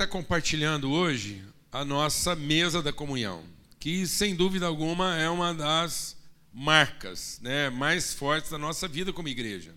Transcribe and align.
estar 0.00 0.06
compartilhando 0.06 0.90
hoje 0.90 1.42
a 1.70 1.84
nossa 1.84 2.34
mesa 2.34 2.80
da 2.80 2.90
comunhão, 2.90 3.44
que 3.78 4.06
sem 4.06 4.34
dúvida 4.34 4.64
alguma 4.64 5.14
é 5.18 5.28
uma 5.28 5.52
das 5.52 6.16
marcas 6.54 7.38
né, 7.42 7.68
mais 7.68 8.14
fortes 8.14 8.50
da 8.50 8.56
nossa 8.56 8.88
vida 8.88 9.12
como 9.12 9.28
igreja. 9.28 9.74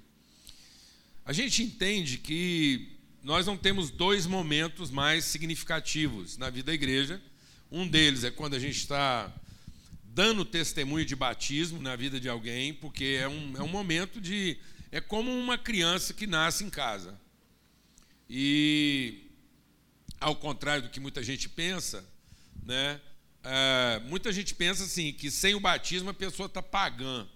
A 1.26 1.34
gente 1.34 1.62
entende 1.62 2.18
que 2.18 2.88
nós 3.22 3.46
não 3.46 3.58
temos 3.58 3.90
dois 3.90 4.26
momentos 4.26 4.90
mais 4.90 5.26
significativos 5.26 6.38
na 6.38 6.50
vida 6.50 6.68
da 6.68 6.74
igreja. 6.74 7.22
Um 7.70 7.86
deles 7.86 8.24
é 8.24 8.32
quando 8.32 8.54
a 8.54 8.60
gente 8.60 8.78
está 8.78 9.30
dando 10.06 10.46
testemunho 10.46 11.06
de 11.06 11.18
batismo 11.18 11.82
na 11.82 11.98
vida 11.98 12.18
de 12.18 12.30
alguém, 12.30 12.74
porque 12.74 13.20
é 13.20 13.28
um, 13.28 13.58
é 13.58 13.62
um 13.62 13.68
momento 13.68 14.22
de. 14.22 14.58
É 14.90 15.02
como 15.02 15.30
uma 15.38 15.58
criança 15.58 16.14
que 16.14 16.26
nasce 16.26 16.64
em 16.64 16.70
casa. 16.70 17.20
E, 18.30 19.23
ao 20.24 20.36
contrário 20.38 20.84
do 20.84 20.90
que 20.90 21.02
muita 21.02 21.22
gente 21.22 21.50
pensa, 21.50 22.04
né, 22.64 23.00
é, 23.44 24.02
muita 24.06 24.32
gente 24.32 24.56
pensa 24.56 24.86
assim, 24.86 25.12
que 25.12 25.30
sem 25.30 25.54
o 25.54 25.60
batismo 25.60 26.10
a 26.10 26.14
pessoa 26.14 26.48
está 26.48 26.62
pagã. 26.62 27.28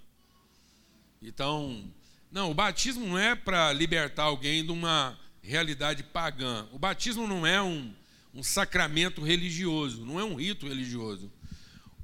Então, 1.21 1.83
não, 2.31 2.49
o 2.49 2.53
batismo 2.53 3.05
não 3.05 3.17
é 3.17 3.35
para 3.35 3.73
libertar 3.73 4.23
alguém 4.23 4.63
de 4.63 4.71
uma 4.71 5.19
realidade 5.41 6.01
pagã. 6.01 6.65
O 6.71 6.79
batismo 6.79 7.27
não 7.27 7.45
é 7.45 7.61
um, 7.61 7.93
um 8.33 8.41
sacramento 8.41 9.21
religioso, 9.21 10.05
não 10.05 10.17
é 10.17 10.23
um 10.23 10.35
rito 10.35 10.65
religioso. 10.65 11.29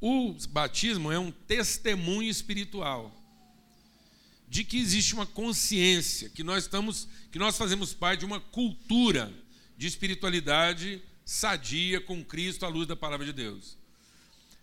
O 0.01 0.35
batismo 0.49 1.13
é 1.13 1.17
um 1.17 1.31
testemunho 1.31 2.29
espiritual 2.29 3.17
de 4.49 4.65
que 4.65 4.77
existe 4.77 5.13
uma 5.13 5.25
consciência, 5.25 6.29
que 6.29 6.43
nós 6.43 6.65
estamos, 6.65 7.07
que 7.31 7.39
nós 7.39 7.57
fazemos 7.57 7.93
parte 7.93 8.19
de 8.19 8.25
uma 8.25 8.39
cultura 8.41 9.33
de 9.77 9.87
espiritualidade 9.87 11.01
sadia 11.25 12.01
com 12.01 12.23
Cristo 12.23 12.65
à 12.65 12.69
luz 12.69 12.87
da 12.87 12.95
palavra 12.95 13.25
de 13.25 13.33
Deus. 13.33 13.77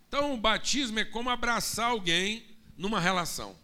Então, 0.09 0.35
o 0.35 0.37
batismo 0.37 0.99
é 0.99 1.05
como 1.05 1.31
abraçar 1.31 1.91
alguém 1.91 2.45
numa 2.77 3.01
relação. 3.01 3.57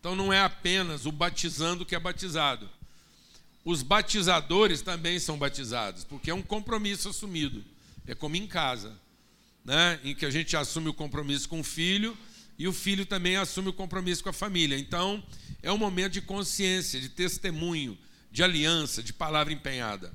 Então, 0.00 0.16
não 0.16 0.32
é 0.32 0.40
apenas 0.40 1.06
o 1.06 1.12
batizando 1.12 1.86
que 1.86 1.94
é 1.94 2.00
batizado, 2.00 2.68
os 3.64 3.82
batizadores 3.82 4.82
também 4.82 5.18
são 5.18 5.38
batizados, 5.38 6.04
porque 6.04 6.30
é 6.30 6.34
um 6.34 6.42
compromisso 6.42 7.08
assumido. 7.08 7.64
É 8.06 8.14
como 8.14 8.34
em 8.34 8.46
casa, 8.46 8.98
né? 9.64 10.00
em 10.02 10.14
que 10.14 10.26
a 10.26 10.30
gente 10.30 10.56
assume 10.56 10.88
o 10.88 10.94
compromisso 10.94 11.48
com 11.48 11.60
o 11.60 11.64
filho 11.64 12.16
e 12.58 12.66
o 12.66 12.72
filho 12.72 13.06
também 13.06 13.36
assume 13.36 13.68
o 13.68 13.72
compromisso 13.72 14.22
com 14.22 14.30
a 14.30 14.32
família. 14.32 14.76
Então, 14.76 15.22
é 15.62 15.70
um 15.70 15.78
momento 15.78 16.14
de 16.14 16.22
consciência, 16.22 17.00
de 17.00 17.08
testemunho, 17.08 17.96
de 18.32 18.42
aliança, 18.42 19.02
de 19.02 19.12
palavra 19.12 19.52
empenhada. 19.52 20.12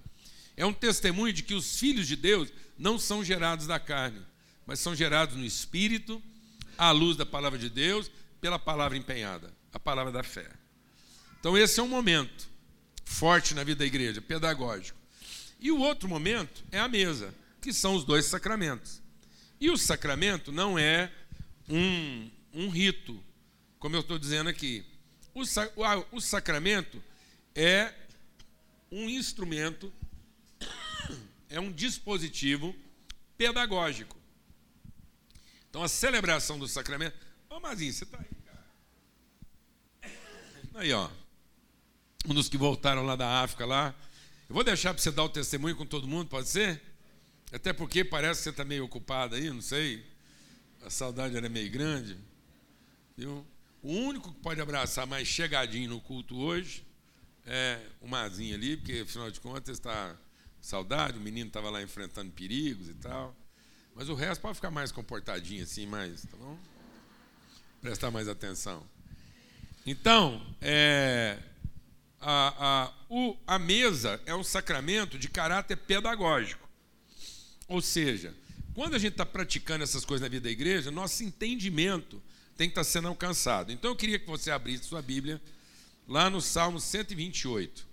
É 0.57 0.65
um 0.65 0.73
testemunho 0.73 1.31
de 1.31 1.43
que 1.43 1.53
os 1.53 1.79
filhos 1.79 2.07
de 2.07 2.15
Deus 2.15 2.49
não 2.77 2.97
são 2.97 3.23
gerados 3.23 3.67
da 3.67 3.79
carne, 3.79 4.21
mas 4.65 4.79
são 4.79 4.95
gerados 4.95 5.35
no 5.35 5.45
espírito, 5.45 6.21
à 6.77 6.91
luz 6.91 7.15
da 7.15 7.25
palavra 7.25 7.59
de 7.59 7.69
Deus, 7.69 8.11
pela 8.41 8.57
palavra 8.57 8.97
empenhada, 8.97 9.53
a 9.71 9.79
palavra 9.79 10.11
da 10.11 10.23
fé. 10.23 10.49
Então, 11.39 11.55
esse 11.55 11.79
é 11.79 11.83
um 11.83 11.87
momento 11.87 12.49
forte 13.05 13.53
na 13.53 13.63
vida 13.63 13.79
da 13.79 13.85
igreja, 13.85 14.21
pedagógico. 14.21 14.97
E 15.59 15.71
o 15.71 15.79
outro 15.79 16.09
momento 16.09 16.63
é 16.71 16.79
a 16.79 16.87
mesa, 16.87 17.33
que 17.61 17.71
são 17.71 17.95
os 17.95 18.03
dois 18.03 18.25
sacramentos. 18.25 19.01
E 19.59 19.69
o 19.69 19.77
sacramento 19.77 20.51
não 20.51 20.77
é 20.77 21.11
um, 21.69 22.29
um 22.53 22.69
rito, 22.69 23.23
como 23.79 23.95
eu 23.95 24.01
estou 24.01 24.19
dizendo 24.19 24.49
aqui. 24.49 24.85
O, 25.33 25.41
o 26.11 26.21
sacramento 26.21 27.01
é 27.55 27.93
um 28.91 29.09
instrumento, 29.09 29.91
é 31.49 31.59
um 31.59 31.71
dispositivo 31.71 32.75
pedagógico. 33.37 34.15
Então 35.69 35.83
a 35.83 35.87
celebração 35.87 36.57
do 36.57 36.67
sacramento. 36.67 37.15
Ô 37.49 37.59
Mazinho, 37.59 37.93
você 37.93 38.03
está 38.03 38.17
aí, 38.17 38.25
cara. 38.45 40.15
Aí, 40.75 40.93
ó 40.93 41.09
um 42.27 42.33
dos 42.33 42.49
que 42.49 42.57
voltaram 42.57 43.05
lá 43.05 43.15
da 43.15 43.41
África 43.41 43.65
lá. 43.65 43.95
Eu 44.49 44.53
vou 44.53 44.63
deixar 44.63 44.93
para 44.93 45.01
você 45.01 45.11
dar 45.11 45.23
o 45.23 45.29
testemunho 45.29 45.75
com 45.75 45.85
todo 45.85 46.07
mundo, 46.07 46.27
pode 46.27 46.49
ser? 46.49 46.81
Até 47.51 47.71
porque 47.71 48.03
parece 48.03 48.39
que 48.39 48.43
você 48.43 48.49
está 48.49 48.65
meio 48.65 48.83
ocupado 48.83 49.35
aí, 49.35 49.49
não 49.49 49.61
sei. 49.61 50.05
A 50.85 50.89
saudade 50.89 51.37
era 51.37 51.47
meio 51.47 51.71
grande. 51.71 52.17
Viu? 53.15 53.45
O 53.81 53.93
único 53.93 54.33
que 54.33 54.39
pode 54.41 54.59
abraçar 54.59 55.07
mais 55.07 55.27
chegadinho 55.27 55.89
no 55.89 56.01
culto 56.01 56.37
hoje 56.37 56.85
é 57.45 57.79
o 58.01 58.07
Mazinho 58.07 58.55
ali, 58.55 58.75
porque 58.75 58.99
afinal 58.99 59.31
de 59.31 59.39
contas 59.39 59.77
está 59.77 60.15
saudade, 60.67 61.17
o 61.17 61.21
menino 61.21 61.47
estava 61.47 61.69
lá 61.69 61.81
enfrentando 61.81 62.31
perigos 62.31 62.89
e 62.89 62.93
tal. 62.95 63.33
Mas 63.95 64.09
o 64.09 64.13
resto 64.13 64.41
pode 64.41 64.55
ficar 64.55 64.69
mais 64.69 64.91
comportadinho 64.91 65.63
assim, 65.63 65.87
mais, 65.87 66.23
tá 66.23 66.35
bom? 66.37 66.59
Prestar 67.81 68.11
mais 68.11 68.27
atenção. 68.27 68.85
Então, 69.85 70.45
é, 70.61 71.39
a, 72.19 72.83
a, 72.83 72.93
o, 73.09 73.37
a 73.47 73.57
mesa 73.57 74.21
é 74.25 74.35
um 74.35 74.43
sacramento 74.43 75.17
de 75.17 75.29
caráter 75.29 75.77
pedagógico. 75.77 76.67
Ou 77.69 77.81
seja, 77.81 78.35
quando 78.75 78.95
a 78.95 78.99
gente 78.99 79.13
está 79.13 79.25
praticando 79.25 79.85
essas 79.85 80.03
coisas 80.03 80.21
na 80.21 80.29
vida 80.29 80.43
da 80.43 80.51
igreja, 80.51 80.91
nosso 80.91 81.23
entendimento 81.23 82.21
tem 82.57 82.67
que 82.67 82.73
estar 82.73 82.81
tá 82.81 82.89
sendo 82.89 83.07
alcançado. 83.07 83.71
Então 83.71 83.91
eu 83.91 83.95
queria 83.95 84.19
que 84.19 84.27
você 84.27 84.51
abrisse 84.51 84.83
sua 84.83 85.01
Bíblia 85.01 85.41
lá 86.05 86.29
no 86.29 86.41
Salmo 86.41 86.79
128. 86.79 87.86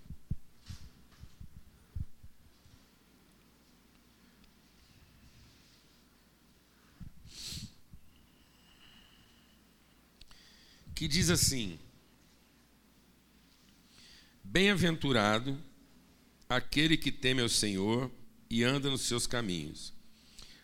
Que 11.05 11.09
diz 11.09 11.29
assim: 11.29 11.77
Bem-aventurado 14.43 15.55
aquele 16.49 16.97
que 16.97 17.11
teme 17.11 17.43
ao 17.43 17.47
Senhor 17.47 18.09
e 18.49 18.63
anda 18.63 18.89
nos 18.89 19.01
seus 19.01 19.27
caminhos. 19.27 19.93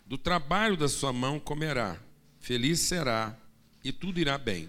Do 0.04 0.18
trabalho 0.18 0.76
da 0.76 0.90
sua 0.90 1.14
mão 1.14 1.40
comerá, 1.40 2.02
feliz 2.40 2.80
será 2.80 3.38
e 3.84 3.92
tudo 3.92 4.20
irá 4.20 4.36
bem. 4.36 4.68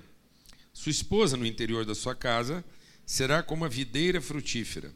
Sua 0.74 0.90
esposa 0.90 1.38
no 1.38 1.46
interior 1.46 1.86
da 1.86 1.94
sua 1.94 2.14
casa 2.14 2.62
será 3.06 3.42
como 3.42 3.64
a 3.64 3.68
videira 3.68 4.20
frutífera, 4.20 4.92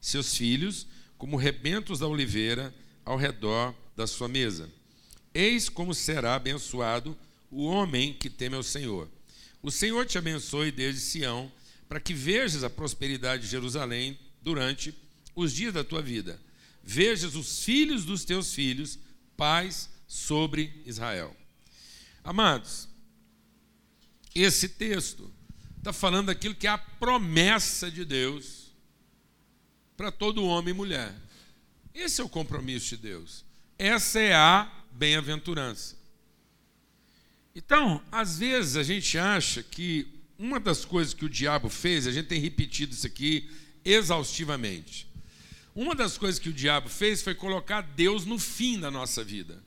seus 0.00 0.36
filhos 0.36 0.86
como 1.18 1.36
rebentos 1.36 1.98
da 1.98 2.06
oliveira 2.06 2.72
ao 3.04 3.16
redor 3.16 3.74
da 3.96 4.06
sua 4.06 4.28
mesa. 4.28 4.70
Eis 5.34 5.68
como 5.68 5.92
será 5.92 6.36
abençoado 6.36 7.18
o 7.50 7.64
homem 7.64 8.14
que 8.14 8.30
teme 8.30 8.54
ao 8.54 8.62
Senhor. 8.62 9.10
O 9.62 9.70
Senhor 9.70 10.06
te 10.06 10.16
abençoe 10.16 10.70
desde 10.70 11.00
Sião 11.00 11.50
para 11.88 12.00
que 12.00 12.14
vejas 12.14 12.64
a 12.64 12.70
prosperidade 12.70 13.42
de 13.42 13.48
Jerusalém 13.48 14.18
durante 14.42 14.94
os 15.34 15.52
dias 15.52 15.74
da 15.74 15.84
tua 15.84 16.00
vida. 16.00 16.40
Vejas 16.82 17.34
os 17.34 17.64
filhos 17.64 18.04
dos 18.04 18.24
teus 18.24 18.54
filhos, 18.54 18.98
paz 19.36 19.90
sobre 20.06 20.82
Israel. 20.86 21.36
Amados, 22.24 22.88
esse 24.34 24.68
texto 24.68 25.30
está 25.78 25.92
falando 25.92 26.26
daquilo 26.26 26.54
que 26.54 26.66
é 26.66 26.70
a 26.70 26.78
promessa 26.78 27.90
de 27.90 28.04
Deus 28.04 28.72
para 29.96 30.10
todo 30.10 30.44
homem 30.44 30.72
e 30.72 30.76
mulher. 30.76 31.14
Esse 31.94 32.20
é 32.20 32.24
o 32.24 32.28
compromisso 32.28 32.90
de 32.90 32.98
Deus. 32.98 33.44
Essa 33.78 34.20
é 34.20 34.34
a 34.34 34.70
bem-aventurança. 34.92 35.99
Então, 37.54 38.02
às 38.10 38.38
vezes 38.38 38.76
a 38.76 38.82
gente 38.82 39.18
acha 39.18 39.62
que 39.62 40.06
uma 40.38 40.60
das 40.60 40.84
coisas 40.84 41.12
que 41.12 41.24
o 41.24 41.28
diabo 41.28 41.68
fez, 41.68 42.06
a 42.06 42.12
gente 42.12 42.26
tem 42.26 42.40
repetido 42.40 42.92
isso 42.94 43.06
aqui 43.06 43.50
exaustivamente. 43.84 45.08
Uma 45.74 45.94
das 45.94 46.18
coisas 46.18 46.38
que 46.38 46.48
o 46.48 46.52
diabo 46.52 46.88
fez 46.88 47.22
foi 47.22 47.34
colocar 47.34 47.80
Deus 47.80 48.24
no 48.24 48.38
fim 48.38 48.78
da 48.78 48.90
nossa 48.90 49.24
vida. 49.24 49.62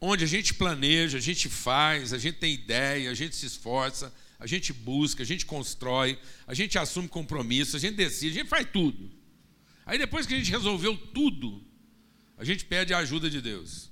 Onde 0.00 0.24
a 0.24 0.26
gente 0.26 0.54
planeja, 0.54 1.18
a 1.18 1.20
gente 1.20 1.48
faz, 1.48 2.12
a 2.12 2.18
gente 2.18 2.38
tem 2.38 2.54
ideia, 2.54 3.10
a 3.10 3.14
gente 3.14 3.36
se 3.36 3.46
esforça, 3.46 4.12
a 4.38 4.46
gente 4.46 4.72
busca, 4.72 5.22
a 5.22 5.26
gente 5.26 5.46
constrói, 5.46 6.18
a 6.46 6.54
gente 6.54 6.76
assume 6.76 7.06
compromisso, 7.06 7.76
a 7.76 7.80
gente 7.80 7.94
decide, 7.94 8.38
a 8.38 8.42
gente 8.42 8.48
faz 8.50 8.66
tudo. 8.72 9.10
Aí 9.86 9.98
depois 9.98 10.26
que 10.26 10.34
a 10.34 10.36
gente 10.36 10.50
resolveu 10.50 10.96
tudo, 10.96 11.64
a 12.36 12.44
gente 12.44 12.64
pede 12.64 12.92
a 12.92 12.98
ajuda 12.98 13.30
de 13.30 13.40
Deus. 13.40 13.91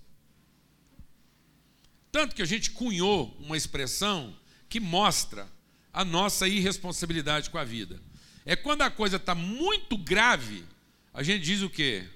Tanto 2.13 2.35
que 2.35 2.43
a 2.43 2.47
gente 2.47 2.71
cunhou 2.71 3.37
uma 3.39 3.57
expressão 3.57 4.35
que 4.69 4.81
mostra 4.81 5.49
a 5.93 6.05
nossa 6.05 6.47
irresponsabilidade 6.49 7.51
com 7.51 7.59
a 7.59 7.65
vida. 7.65 8.01
É 8.45 8.57
quando 8.57 8.83
a 8.83 8.91
coisa 8.91 9.17
está 9.17 9.35
muito 9.35 9.97
grave, 9.97 10.65
a 11.13 11.23
gente 11.23 11.45
diz 11.45 11.63
o 11.63 11.71
quê? 11.71 12.07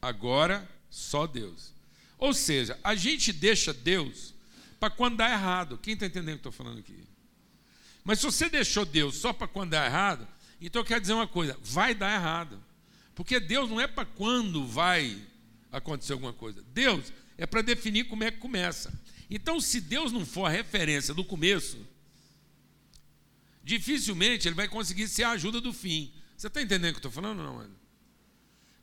Agora 0.00 0.68
só 0.90 1.26
Deus. 1.26 1.72
Ou 2.18 2.32
seja, 2.32 2.78
a 2.82 2.94
gente 2.94 3.32
deixa 3.32 3.72
Deus 3.72 4.34
para 4.78 4.90
quando 4.90 5.16
dá 5.16 5.30
errado. 5.30 5.78
Quem 5.78 5.94
está 5.94 6.06
entendendo 6.06 6.34
o 6.36 6.38
que 6.38 6.48
estou 6.48 6.52
falando 6.52 6.78
aqui? 6.78 7.04
Mas 8.04 8.20
se 8.20 8.24
você 8.24 8.48
deixou 8.48 8.84
Deus 8.84 9.16
só 9.16 9.32
para 9.32 9.46
quando 9.46 9.70
dá 9.70 9.84
errado, 9.84 10.26
então 10.60 10.84
quer 10.84 11.00
dizer 11.00 11.12
uma 11.12 11.28
coisa: 11.28 11.58
vai 11.62 11.94
dar 11.94 12.14
errado. 12.14 12.62
Porque 13.14 13.40
Deus 13.40 13.68
não 13.68 13.80
é 13.80 13.86
para 13.86 14.04
quando 14.04 14.66
vai 14.66 15.20
acontecer 15.72 16.12
alguma 16.12 16.32
coisa. 16.32 16.62
Deus 16.72 17.12
é 17.36 17.46
para 17.46 17.62
definir 17.62 18.04
como 18.04 18.24
é 18.24 18.30
que 18.30 18.38
começa. 18.38 18.92
Então, 19.30 19.60
se 19.60 19.80
Deus 19.80 20.10
não 20.10 20.24
for 20.24 20.46
a 20.46 20.50
referência 20.50 21.12
do 21.12 21.24
começo, 21.24 21.78
dificilmente 23.62 24.48
ele 24.48 24.54
vai 24.54 24.68
conseguir 24.68 25.08
ser 25.08 25.24
a 25.24 25.30
ajuda 25.30 25.60
do 25.60 25.72
fim. 25.72 26.12
Você 26.36 26.46
está 26.46 26.62
entendendo 26.62 26.90
o 26.90 27.00
que 27.00 27.06
eu 27.06 27.08
estou 27.08 27.22
falando 27.22 27.42
não, 27.42 27.56
mano? 27.56 27.76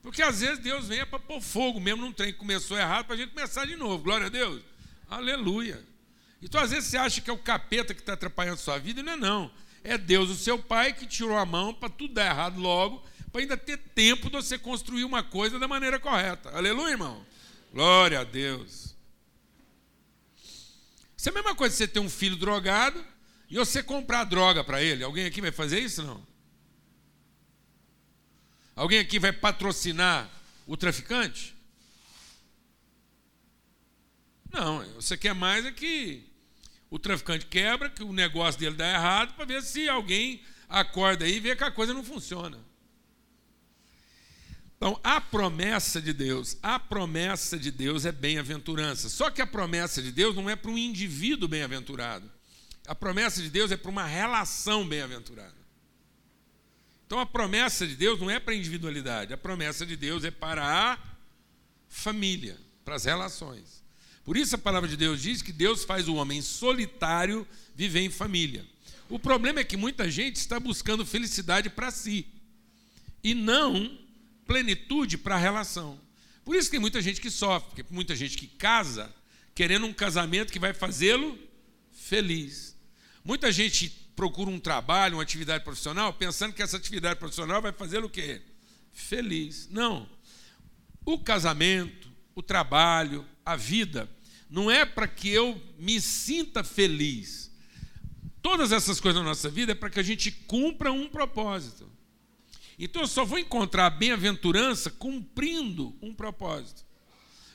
Porque 0.01 0.21
às 0.21 0.41
vezes 0.41 0.59
Deus 0.59 0.87
vem 0.87 1.03
para 1.05 1.17
pôr 1.17 1.41
fogo 1.41 1.79
mesmo 1.79 2.01
num 2.01 2.11
trem 2.11 2.31
que 2.31 2.37
começou 2.37 2.77
errado 2.77 3.05
para 3.05 3.15
a 3.15 3.17
gente 3.17 3.33
começar 3.33 3.65
de 3.65 3.75
novo. 3.75 4.03
Glória 4.03 4.27
a 4.27 4.29
Deus. 4.29 4.61
Aleluia. 5.09 5.83
Então, 6.41 6.61
às 6.61 6.69
vezes, 6.69 6.89
você 6.89 6.97
acha 6.97 7.21
que 7.21 7.29
é 7.29 7.33
o 7.33 7.39
capeta 7.39 7.93
que 7.93 8.01
está 8.01 8.13
atrapalhando 8.13 8.55
a 8.55 8.57
sua 8.57 8.77
vida, 8.77 9.01
não 9.01 9.13
é 9.13 9.15
não. 9.15 9.51
É 9.83 9.97
Deus, 9.97 10.29
o 10.29 10.35
seu 10.35 10.59
pai, 10.59 10.93
que 10.93 11.07
tirou 11.07 11.35
a 11.35 11.45
mão 11.45 11.73
para 11.73 11.89
tudo 11.89 12.13
dar 12.13 12.25
errado 12.25 12.59
logo, 12.59 13.03
para 13.31 13.41
ainda 13.41 13.57
ter 13.57 13.77
tempo 13.77 14.29
de 14.29 14.35
você 14.35 14.57
construir 14.57 15.03
uma 15.03 15.23
coisa 15.23 15.57
da 15.57 15.67
maneira 15.67 15.99
correta. 15.99 16.49
Aleluia, 16.55 16.91
irmão. 16.91 17.25
Glória 17.73 18.19
a 18.19 18.23
Deus. 18.23 18.94
Isso 21.25 21.29
é 21.31 21.31
a 21.31 21.41
mesma 21.41 21.55
coisa 21.55 21.73
que 21.73 21.77
você 21.79 21.87
ter 21.87 21.99
um 21.99 22.07
filho 22.07 22.35
drogado 22.35 23.03
e 23.49 23.55
você 23.55 23.81
comprar 23.81 24.25
droga 24.25 24.63
para 24.63 24.83
ele. 24.83 25.03
Alguém 25.03 25.25
aqui 25.25 25.41
vai 25.41 25.51
fazer 25.51 25.79
isso 25.79 26.03
não? 26.03 26.23
Alguém 28.75 28.99
aqui 28.99 29.17
vai 29.17 29.33
patrocinar 29.33 30.29
o 30.67 30.77
traficante? 30.77 31.55
Não, 34.51 34.85
você 34.93 35.17
quer 35.17 35.33
mais 35.33 35.65
é 35.65 35.71
que 35.71 36.29
o 36.91 36.99
traficante 36.99 37.47
quebra, 37.47 37.89
que 37.89 38.03
o 38.03 38.13
negócio 38.13 38.59
dele 38.59 38.75
dá 38.75 38.87
errado, 38.87 39.33
para 39.33 39.45
ver 39.45 39.63
se 39.63 39.89
alguém 39.89 40.43
acorda 40.69 41.25
aí 41.25 41.37
e 41.37 41.39
vê 41.39 41.55
que 41.55 41.63
a 41.63 41.71
coisa 41.71 41.91
não 41.91 42.03
funciona. 42.03 42.59
Então, 44.77 44.99
a 45.03 45.21
promessa 45.21 46.01
de 46.01 46.11
Deus, 46.11 46.57
a 46.61 46.77
promessa 46.77 47.57
de 47.57 47.71
Deus 47.71 48.05
é 48.05 48.11
bem-aventurança. 48.11 49.09
Só 49.09 49.29
que 49.29 49.41
a 49.41 49.47
promessa 49.47 50.01
de 50.01 50.11
Deus 50.11 50.35
não 50.35 50.49
é 50.49 50.55
para 50.55 50.69
um 50.69 50.77
indivíduo 50.77 51.47
bem-aventurado. 51.47 52.29
A 52.85 52.93
promessa 52.93 53.41
de 53.41 53.49
Deus 53.49 53.71
é 53.71 53.77
para 53.77 53.89
uma 53.89 54.05
relação 54.05 54.87
bem-aventurada. 54.87 55.55
Então, 57.05 57.19
a 57.19 57.25
promessa 57.25 57.87
de 57.87 57.95
Deus 57.95 58.19
não 58.19 58.29
é 58.29 58.39
para 58.39 58.53
a 58.53 58.57
individualidade, 58.57 59.33
a 59.33 59.37
promessa 59.37 59.85
de 59.85 59.95
Deus 59.95 60.23
é 60.23 60.31
para 60.31 60.65
a 60.65 60.99
família, 61.87 62.57
para 62.83 62.95
as 62.95 63.05
relações. 63.05 63.83
Por 64.23 64.35
isso 64.35 64.55
a 64.55 64.57
palavra 64.57 64.89
de 64.89 64.97
Deus 64.97 65.21
diz 65.21 65.43
que 65.43 65.53
Deus 65.53 65.83
faz 65.83 66.07
o 66.07 66.15
homem 66.15 66.41
solitário 66.41 67.47
viver 67.75 68.01
em 68.01 68.09
família. 68.09 68.65
O 69.07 69.19
problema 69.19 69.59
é 69.59 69.63
que 69.63 69.77
muita 69.77 70.09
gente 70.09 70.37
está 70.37 70.59
buscando 70.59 71.05
felicidade 71.05 71.69
para 71.69 71.91
si 71.91 72.25
e 73.23 73.35
não 73.35 74.04
plenitude 74.45 75.17
para 75.17 75.35
a 75.35 75.39
relação. 75.39 75.99
Por 76.43 76.55
isso 76.55 76.69
tem 76.69 76.79
muita 76.79 77.01
gente 77.01 77.19
que 77.19 77.31
sofre, 77.31 77.69
porque 77.69 77.93
muita 77.93 78.15
gente 78.15 78.37
que 78.37 78.47
casa 78.47 79.13
querendo 79.55 79.85
um 79.85 79.93
casamento 79.93 80.51
que 80.51 80.59
vai 80.59 80.73
fazê-lo 80.73 81.39
feliz. 81.91 82.75
Muita 83.23 83.51
gente 83.51 83.89
procura 84.15 84.49
um 84.49 84.59
trabalho, 84.59 85.15
uma 85.15 85.23
atividade 85.23 85.63
profissional, 85.63 86.13
pensando 86.13 86.53
que 86.53 86.61
essa 86.61 86.77
atividade 86.77 87.19
profissional 87.19 87.61
vai 87.61 87.71
fazê-lo 87.71 88.07
o 88.07 88.09
quê? 88.09 88.41
Feliz. 88.91 89.67
Não. 89.71 90.07
O 91.05 91.17
casamento, 91.19 92.09
o 92.35 92.43
trabalho, 92.43 93.25
a 93.45 93.55
vida, 93.55 94.09
não 94.49 94.69
é 94.69 94.85
para 94.85 95.07
que 95.07 95.29
eu 95.29 95.59
me 95.79 95.99
sinta 95.99 96.63
feliz. 96.63 97.51
Todas 98.41 98.71
essas 98.71 98.99
coisas 98.99 99.21
na 99.21 99.27
nossa 99.27 99.49
vida 99.49 99.71
é 99.71 99.75
para 99.75 99.89
que 99.89 99.99
a 99.99 100.03
gente 100.03 100.31
cumpra 100.31 100.91
um 100.91 101.09
propósito. 101.09 101.89
Então 102.77 103.03
eu 103.03 103.07
só 103.07 103.23
vou 103.23 103.39
encontrar 103.39 103.85
a 103.87 103.89
bem-aventurança 103.89 104.89
cumprindo 104.89 105.95
um 106.01 106.13
propósito, 106.13 106.83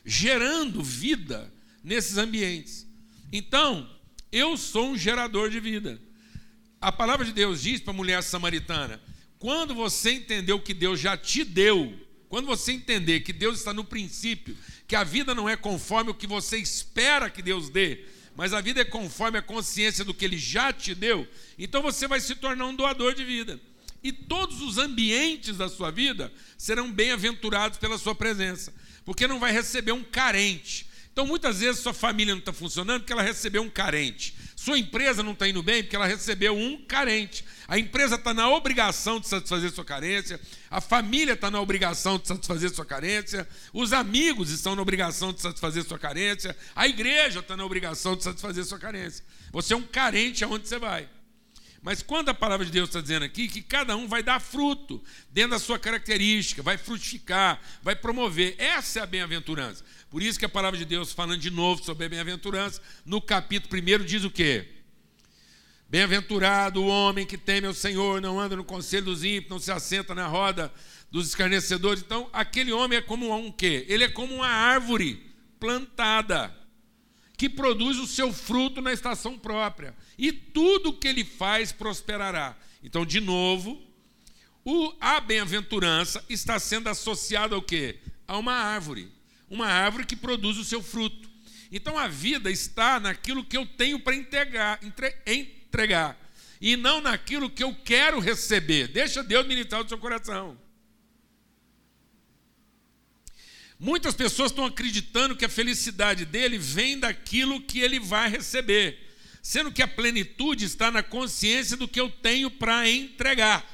gerando 0.05 0.83
vida 0.83 1.53
nesses 1.85 2.17
ambientes. 2.17 2.87
Então, 3.33 3.89
eu 4.33 4.57
sou 4.57 4.91
um 4.91 4.99
gerador 4.99 5.51
de 5.51 5.61
vida. 5.61 6.01
A 6.81 6.91
palavra 6.91 7.25
de 7.25 7.33
Deus 7.33 7.63
diz 7.63 7.81
para 7.81 7.93
a 7.93 7.97
mulher 7.97 8.23
samaritana: 8.23 9.01
quando 9.39 9.75
você 9.75 10.13
entender 10.13 10.53
o 10.53 10.63
que 10.63 10.73
Deus 10.73 10.99
já 10.99 11.17
te 11.17 11.45
deu, 11.45 11.95
quando 12.29 12.47
você 12.47 12.73
entender 12.73 13.21
que 13.21 13.33
Deus 13.33 13.59
está 13.59 13.75
no 13.75 13.85
princípio, 13.85 14.57
que 14.89 14.97
a 14.97 15.05
vida 15.05 15.35
não 15.35 15.49
é 15.49 15.57
conforme 15.57 16.11
o 16.11 16.15
que 16.15 16.27
você 16.27 16.57
espera 16.57 17.29
que 17.29 17.43
Deus 17.43 17.69
dê, 17.69 18.07
mas 18.35 18.55
a 18.55 18.61
vida 18.63 18.81
é 18.81 18.85
conforme 18.85 19.37
a 19.37 19.43
consciência 19.43 20.05
do 20.05 20.15
que 20.15 20.25
Ele 20.25 20.39
já 20.39 20.73
te 20.73 20.95
deu, 20.95 21.29
então 21.59 21.83
você 21.83 22.09
vai 22.09 22.21
se 22.21 22.35
tornar 22.37 22.67
um 22.67 22.75
doador 22.75 23.15
de 23.15 23.25
vida 23.25 23.61
e 24.03 24.13
todos 24.13 24.63
os 24.63 24.79
ambientes 24.79 25.57
da 25.57 25.69
sua 25.69 25.91
vida 25.91 26.33
serão 26.57 26.91
bem-aventurados 26.91 27.79
pela 27.79 27.99
sua 27.99 28.15
presença, 28.15 28.73
porque 29.05 29.27
não 29.27 29.39
vai 29.39 29.53
receber 29.53 29.93
um 29.93 30.03
carente. 30.03 30.89
Então, 31.13 31.27
muitas 31.27 31.59
vezes, 31.59 31.83
sua 31.83 31.93
família 31.93 32.33
não 32.33 32.39
está 32.39 32.53
funcionando 32.53 33.01
porque 33.01 33.13
ela 33.13 33.23
recebeu 33.23 33.63
um 33.63 33.69
carente. 33.69 34.35
Sua 34.55 34.79
empresa 34.79 35.23
não 35.23 35.33
está 35.33 35.49
indo 35.49 35.63
bem 35.63 35.83
porque 35.83 35.97
ela 35.97 36.07
recebeu 36.07 36.57
um 36.57 36.79
carente. 36.85 37.45
A 37.67 37.79
empresa 37.79 38.15
está 38.15 38.33
na 38.33 38.49
obrigação 38.49 39.19
de 39.19 39.27
satisfazer 39.27 39.71
sua 39.71 39.85
carência, 39.85 40.41
a 40.71 40.81
família 40.81 41.35
está 41.35 41.51
na 41.51 41.61
obrigação 41.61 42.19
de 42.19 42.29
satisfazer 42.29 42.71
sua 42.71 42.85
carência, 42.85 43.49
os 43.73 43.93
amigos 43.93 44.51
estão 44.51 44.77
na 44.77 44.83
obrigação 44.83 45.33
de 45.33 45.41
satisfazer 45.41 45.85
sua 45.85 45.99
carência, 45.99 46.57
a 46.75 46.87
igreja 46.87 47.41
está 47.41 47.57
na 47.57 47.65
obrigação 47.65 48.15
de 48.15 48.23
satisfazer 48.23 48.65
sua 48.65 48.79
carência. 48.79 49.25
Você 49.51 49.75
é 49.75 49.77
um 49.77 49.83
carente 49.83 50.45
aonde 50.45 50.69
você 50.69 50.79
vai. 50.79 51.09
Mas 51.83 52.03
quando 52.03 52.29
a 52.29 52.35
palavra 52.35 52.67
de 52.67 52.73
Deus 52.73 52.91
está 52.91 53.01
dizendo 53.01 53.25
aqui 53.25 53.49
que 53.49 53.63
cada 53.63 53.97
um 53.97 54.07
vai 54.07 54.23
dar 54.23 54.39
fruto 54.39 55.03
dentro 55.31 55.53
da 55.53 55.59
sua 55.59 55.79
característica, 55.79 56.63
vai 56.63 56.77
frutificar, 56.77 57.59
vai 57.83 57.97
promover, 57.97 58.55
essa 58.59 59.01
é 59.01 59.03
a 59.03 59.07
bem-aventurança. 59.07 59.83
Por 60.11 60.23
isso 60.23 60.39
que 60.39 60.45
a 60.45 60.49
palavra 60.49 60.79
de 60.79 60.85
Deus, 60.85 61.13
falando 61.13 61.41
de 61.41 61.51
novo 61.51 61.83
sobre 61.83 62.05
a 62.05 62.09
bem-aventurança, 62.09 62.83
no 63.05 63.21
capítulo 63.21 63.81
1 63.81 64.05
diz 64.05 64.25
o 64.25 64.31
quê? 64.31 64.69
Bem-aventurado 65.89 66.83
o 66.83 66.87
homem 66.87 67.27
que 67.27 67.39
teme 67.39 67.67
ao 67.67 67.75
Senhor, 67.75 68.21
não 68.21 68.39
anda 68.39 68.57
no 68.57 68.65
conselho 68.65 69.07
dos 69.07 69.25
ímpios, 69.25 69.51
não 69.51 69.59
se 69.59 69.73
assenta 69.73 70.15
na 70.15 70.27
roda 70.27 70.73
dos 71.11 71.29
escarnecedores. 71.29 72.03
Então, 72.03 72.29
aquele 72.31 72.73
homem 72.73 72.99
é 72.99 73.03
como 73.03 73.35
um 73.35 73.51
quê? 73.51 73.87
Ele 73.89 74.05
é 74.05 74.09
como 74.09 74.35
uma 74.35 74.47
árvore 74.47 75.33
plantada 75.59 76.55
que 77.41 77.49
produz 77.49 77.97
o 77.97 78.07
seu 78.07 78.35
fruto 78.35 78.83
na 78.83 78.93
estação 78.93 79.39
própria, 79.39 79.97
e 80.19 80.31
tudo 80.31 80.93
que 80.93 81.09
ele 81.09 81.25
faz 81.25 81.73
prosperará. 81.73 82.55
Então, 82.83 83.07
de 83.07 83.19
novo, 83.19 83.81
o, 84.63 84.93
a 85.01 85.23
bem-aventurança 85.23 86.23
está 86.29 86.59
sendo 86.59 86.91
associada 86.91 87.55
ao 87.55 87.63
quê? 87.63 87.99
A 88.29 88.37
uma 88.37 88.53
árvore, 88.53 89.11
uma 89.49 89.65
árvore 89.65 90.05
que 90.05 90.15
produz 90.15 90.59
o 90.59 90.65
seu 90.67 90.83
fruto. 90.83 91.31
Então, 91.73 91.97
a 91.97 92.09
vida 92.09 92.51
está 92.51 93.01
naquilo 93.01 93.43
que 93.43 93.57
eu 93.57 93.65
tenho 93.65 93.99
para 93.99 94.15
entregar, 94.15 94.79
entre, 94.83 95.17
entregar, 95.27 96.21
e 96.61 96.77
não 96.77 97.01
naquilo 97.01 97.49
que 97.49 97.65
eu 97.65 97.75
quero 97.75 98.21
receber. 98.21 98.89
Deixa 98.89 99.23
Deus 99.23 99.47
ministrar 99.47 99.83
o 99.83 99.89
seu 99.89 99.97
coração. 99.97 100.59
Muitas 103.83 104.15
pessoas 104.15 104.51
estão 104.51 104.67
acreditando 104.67 105.35
que 105.35 105.45
a 105.47 105.49
felicidade 105.49 106.27
dele 106.27 106.59
vem 106.59 106.99
daquilo 106.99 107.63
que 107.63 107.79
ele 107.81 107.99
vai 107.99 108.29
receber, 108.29 108.99
sendo 109.43 109.73
que 109.73 109.81
a 109.81 109.89
plenitude 109.89 110.67
está 110.67 110.91
na 110.91 111.03
consciência 111.03 111.79
do 111.79 111.89
que 111.89 111.99
eu 111.99 112.11
tenho 112.11 112.51
para 112.51 112.87
entregar. 112.91 113.65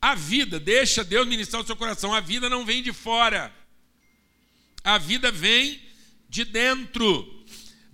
A 0.00 0.14
vida, 0.14 0.60
deixa 0.60 1.02
Deus 1.02 1.26
ministrar 1.26 1.60
o 1.60 1.66
seu 1.66 1.74
coração, 1.74 2.14
a 2.14 2.20
vida 2.20 2.48
não 2.48 2.64
vem 2.64 2.80
de 2.80 2.92
fora, 2.92 3.52
a 4.84 4.98
vida 4.98 5.32
vem 5.32 5.82
de 6.28 6.44
dentro 6.44 7.44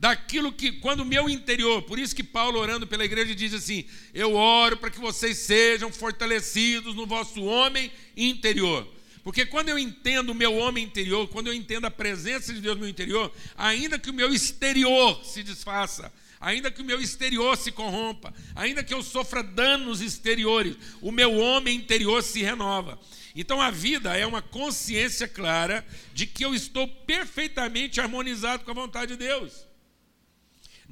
daquilo 0.03 0.53
que, 0.53 0.73
quando 0.73 1.03
o 1.03 1.05
meu 1.05 1.31
interior, 1.31 1.81
por 1.83 1.97
isso 1.97 2.17
que 2.17 2.25
Paulo, 2.25 2.59
orando 2.59 2.89
pela 2.89 3.05
igreja, 3.05 3.37
diz 3.37 3.55
assim: 3.55 3.85
Eu 4.13 4.35
oro 4.35 4.77
para 4.77 4.91
que 4.91 4.99
vocês 4.99 5.39
sejam 5.39 5.93
fortalecidos 5.93 6.97
no 6.97 7.07
vosso 7.07 7.41
homem 7.45 7.89
interior. 8.17 8.85
Porque 9.23 9.47
quando 9.47 9.69
eu 9.69 9.79
entendo 9.79 10.31
o 10.31 10.35
meu 10.35 10.57
homem 10.57 10.83
interior, 10.83 11.29
quando 11.29 11.47
eu 11.47 11.55
entendo 11.55 11.85
a 11.85 11.91
presença 11.91 12.53
de 12.53 12.61
Deus 12.61 12.75
no 12.75 12.81
meu 12.81 12.91
interior, 12.91 13.33
ainda 13.57 13.97
que 13.97 14.11
o 14.11 14.13
meu 14.13 14.35
exterior 14.35 15.25
se 15.25 15.45
desfaça, 15.45 16.13
ainda 16.41 16.69
que 16.69 16.83
o 16.83 16.85
meu 16.85 17.01
exterior 17.01 17.57
se 17.57 17.71
corrompa, 17.71 18.35
ainda 18.57 18.83
que 18.83 18.93
eu 18.93 19.05
sofra 19.05 19.41
danos 19.41 20.01
exteriores, 20.01 20.77
o 21.01 21.13
meu 21.13 21.37
homem 21.37 21.77
interior 21.77 22.25
se 22.25 22.43
renova. 22.43 22.99
Então 23.37 23.63
a 23.63 23.71
vida 23.71 24.17
é 24.17 24.27
uma 24.27 24.43
consciência 24.43 25.29
clara 25.29 25.87
de 26.13 26.27
que 26.27 26.45
eu 26.45 26.53
estou 26.53 26.89
perfeitamente 26.89 28.01
harmonizado 28.01 28.65
com 28.65 28.73
a 28.73 28.75
vontade 28.75 29.13
de 29.13 29.19
Deus. 29.19 29.71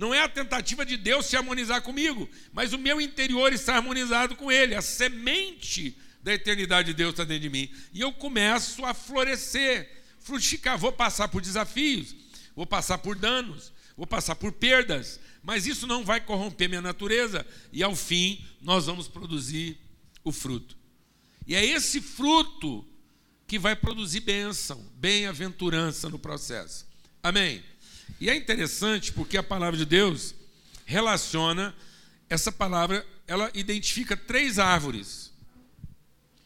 Não 0.01 0.15
é 0.15 0.23
a 0.23 0.29
tentativa 0.31 0.87
de 0.87 0.97
Deus 0.97 1.27
se 1.27 1.37
harmonizar 1.37 1.83
comigo, 1.83 2.27
mas 2.55 2.73
o 2.73 2.79
meu 2.79 3.03
interior 3.03 3.53
está 3.53 3.77
harmonizado 3.77 4.35
com 4.35 4.51
Ele. 4.51 4.75
A 4.75 4.81
semente 4.81 5.95
da 6.23 6.33
eternidade 6.33 6.87
de 6.87 6.95
Deus 6.95 7.11
está 7.11 7.23
dentro 7.23 7.43
de 7.43 7.51
mim. 7.51 7.71
E 7.93 8.01
eu 8.01 8.11
começo 8.11 8.83
a 8.87 8.95
florescer, 8.95 10.03
frutificar. 10.19 10.79
Vou 10.79 10.91
passar 10.91 11.29
por 11.29 11.43
desafios, 11.43 12.17
vou 12.57 12.65
passar 12.65 12.97
por 12.97 13.15
danos, 13.15 13.75
vou 13.95 14.07
passar 14.07 14.37
por 14.37 14.53
perdas, 14.53 15.21
mas 15.43 15.67
isso 15.67 15.87
não 15.87 16.03
vai 16.03 16.19
corromper 16.19 16.67
minha 16.67 16.81
natureza. 16.81 17.47
E 17.71 17.83
ao 17.83 17.95
fim, 17.95 18.43
nós 18.63 18.87
vamos 18.87 19.07
produzir 19.07 19.77
o 20.25 20.33
fruto. 20.33 20.79
E 21.47 21.55
é 21.55 21.63
esse 21.63 22.01
fruto 22.01 22.87
que 23.47 23.59
vai 23.59 23.77
produzir 23.77 24.21
bênção, 24.21 24.83
bem-aventurança 24.95 26.09
no 26.09 26.19
processo. 26.19 26.87
Amém? 27.23 27.63
E 28.19 28.31
é 28.31 28.35
interessante 28.35 29.13
porque 29.13 29.37
a 29.37 29.43
palavra 29.43 29.77
de 29.77 29.85
Deus 29.85 30.35
relaciona 30.87 31.75
essa 32.29 32.51
palavra, 32.51 33.07
ela 33.27 33.51
identifica 33.55 34.17
três 34.17 34.59
árvores 34.59 35.33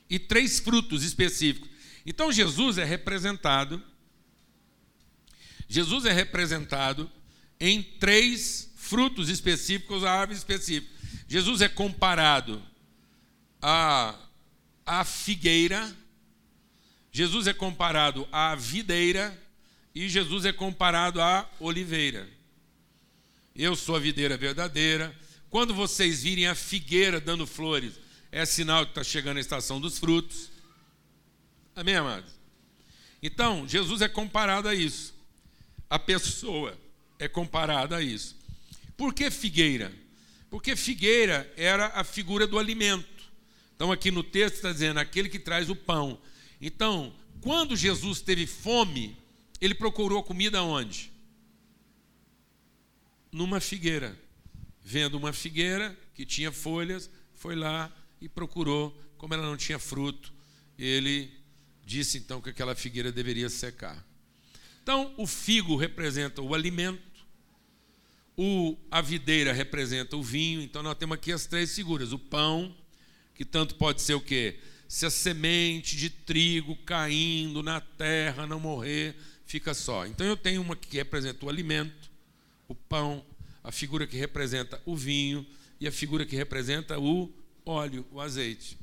e 0.09 0.19
três 0.19 0.59
frutos 0.59 1.03
específicos. 1.05 1.69
Então 2.05 2.33
Jesus 2.33 2.79
é 2.79 2.85
representado 2.85 3.83
Jesus 5.69 6.05
é 6.05 6.13
representado 6.13 7.11
em 7.59 7.83
três 7.83 8.73
frutos 8.77 9.29
específicos, 9.29 10.05
a 10.05 10.13
árvores 10.13 10.39
específicas. 10.39 10.95
Jesus 11.27 11.61
é 11.63 11.69
comparado 11.69 12.63
à, 13.61 14.15
à 14.85 15.05
figueira, 15.05 15.93
Jesus 17.11 17.47
é 17.47 17.53
comparado 17.53 18.29
à 18.31 18.55
videira 18.55 19.37
e 19.95 20.09
Jesus 20.09 20.45
é 20.45 20.53
comparado 20.53 21.21
à 21.21 21.49
oliveira. 21.61 22.29
Eu 23.55 23.77
sou 23.77 23.95
a 23.95 24.01
videira 24.01 24.37
verdadeira. 24.37 25.15
Quando 25.49 25.73
vocês 25.73 26.25
virem 26.25 26.49
a 26.49 26.55
figueira 26.55 27.21
dando 27.21 27.47
flores, 27.47 27.95
é 28.33 28.45
sinal 28.45 28.85
que 28.85 28.91
está 28.91 29.05
chegando 29.05 29.37
a 29.37 29.41
estação 29.41 29.81
dos 29.81 29.99
frutos. 29.99 30.51
Amém, 31.77 31.95
amados? 31.95 32.33
Então, 33.23 33.67
Jesus 33.69 34.03
é 34.03 34.09
comparado 34.09 34.69
a 34.69 34.75
isso. 34.75 35.15
A 35.89 35.99
pessoa 35.99 36.77
é 37.17 37.29
comparada 37.29 37.97
a 37.97 38.03
isso. 38.03 38.37
Por 38.97 39.15
que 39.15 39.31
figueira? 39.31 39.93
Porque 40.51 40.75
figueira 40.75 41.51
era 41.57 41.87
a 41.95 42.03
figura 42.03 42.49
do 42.49 42.59
alimento. 42.59 43.07
Então, 43.77 43.93
aqui 43.93 44.11
no 44.11 44.25
texto 44.25 44.57
está 44.57 44.73
dizendo 44.73 44.99
aquele 44.99 45.29
que 45.29 45.39
traz 45.39 45.71
o 45.71 45.77
pão. 45.77 46.19
Então, 46.61 47.15
quando 47.41 47.77
Jesus 47.77 48.21
teve 48.21 48.47
fome, 48.47 49.17
ele 49.65 49.75
procurou 49.75 50.23
comida 50.23 50.63
onde? 50.63 51.11
Numa 53.33 53.61
figueira. 53.61 54.15
Vendo 54.83 55.15
uma 55.15 55.33
figueira 55.33 55.99
que 56.13 56.27
tinha 56.27 56.53
folhas, 56.53 57.11
foi 57.33 57.57
lá 57.57 57.91
e 58.21 58.29
procurou. 58.29 58.95
Como 59.17 59.33
ela 59.33 59.47
não 59.47 59.57
tinha 59.57 59.79
fruto, 59.79 60.35
ele 60.79 61.33
disse 61.83 62.19
então 62.19 62.43
que 62.43 62.51
aquela 62.51 62.75
figueira 62.75 63.11
deveria 63.11 63.49
secar. 63.49 64.07
Então, 64.83 65.15
o 65.17 65.27
figo 65.27 65.77
representa 65.77 66.43
o 66.43 66.55
alimento, 66.55 67.25
o, 68.37 68.77
a 68.91 69.01
videira 69.01 69.51
representa 69.51 70.15
o 70.15 70.23
vinho. 70.23 70.61
Então, 70.61 70.83
nós 70.83 70.99
temos 70.99 71.15
aqui 71.15 71.33
as 71.33 71.47
três 71.47 71.75
figuras: 71.75 72.13
o 72.13 72.19
pão, 72.19 72.77
que 73.35 73.47
tanto 73.47 73.77
pode 73.77 74.03
ser 74.03 74.13
o 74.13 74.21
quê? 74.21 74.59
Se 74.87 75.07
a 75.07 75.11
semente 75.11 75.97
de 75.97 76.11
trigo 76.11 76.77
caindo 76.85 77.63
na 77.63 77.81
terra 77.81 78.47
não 78.47 78.61
morrer, 78.61 79.17
fica 79.55 79.73
só. 79.73 80.05
Então, 80.05 80.27
eu 80.27 80.37
tenho 80.37 80.61
uma 80.61 80.75
que 80.75 80.97
representa 80.97 81.47
o 81.47 81.49
alimento, 81.49 82.11
o 82.67 82.75
pão, 82.75 83.25
a 83.63 83.71
figura 83.71 84.05
que 84.05 84.17
representa 84.17 84.83
o 84.85 84.97
vinho 84.97 85.47
e 85.81 85.87
a 85.87 85.93
figura 85.93 86.27
que 86.27 86.35
representa 86.35 86.99
o 86.99 87.33
óleo, 87.65 88.05
o 88.11 88.21
azeite. 88.21 88.77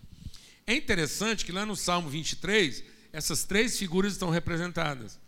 É 0.65 0.73
interessante 0.73 1.43
que 1.43 1.51
lá 1.51 1.65
no 1.65 1.75
Salmo 1.75 2.07
23, 2.07 2.85
essas 3.11 3.43
três 3.43 3.77
figuras 3.77 4.13
estão 4.13 4.29
representadas. 4.29 5.19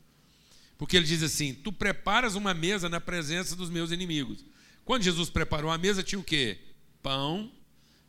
Porque 0.78 0.96
ele 0.96 1.06
diz 1.06 1.22
assim: 1.22 1.54
Tu 1.54 1.74
preparas 1.74 2.36
uma 2.36 2.54
mesa 2.54 2.88
na 2.88 3.02
presença 3.02 3.54
dos 3.54 3.70
meus 3.70 3.92
inimigos. 3.92 4.46
Quando 4.86 5.04
Jesus 5.04 5.30
preparou 5.30 5.70
a 5.70 5.78
mesa, 5.78 6.02
tinha 6.02 6.20
o 6.20 6.24
quê? 6.24 6.58
Pão 7.02 7.52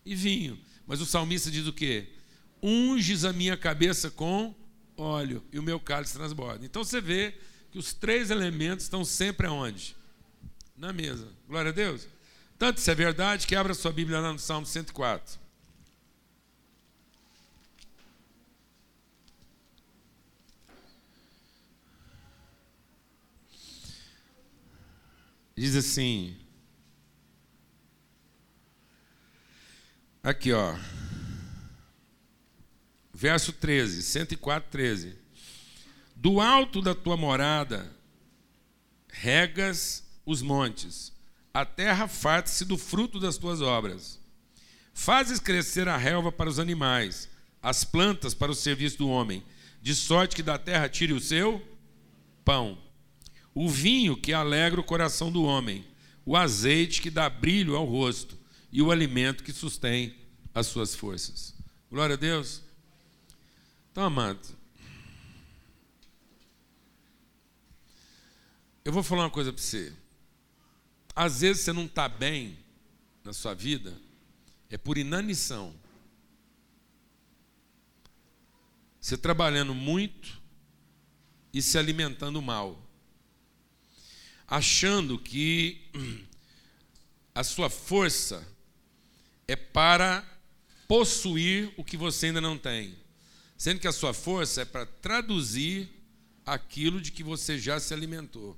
e 0.06 0.14
vinho. 0.14 0.56
Mas 0.86 1.00
o 1.00 1.06
salmista 1.06 1.50
diz 1.50 1.66
o 1.66 1.72
quê? 1.72 2.10
Unges 2.62 3.24
a 3.24 3.32
minha 3.32 3.56
cabeça 3.56 4.08
com 4.08 4.54
óleo 4.96 5.42
e 5.52 5.58
o 5.58 5.62
meu 5.62 5.78
cálice 5.80 6.14
transborda. 6.14 6.64
Então 6.64 6.84
você 6.84 7.00
vê 7.00 7.34
que 7.70 7.78
os 7.78 7.92
três 7.92 8.30
elementos 8.30 8.84
estão 8.84 9.04
sempre 9.04 9.46
aonde? 9.46 9.96
Na 10.76 10.92
mesa. 10.92 11.28
Glória 11.48 11.70
a 11.70 11.74
Deus. 11.74 12.06
Tanto 12.58 12.78
isso 12.78 12.90
é 12.90 12.94
verdade 12.94 13.46
que 13.46 13.56
abra 13.56 13.74
sua 13.74 13.92
Bíblia 13.92 14.20
lá 14.20 14.32
no 14.32 14.38
Salmo 14.38 14.66
104. 14.66 15.38
Diz 25.56 25.76
assim. 25.76 26.36
Aqui, 30.22 30.52
ó. 30.52 30.74
Verso 33.24 33.54
13, 33.54 34.02
104, 34.02 34.70
13. 34.70 35.14
Do 36.14 36.42
alto 36.42 36.82
da 36.82 36.94
tua 36.94 37.16
morada 37.16 37.90
regas 39.08 40.04
os 40.26 40.42
montes, 40.42 41.10
a 41.54 41.64
terra 41.64 42.06
farta-se 42.06 42.66
do 42.66 42.76
fruto 42.76 43.18
das 43.18 43.38
tuas 43.38 43.62
obras. 43.62 44.20
Fazes 44.92 45.40
crescer 45.40 45.88
a 45.88 45.96
relva 45.96 46.30
para 46.30 46.50
os 46.50 46.58
animais, 46.58 47.26
as 47.62 47.82
plantas 47.82 48.34
para 48.34 48.52
o 48.52 48.54
serviço 48.54 48.98
do 48.98 49.08
homem, 49.08 49.42
de 49.80 49.94
sorte 49.94 50.36
que 50.36 50.42
da 50.42 50.58
terra 50.58 50.86
tire 50.86 51.14
o 51.14 51.18
seu 51.18 51.66
pão 52.44 52.76
o 53.54 53.70
vinho 53.70 54.18
que 54.18 54.34
alegra 54.34 54.82
o 54.82 54.84
coração 54.84 55.32
do 55.32 55.44
homem, 55.44 55.82
o 56.26 56.36
azeite 56.36 57.00
que 57.00 57.08
dá 57.08 57.30
brilho 57.30 57.74
ao 57.74 57.86
rosto 57.86 58.36
e 58.70 58.82
o 58.82 58.90
alimento 58.90 59.42
que 59.42 59.50
sustém 59.50 60.14
as 60.54 60.66
suas 60.66 60.94
forças. 60.94 61.54
Glória 61.90 62.16
a 62.16 62.18
Deus. 62.18 62.63
Então, 63.94 64.02
amado, 64.02 64.40
eu 68.84 68.92
vou 68.92 69.04
falar 69.04 69.22
uma 69.22 69.30
coisa 69.30 69.52
para 69.52 69.62
você. 69.62 69.92
Às 71.14 71.42
vezes 71.42 71.62
você 71.62 71.72
não 71.72 71.84
está 71.84 72.08
bem 72.08 72.58
na 73.22 73.32
sua 73.32 73.54
vida, 73.54 73.96
é 74.68 74.76
por 74.76 74.98
inanição. 74.98 75.72
Você 79.00 79.16
trabalhando 79.16 79.72
muito 79.72 80.42
e 81.52 81.62
se 81.62 81.78
alimentando 81.78 82.42
mal 82.42 82.84
achando 84.48 85.16
que 85.20 85.80
a 87.32 87.44
sua 87.44 87.70
força 87.70 88.44
é 89.46 89.54
para 89.54 90.28
possuir 90.88 91.72
o 91.76 91.84
que 91.84 91.96
você 91.96 92.26
ainda 92.26 92.40
não 92.40 92.58
tem, 92.58 93.03
sendo 93.56 93.80
que 93.80 93.88
a 93.88 93.92
sua 93.92 94.12
força 94.12 94.62
é 94.62 94.64
para 94.64 94.86
traduzir 94.86 95.88
aquilo 96.44 97.00
de 97.00 97.10
que 97.10 97.22
você 97.22 97.58
já 97.58 97.80
se 97.80 97.94
alimentou. 97.94 98.56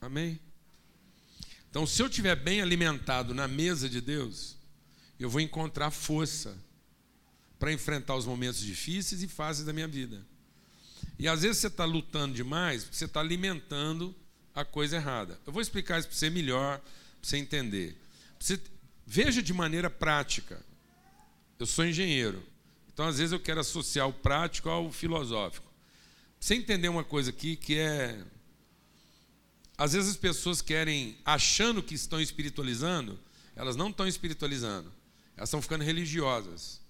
Amém? 0.00 0.38
Então, 1.70 1.86
se 1.86 2.02
eu 2.02 2.06
estiver 2.06 2.36
bem 2.36 2.60
alimentado 2.60 3.34
na 3.34 3.46
mesa 3.46 3.88
de 3.88 4.00
Deus, 4.00 4.56
eu 5.18 5.28
vou 5.28 5.40
encontrar 5.40 5.90
força 5.90 6.56
para 7.58 7.72
enfrentar 7.72 8.14
os 8.14 8.24
momentos 8.24 8.60
difíceis 8.60 9.22
e 9.22 9.28
fases 9.28 9.64
da 9.64 9.72
minha 9.72 9.88
vida. 9.88 10.24
E 11.18 11.26
às 11.26 11.42
vezes 11.42 11.58
você 11.58 11.66
está 11.66 11.84
lutando 11.84 12.34
demais, 12.34 12.84
porque 12.84 12.96
você 12.96 13.04
está 13.04 13.20
alimentando 13.20 14.14
a 14.54 14.64
coisa 14.64 14.96
errada. 14.96 15.38
Eu 15.44 15.52
vou 15.52 15.60
explicar 15.60 15.98
isso 15.98 16.08
para 16.08 16.16
você 16.16 16.30
melhor, 16.30 16.78
para 16.78 16.88
você 17.22 17.36
entender. 17.36 17.96
Você 18.38 18.60
veja 19.06 19.42
de 19.42 19.52
maneira 19.52 19.90
prática. 19.90 20.64
Eu 21.58 21.66
sou 21.66 21.84
engenheiro, 21.84 22.42
então 22.92 23.06
às 23.06 23.18
vezes 23.18 23.32
eu 23.32 23.40
quero 23.40 23.60
associar 23.60 24.08
o 24.08 24.12
prático 24.12 24.68
ao 24.68 24.92
filosófico. 24.92 25.66
Você 26.38 26.54
entender 26.54 26.88
uma 26.88 27.02
coisa 27.02 27.30
aqui 27.30 27.56
que 27.56 27.78
é. 27.78 28.24
Às 29.76 29.92
vezes 29.92 30.10
as 30.10 30.16
pessoas 30.16 30.60
querem, 30.60 31.16
achando 31.24 31.82
que 31.82 31.94
estão 31.94 32.20
espiritualizando, 32.20 33.18
elas 33.54 33.76
não 33.76 33.90
estão 33.90 34.06
espiritualizando, 34.06 34.92
elas 35.36 35.48
estão 35.48 35.62
ficando 35.62 35.84
religiosas. 35.84 36.80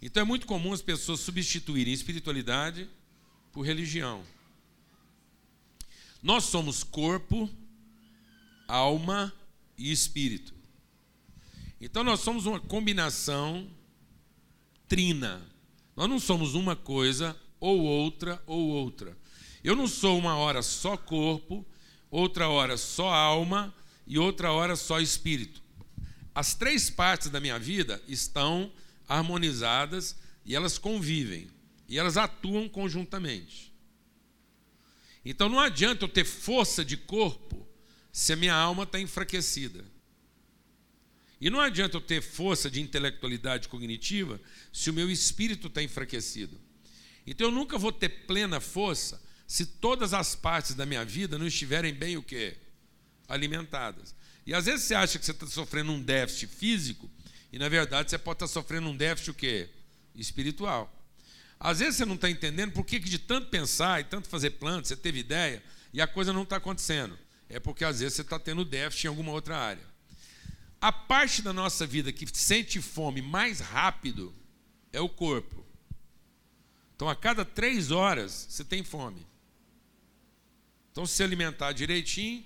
Então 0.00 0.20
é 0.20 0.24
muito 0.24 0.46
comum 0.46 0.72
as 0.72 0.82
pessoas 0.82 1.20
substituírem 1.20 1.92
espiritualidade 1.92 2.88
por 3.52 3.62
religião. 3.62 4.24
Nós 6.22 6.44
somos 6.44 6.82
corpo, 6.82 7.50
alma 8.66 9.32
e 9.76 9.92
espírito. 9.92 10.53
Então 11.84 12.02
nós 12.02 12.20
somos 12.20 12.46
uma 12.46 12.58
combinação 12.58 13.70
trina. 14.88 15.46
Nós 15.94 16.08
não 16.08 16.18
somos 16.18 16.54
uma 16.54 16.74
coisa 16.74 17.38
ou 17.60 17.78
outra 17.82 18.42
ou 18.46 18.68
outra. 18.68 19.14
Eu 19.62 19.76
não 19.76 19.86
sou 19.86 20.18
uma 20.18 20.34
hora 20.34 20.62
só 20.62 20.96
corpo, 20.96 21.62
outra 22.10 22.48
hora 22.48 22.78
só 22.78 23.10
alma 23.10 23.72
e 24.06 24.18
outra 24.18 24.50
hora 24.50 24.76
só 24.76 24.98
espírito. 24.98 25.62
As 26.34 26.54
três 26.54 26.88
partes 26.88 27.28
da 27.28 27.38
minha 27.38 27.58
vida 27.58 28.02
estão 28.08 28.72
harmonizadas 29.06 30.16
e 30.42 30.56
elas 30.56 30.78
convivem 30.78 31.50
e 31.86 31.98
elas 31.98 32.16
atuam 32.16 32.66
conjuntamente. 32.66 33.74
Então 35.22 35.50
não 35.50 35.60
adianta 35.60 36.06
eu 36.06 36.08
ter 36.08 36.24
força 36.24 36.82
de 36.82 36.96
corpo 36.96 37.68
se 38.10 38.32
a 38.32 38.36
minha 38.36 38.54
alma 38.54 38.84
está 38.84 38.98
enfraquecida. 38.98 39.92
E 41.44 41.50
não 41.50 41.60
adianta 41.60 41.98
eu 41.98 42.00
ter 42.00 42.22
força 42.22 42.70
de 42.70 42.80
intelectualidade 42.80 43.68
cognitiva 43.68 44.40
se 44.72 44.88
o 44.88 44.94
meu 44.94 45.10
espírito 45.10 45.66
está 45.66 45.82
enfraquecido. 45.82 46.58
Então 47.26 47.48
eu 47.48 47.50
nunca 47.50 47.76
vou 47.76 47.92
ter 47.92 48.08
plena 48.08 48.60
força 48.60 49.22
se 49.46 49.66
todas 49.66 50.14
as 50.14 50.34
partes 50.34 50.74
da 50.74 50.86
minha 50.86 51.04
vida 51.04 51.38
não 51.38 51.46
estiverem 51.46 51.92
bem 51.92 52.16
o 52.16 52.22
quê? 52.22 52.56
Alimentadas. 53.28 54.14
E 54.46 54.54
às 54.54 54.64
vezes 54.64 54.86
você 54.86 54.94
acha 54.94 55.18
que 55.18 55.26
você 55.26 55.32
está 55.32 55.46
sofrendo 55.46 55.92
um 55.92 56.00
déficit 56.00 56.46
físico, 56.46 57.10
e 57.52 57.58
na 57.58 57.68
verdade 57.68 58.08
você 58.08 58.16
pode 58.16 58.36
estar 58.36 58.48
sofrendo 58.48 58.88
um 58.88 58.96
déficit 58.96 59.32
o 59.32 59.34
quê? 59.34 59.68
Espiritual. 60.14 60.90
Às 61.60 61.80
vezes 61.80 61.96
você 61.96 62.06
não 62.06 62.14
está 62.14 62.30
entendendo 62.30 62.72
por 62.72 62.86
que 62.86 62.98
de 62.98 63.18
tanto 63.18 63.48
pensar 63.48 64.00
e 64.00 64.04
tanto 64.04 64.30
fazer 64.30 64.52
plano, 64.52 64.82
você 64.82 64.96
teve 64.96 65.18
ideia, 65.18 65.62
e 65.92 66.00
a 66.00 66.06
coisa 66.06 66.32
não 66.32 66.44
está 66.44 66.56
acontecendo. 66.56 67.18
É 67.50 67.60
porque 67.60 67.84
às 67.84 68.00
vezes 68.00 68.14
você 68.14 68.22
está 68.22 68.38
tendo 68.38 68.64
déficit 68.64 69.04
em 69.04 69.08
alguma 69.08 69.32
outra 69.32 69.58
área. 69.58 69.93
A 70.84 70.92
parte 70.92 71.40
da 71.40 71.50
nossa 71.50 71.86
vida 71.86 72.12
que 72.12 72.26
sente 72.38 72.78
fome 72.78 73.22
mais 73.22 73.58
rápido 73.58 74.34
é 74.92 75.00
o 75.00 75.08
corpo. 75.08 75.64
Então, 76.94 77.08
a 77.08 77.16
cada 77.16 77.42
três 77.42 77.90
horas, 77.90 78.48
você 78.50 78.62
tem 78.62 78.84
fome. 78.84 79.26
Então, 80.92 81.06
se 81.06 81.22
alimentar 81.22 81.72
direitinho, 81.72 82.44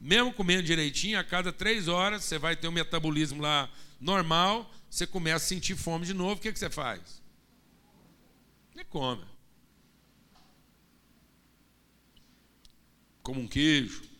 mesmo 0.00 0.32
comendo 0.32 0.62
direitinho, 0.62 1.18
a 1.18 1.22
cada 1.22 1.52
três 1.52 1.86
horas, 1.86 2.24
você 2.24 2.38
vai 2.38 2.56
ter 2.56 2.68
um 2.68 2.72
metabolismo 2.72 3.42
lá 3.42 3.70
normal, 4.00 4.72
você 4.88 5.06
começa 5.06 5.44
a 5.44 5.48
sentir 5.48 5.76
fome 5.76 6.06
de 6.06 6.14
novo, 6.14 6.36
o 6.36 6.42
que, 6.42 6.54
que 6.54 6.58
você 6.58 6.70
faz? 6.70 7.22
Você 8.72 8.82
come. 8.84 9.26
Como 13.22 13.42
um 13.42 13.46
queijo, 13.46 14.13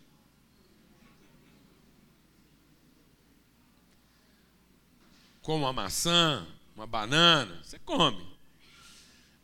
como 5.45 5.65
uma 5.67 5.75
maçã, 5.75 6.45
uma 6.75 6.87
banana, 6.87 7.61
você 7.63 7.79
come. 7.79 8.27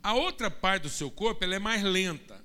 A 0.02 0.14
outra 0.14 0.50
parte 0.50 0.84
do 0.84 0.88
seu 0.88 1.10
corpo 1.10 1.44
ela 1.44 1.54
é 1.54 1.58
mais 1.58 1.82
lenta. 1.82 2.42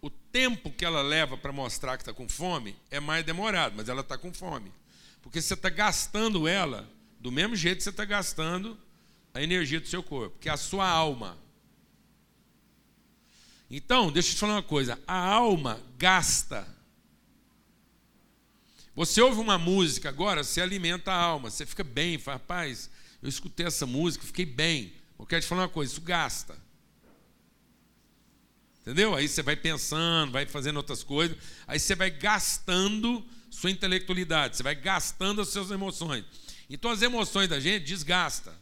O 0.00 0.08
tempo 0.08 0.70
que 0.70 0.84
ela 0.84 1.02
leva 1.02 1.36
para 1.36 1.52
mostrar 1.52 1.96
que 1.96 2.02
está 2.02 2.14
com 2.14 2.28
fome 2.28 2.76
é 2.92 3.00
mais 3.00 3.26
demorado, 3.26 3.74
mas 3.76 3.88
ela 3.88 4.00
está 4.00 4.16
com 4.16 4.32
fome. 4.32 4.72
Porque 5.20 5.42
você 5.42 5.54
está 5.54 5.68
gastando 5.68 6.46
ela 6.46 6.88
do 7.18 7.32
mesmo 7.32 7.56
jeito 7.56 7.78
que 7.78 7.82
você 7.82 7.90
está 7.90 8.04
gastando 8.04 8.78
a 9.34 9.42
energia 9.42 9.80
do 9.80 9.88
seu 9.88 10.02
corpo, 10.02 10.38
que 10.38 10.48
é 10.48 10.52
a 10.52 10.56
sua 10.56 10.88
alma. 10.88 11.36
Então, 13.68 14.12
deixa 14.12 14.28
eu 14.28 14.34
te 14.34 14.38
falar 14.38 14.54
uma 14.54 14.62
coisa: 14.62 15.00
a 15.04 15.18
alma 15.18 15.80
gasta 15.98 16.64
você 18.94 19.20
ouve 19.20 19.40
uma 19.40 19.58
música 19.58 20.08
agora, 20.08 20.44
você 20.44 20.60
alimenta 20.60 21.10
a 21.10 21.16
alma, 21.16 21.50
você 21.50 21.66
fica 21.66 21.82
bem, 21.82 22.18
fala, 22.18 22.36
rapaz, 22.36 22.88
eu 23.22 23.28
escutei 23.28 23.66
essa 23.66 23.86
música, 23.86 24.24
fiquei 24.24 24.46
bem. 24.46 24.92
Eu 25.18 25.26
quero 25.26 25.42
te 25.42 25.48
falar 25.48 25.62
uma 25.62 25.68
coisa, 25.68 25.92
isso 25.92 26.00
gasta. 26.00 26.56
Entendeu? 28.82 29.14
Aí 29.14 29.26
você 29.26 29.42
vai 29.42 29.56
pensando, 29.56 30.30
vai 30.30 30.44
fazendo 30.46 30.76
outras 30.76 31.02
coisas, 31.02 31.36
aí 31.66 31.80
você 31.80 31.94
vai 31.94 32.10
gastando 32.10 33.24
sua 33.50 33.70
intelectualidade, 33.70 34.56
você 34.56 34.62
vai 34.62 34.74
gastando 34.74 35.40
as 35.40 35.48
suas 35.48 35.70
emoções. 35.70 36.24
Então 36.68 36.90
as 36.90 37.00
emoções 37.00 37.48
da 37.48 37.58
gente 37.58 37.84
desgasta. 37.84 38.54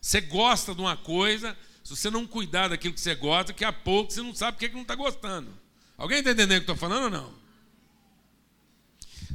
Você 0.00 0.20
gosta 0.20 0.74
de 0.74 0.80
uma 0.80 0.96
coisa, 0.96 1.56
se 1.84 1.96
você 1.96 2.10
não 2.10 2.26
cuidar 2.26 2.68
daquilo 2.68 2.92
que 2.92 3.00
você 3.00 3.14
gosta, 3.14 3.52
daqui 3.52 3.64
a 3.64 3.72
pouco 3.72 4.12
você 4.12 4.20
não 4.20 4.34
sabe 4.34 4.56
o 4.56 4.58
que, 4.58 4.68
não 4.74 4.82
está 4.82 4.96
gostando. 4.96 5.56
Alguém 5.96 6.18
está 6.18 6.32
entendendo 6.32 6.60
o 6.60 6.64
que 6.64 6.70
eu 6.70 6.74
estou 6.74 6.88
falando 6.88 7.04
ou 7.04 7.10
não? 7.10 7.41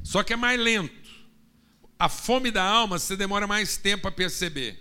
Só 0.04 0.24
que 0.24 0.34
é 0.34 0.36
mais 0.36 0.60
lento. 0.60 1.08
A 2.00 2.08
fome 2.10 2.52
da 2.52 2.64
alma 2.64 3.00
você 3.00 3.16
demora 3.16 3.48
mais 3.48 3.78
tempo 3.78 4.08
a 4.08 4.12
perceber. 4.12 4.80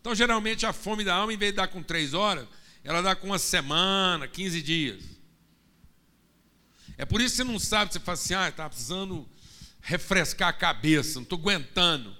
Então, 0.00 0.14
geralmente, 0.14 0.64
a 0.66 0.72
fome 0.72 1.02
da 1.02 1.14
alma, 1.14 1.32
em 1.32 1.36
vez 1.36 1.52
de 1.52 1.56
dar 1.56 1.68
com 1.68 1.82
três 1.82 2.14
horas, 2.14 2.46
ela 2.84 3.02
dá 3.02 3.16
com 3.16 3.26
uma 3.26 3.38
semana, 3.38 4.28
15 4.28 4.62
dias. 4.62 5.02
É 6.96 7.04
por 7.04 7.20
isso 7.20 7.36
que 7.36 7.36
você 7.38 7.44
não 7.44 7.58
sabe, 7.58 7.92
você 7.92 8.00
fala 8.00 8.14
assim, 8.14 8.34
ah, 8.34 8.48
está 8.48 8.68
precisando 8.68 9.28
refrescar 9.80 10.48
a 10.48 10.52
cabeça, 10.52 11.16
não 11.16 11.22
estou 11.22 11.38
aguentando. 11.38 12.16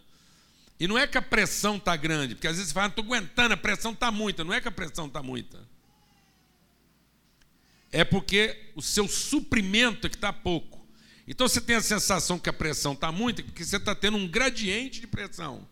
E 0.78 0.86
não 0.86 0.98
é 0.98 1.06
que 1.06 1.16
a 1.16 1.22
pressão 1.22 1.76
está 1.76 1.96
grande, 1.96 2.34
porque 2.34 2.46
às 2.46 2.56
vezes 2.56 2.68
você 2.68 2.74
fala, 2.74 2.88
não 2.88 2.90
estou 2.90 3.04
aguentando, 3.04 3.54
a 3.54 3.56
pressão 3.56 3.92
está 3.92 4.10
muita. 4.10 4.44
Não 4.44 4.52
é 4.52 4.60
que 4.60 4.68
a 4.68 4.72
pressão 4.72 5.06
está 5.06 5.22
muita. 5.22 5.66
É 7.90 8.04
porque 8.04 8.72
o 8.74 8.82
seu 8.82 9.08
suprimento 9.08 10.06
é 10.06 10.10
que 10.10 10.16
está 10.16 10.32
pouco. 10.32 10.75
Então 11.26 11.48
você 11.48 11.60
tem 11.60 11.76
a 11.76 11.82
sensação 11.82 12.38
que 12.38 12.48
a 12.48 12.52
pressão 12.52 12.92
está 12.92 13.10
muito, 13.10 13.42
porque 13.42 13.64
você 13.64 13.76
está 13.76 13.94
tendo 13.94 14.16
um 14.16 14.28
gradiente 14.28 15.00
de 15.00 15.06
pressão. 15.06 15.66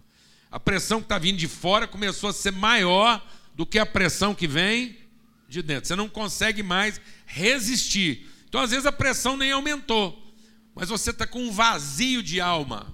A 0.50 0.58
pressão 0.58 1.00
que 1.00 1.06
está 1.06 1.18
vindo 1.18 1.38
de 1.38 1.48
fora 1.48 1.86
começou 1.86 2.30
a 2.30 2.32
ser 2.32 2.52
maior 2.52 3.24
do 3.54 3.64
que 3.64 3.78
a 3.78 3.86
pressão 3.86 4.34
que 4.34 4.48
vem 4.48 4.98
de 5.48 5.62
dentro. 5.62 5.86
Você 5.86 5.96
não 5.96 6.08
consegue 6.08 6.62
mais 6.62 7.00
resistir. 7.24 8.28
Então, 8.48 8.60
às 8.60 8.70
vezes, 8.70 8.86
a 8.86 8.92
pressão 8.92 9.36
nem 9.36 9.52
aumentou, 9.52 10.20
mas 10.74 10.88
você 10.88 11.10
está 11.10 11.26
com 11.26 11.42
um 11.42 11.52
vazio 11.52 12.22
de 12.22 12.40
alma. 12.40 12.92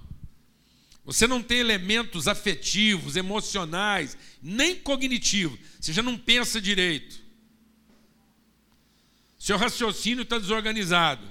Você 1.03 1.27
não 1.27 1.41
tem 1.41 1.59
elementos 1.59 2.27
afetivos, 2.27 3.15
emocionais, 3.15 4.17
nem 4.41 4.75
cognitivos. 4.75 5.59
Você 5.79 5.91
já 5.91 6.03
não 6.03 6.17
pensa 6.17 6.61
direito. 6.61 7.19
Seu 9.37 9.57
raciocínio 9.57 10.21
está 10.21 10.37
desorganizado. 10.37 11.27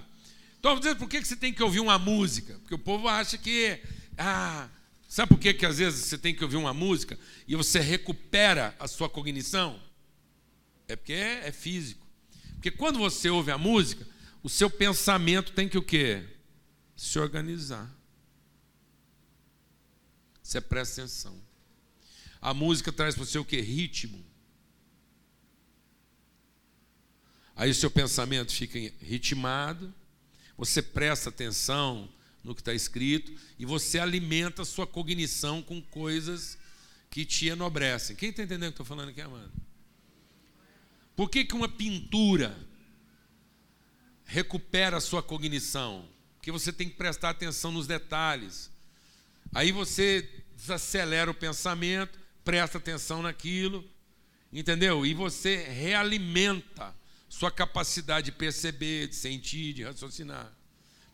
Então, 0.60 0.78
dizendo 0.78 0.98
por 0.98 1.08
que 1.08 1.24
você 1.24 1.34
tem 1.34 1.54
que 1.54 1.62
ouvir 1.62 1.80
uma 1.80 1.98
música? 1.98 2.52
Porque 2.58 2.74
o 2.74 2.78
povo 2.78 3.08
acha 3.08 3.38
que. 3.38 3.80
Ah, 4.16 4.68
sabe 5.08 5.30
por 5.30 5.38
que, 5.38 5.54
que 5.54 5.64
às 5.64 5.78
vezes 5.78 6.04
você 6.04 6.18
tem 6.18 6.34
que 6.34 6.44
ouvir 6.44 6.58
uma 6.58 6.74
música 6.74 7.18
e 7.48 7.56
você 7.56 7.80
recupera 7.80 8.76
a 8.78 8.86
sua 8.86 9.08
cognição? 9.08 9.82
É 10.86 10.94
porque 10.94 11.14
é, 11.14 11.48
é 11.48 11.52
físico. 11.52 12.06
Porque 12.56 12.70
quando 12.70 12.98
você 12.98 13.30
ouve 13.30 13.50
a 13.50 13.56
música, 13.56 14.06
o 14.42 14.50
seu 14.50 14.68
pensamento 14.68 15.52
tem 15.52 15.66
que 15.66 15.78
o 15.78 15.82
quê? 15.82 16.28
Se 16.94 17.18
organizar. 17.18 17.90
Você 20.42 20.60
presta 20.60 21.00
atenção. 21.00 21.40
A 22.38 22.52
música 22.52 22.92
traz 22.92 23.14
para 23.14 23.24
você 23.24 23.38
o 23.38 23.44
que? 23.46 23.58
Ritmo. 23.62 24.22
Aí 27.56 27.70
o 27.70 27.74
seu 27.74 27.90
pensamento 27.90 28.52
fica 28.52 28.78
ritmado, 29.02 29.94
você 30.60 30.82
presta 30.82 31.30
atenção 31.30 32.06
no 32.44 32.54
que 32.54 32.60
está 32.60 32.74
escrito 32.74 33.32
e 33.58 33.64
você 33.64 33.98
alimenta 33.98 34.60
a 34.60 34.64
sua 34.66 34.86
cognição 34.86 35.62
com 35.62 35.80
coisas 35.80 36.58
que 37.08 37.24
te 37.24 37.46
enobrecem. 37.46 38.14
Quem 38.14 38.28
está 38.28 38.42
entendendo 38.42 38.68
o 38.68 38.72
que 38.72 38.82
estou 38.82 38.84
falando 38.84 39.08
aqui, 39.08 39.22
Amanda? 39.22 39.50
Por 41.16 41.30
que, 41.30 41.46
que 41.46 41.54
uma 41.54 41.66
pintura 41.66 42.54
recupera 44.26 44.98
a 44.98 45.00
sua 45.00 45.22
cognição? 45.22 46.06
Porque 46.36 46.52
você 46.52 46.70
tem 46.70 46.90
que 46.90 46.96
prestar 46.96 47.30
atenção 47.30 47.72
nos 47.72 47.86
detalhes. 47.86 48.70
Aí 49.54 49.72
você 49.72 50.28
desacelera 50.54 51.30
o 51.30 51.34
pensamento, 51.34 52.18
presta 52.44 52.76
atenção 52.76 53.22
naquilo, 53.22 53.82
entendeu? 54.52 55.06
E 55.06 55.14
você 55.14 55.56
realimenta 55.56 56.94
sua 57.30 57.50
capacidade 57.50 58.26
de 58.26 58.32
perceber, 58.32 59.06
de 59.06 59.14
sentir, 59.14 59.72
de 59.72 59.84
raciocinar. 59.84 60.52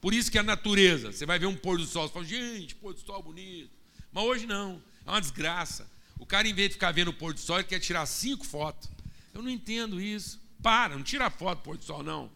Por 0.00 0.14
isso 0.14 0.30
que 0.30 0.38
a 0.38 0.42
natureza, 0.42 1.12
você 1.12 1.26
vai 1.26 1.38
ver 1.38 1.46
um 1.46 1.54
pôr 1.54 1.76
do 1.76 1.86
sol, 1.86 2.08
você 2.08 2.14
fala, 2.14 2.24
gente, 2.24 2.74
pôr 2.74 2.94
do 2.94 3.00
sol 3.00 3.22
bonito. 3.22 3.70
Mas 4.10 4.24
hoje 4.24 4.46
não, 4.46 4.82
é 5.04 5.10
uma 5.10 5.20
desgraça. 5.20 5.88
O 6.18 6.24
cara, 6.24 6.48
em 6.48 6.54
vez 6.54 6.70
de 6.70 6.74
ficar 6.74 6.90
vendo 6.90 7.08
o 7.08 7.12
pôr 7.12 7.34
do 7.34 7.38
sol, 7.38 7.58
ele 7.58 7.68
quer 7.68 7.78
tirar 7.78 8.06
cinco 8.06 8.46
fotos. 8.46 8.88
Eu 9.34 9.42
não 9.42 9.50
entendo 9.50 10.00
isso. 10.00 10.40
Para, 10.62 10.96
não 10.96 11.02
tira 11.02 11.28
foto 11.28 11.58
do 11.58 11.62
pôr 11.62 11.76
do 11.76 11.84
sol, 11.84 12.02
não. 12.02 12.32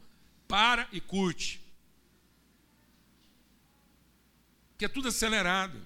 Para 0.46 0.86
e 0.92 1.00
curte. 1.00 1.58
Porque 4.72 4.84
é 4.84 4.88
tudo 4.88 5.08
acelerado. 5.08 5.80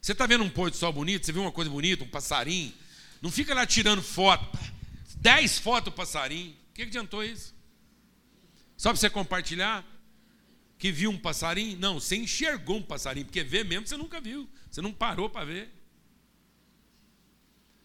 Você 0.00 0.12
está 0.12 0.26
vendo 0.26 0.44
um 0.44 0.50
pôr 0.50 0.70
do 0.70 0.76
sol 0.76 0.92
bonito, 0.92 1.26
você 1.26 1.32
viu 1.32 1.42
uma 1.42 1.52
coisa 1.52 1.70
bonita, 1.70 2.04
um 2.04 2.08
passarinho. 2.08 2.72
Não 3.20 3.30
fica 3.30 3.54
lá 3.54 3.66
tirando 3.66 4.02
foto. 4.02 4.58
Dez 5.24 5.58
fotos 5.58 5.90
do 5.90 5.96
passarinho. 5.96 6.54
O 6.68 6.74
que 6.74 6.82
adiantou 6.82 7.24
isso? 7.24 7.54
Só 8.76 8.90
para 8.90 9.00
você 9.00 9.08
compartilhar? 9.08 9.82
Que 10.76 10.92
viu 10.92 11.10
um 11.10 11.16
passarinho? 11.18 11.78
Não, 11.78 11.98
você 11.98 12.14
enxergou 12.14 12.76
um 12.76 12.82
passarinho, 12.82 13.24
porque 13.24 13.42
ver 13.42 13.64
mesmo 13.64 13.86
você 13.86 13.96
nunca 13.96 14.20
viu. 14.20 14.46
Você 14.70 14.82
não 14.82 14.92
parou 14.92 15.30
para 15.30 15.46
ver. 15.46 15.72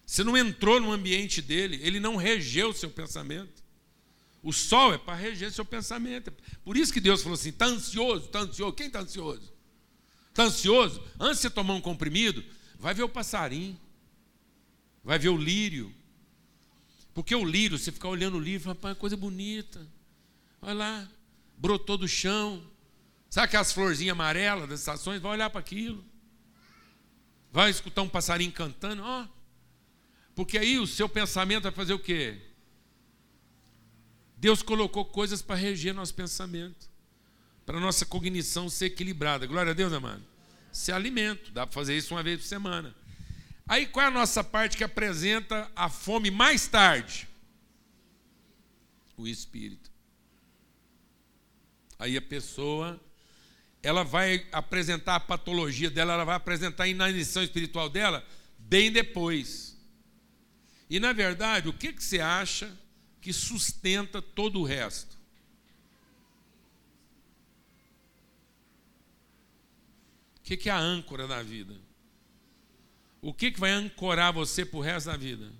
Você 0.04 0.22
não 0.22 0.36
entrou 0.36 0.78
no 0.80 0.92
ambiente 0.92 1.40
dele, 1.40 1.80
ele 1.82 1.98
não 1.98 2.14
regeu 2.14 2.68
o 2.68 2.74
seu 2.74 2.90
pensamento. 2.90 3.64
O 4.42 4.52
sol 4.52 4.92
é 4.92 4.98
para 4.98 5.14
reger 5.14 5.50
seu 5.50 5.64
pensamento. 5.64 6.30
Por 6.62 6.76
isso 6.76 6.92
que 6.92 7.00
Deus 7.00 7.22
falou 7.22 7.36
assim: 7.36 7.48
está 7.48 7.64
ansioso, 7.64 8.26
está 8.26 8.40
ansioso. 8.40 8.74
Quem 8.74 8.88
está 8.88 9.00
ansioso? 9.00 9.50
Está 10.28 10.42
ansioso? 10.42 11.02
Antes 11.18 11.36
de 11.36 11.42
você 11.42 11.50
tomar 11.50 11.72
um 11.72 11.80
comprimido, 11.80 12.44
vai 12.78 12.92
ver 12.92 13.04
o 13.04 13.08
passarinho, 13.08 13.80
vai 15.02 15.18
ver 15.18 15.30
o 15.30 15.38
lírio, 15.38 15.94
porque 17.20 17.34
o 17.34 17.44
lírio, 17.44 17.78
você 17.78 17.92
ficar 17.92 18.08
olhando 18.08 18.38
o 18.38 18.40
lírio, 18.40 18.74
pai, 18.74 18.94
coisa 18.94 19.14
bonita. 19.14 19.86
Olha 20.62 20.72
lá, 20.72 21.08
brotou 21.54 21.98
do 21.98 22.08
chão. 22.08 22.66
Sabe 23.28 23.44
aquelas 23.44 23.72
florzinhas 23.72 24.12
amarelas 24.12 24.66
das 24.66 24.80
estações? 24.80 25.20
Vai 25.20 25.32
olhar 25.32 25.50
para 25.50 25.60
aquilo. 25.60 26.02
Vai 27.52 27.70
escutar 27.70 28.00
um 28.00 28.08
passarinho 28.08 28.50
cantando, 28.50 29.02
ó. 29.04 29.28
Porque 30.34 30.56
aí 30.56 30.78
o 30.78 30.86
seu 30.86 31.10
pensamento 31.10 31.64
vai 31.64 31.72
fazer 31.72 31.92
o 31.92 31.98
quê? 31.98 32.40
Deus 34.38 34.62
colocou 34.62 35.04
coisas 35.04 35.42
para 35.42 35.56
reger 35.56 35.92
nosso 35.92 36.14
pensamento, 36.14 36.88
para 37.66 37.78
nossa 37.78 38.06
cognição 38.06 38.70
ser 38.70 38.86
equilibrada. 38.86 39.46
Glória 39.46 39.72
a 39.72 39.74
Deus, 39.74 39.92
amado. 39.92 40.24
Isso 40.72 40.90
é 40.90 40.94
alimento, 40.94 41.52
dá 41.52 41.66
para 41.66 41.74
fazer 41.74 41.94
isso 41.98 42.14
uma 42.14 42.22
vez 42.22 42.40
por 42.40 42.46
semana. 42.46 42.94
Aí 43.70 43.86
qual 43.86 44.04
é 44.04 44.08
a 44.08 44.10
nossa 44.10 44.42
parte 44.42 44.76
que 44.76 44.82
apresenta 44.82 45.70
a 45.76 45.88
fome 45.88 46.28
mais 46.28 46.66
tarde? 46.66 47.28
O 49.16 49.28
espírito. 49.28 49.92
Aí 51.96 52.16
a 52.16 52.20
pessoa 52.20 53.00
ela 53.80 54.02
vai 54.02 54.44
apresentar 54.50 55.14
a 55.14 55.20
patologia 55.20 55.88
dela, 55.88 56.14
ela 56.14 56.24
vai 56.24 56.34
apresentar 56.34 56.82
a 56.82 56.88
inanição 56.88 57.44
espiritual 57.44 57.88
dela 57.88 58.26
bem 58.58 58.90
depois. 58.90 59.78
E 60.88 60.98
na 60.98 61.12
verdade, 61.12 61.68
o 61.68 61.72
que, 61.72 61.92
que 61.92 62.02
você 62.02 62.18
acha 62.18 62.76
que 63.20 63.32
sustenta 63.32 64.20
todo 64.20 64.58
o 64.58 64.64
resto? 64.64 65.16
O 70.38 70.42
que, 70.42 70.56
que 70.56 70.68
é 70.68 70.72
a 70.72 70.78
âncora 70.80 71.28
da 71.28 71.40
vida? 71.40 71.88
O 73.22 73.34
que, 73.34 73.50
que 73.50 73.60
vai 73.60 73.70
ancorar 73.70 74.32
você 74.32 74.64
para 74.64 74.78
o 74.78 74.82
resto 74.82 75.06
da 75.06 75.16
vida? 75.16 75.52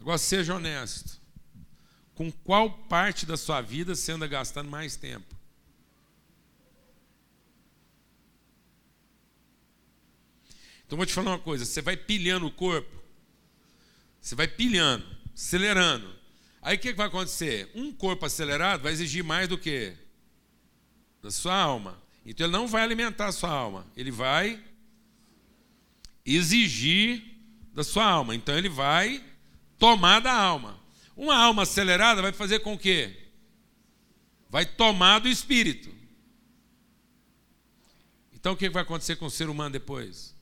Agora, 0.00 0.18
seja 0.18 0.54
honesto. 0.54 1.18
Com 2.14 2.30
qual 2.30 2.70
parte 2.70 3.24
da 3.24 3.36
sua 3.36 3.60
vida 3.60 3.94
você 3.94 4.12
anda 4.12 4.26
gastando 4.26 4.68
mais 4.68 4.96
tempo? 4.96 5.34
Então 10.84 10.96
vou 10.96 11.06
te 11.06 11.12
falar 11.12 11.30
uma 11.30 11.38
coisa: 11.38 11.64
você 11.64 11.80
vai 11.80 11.96
pilhando 11.96 12.46
o 12.46 12.50
corpo, 12.50 13.00
você 14.20 14.34
vai 14.34 14.48
pilhando, 14.48 15.06
acelerando. 15.32 16.14
Aí 16.60 16.76
o 16.76 16.78
que 16.78 16.92
vai 16.92 17.06
acontecer? 17.06 17.70
Um 17.74 17.92
corpo 17.92 18.26
acelerado 18.26 18.82
vai 18.82 18.92
exigir 18.92 19.24
mais 19.24 19.48
do 19.48 19.56
que? 19.56 19.94
Da 21.22 21.30
sua 21.30 21.54
alma. 21.54 21.96
Então 22.26 22.44
ele 22.44 22.52
não 22.52 22.66
vai 22.66 22.82
alimentar 22.82 23.28
a 23.28 23.32
sua 23.32 23.50
alma, 23.50 23.86
ele 23.96 24.10
vai 24.10 24.62
exigir 26.36 27.22
da 27.72 27.84
sua 27.84 28.04
alma. 28.04 28.34
Então 28.34 28.56
ele 28.56 28.68
vai 28.68 29.22
tomar 29.78 30.20
da 30.20 30.32
alma. 30.32 30.78
Uma 31.16 31.36
alma 31.36 31.62
acelerada 31.62 32.22
vai 32.22 32.32
fazer 32.32 32.60
com 32.60 32.78
que? 32.78 33.14
Vai 34.48 34.66
tomar 34.66 35.20
do 35.20 35.28
espírito. 35.28 35.94
Então 38.32 38.52
o 38.52 38.56
que 38.56 38.70
vai 38.70 38.82
acontecer 38.82 39.16
com 39.16 39.26
o 39.26 39.30
ser 39.30 39.48
humano 39.48 39.70
depois? 39.70 40.34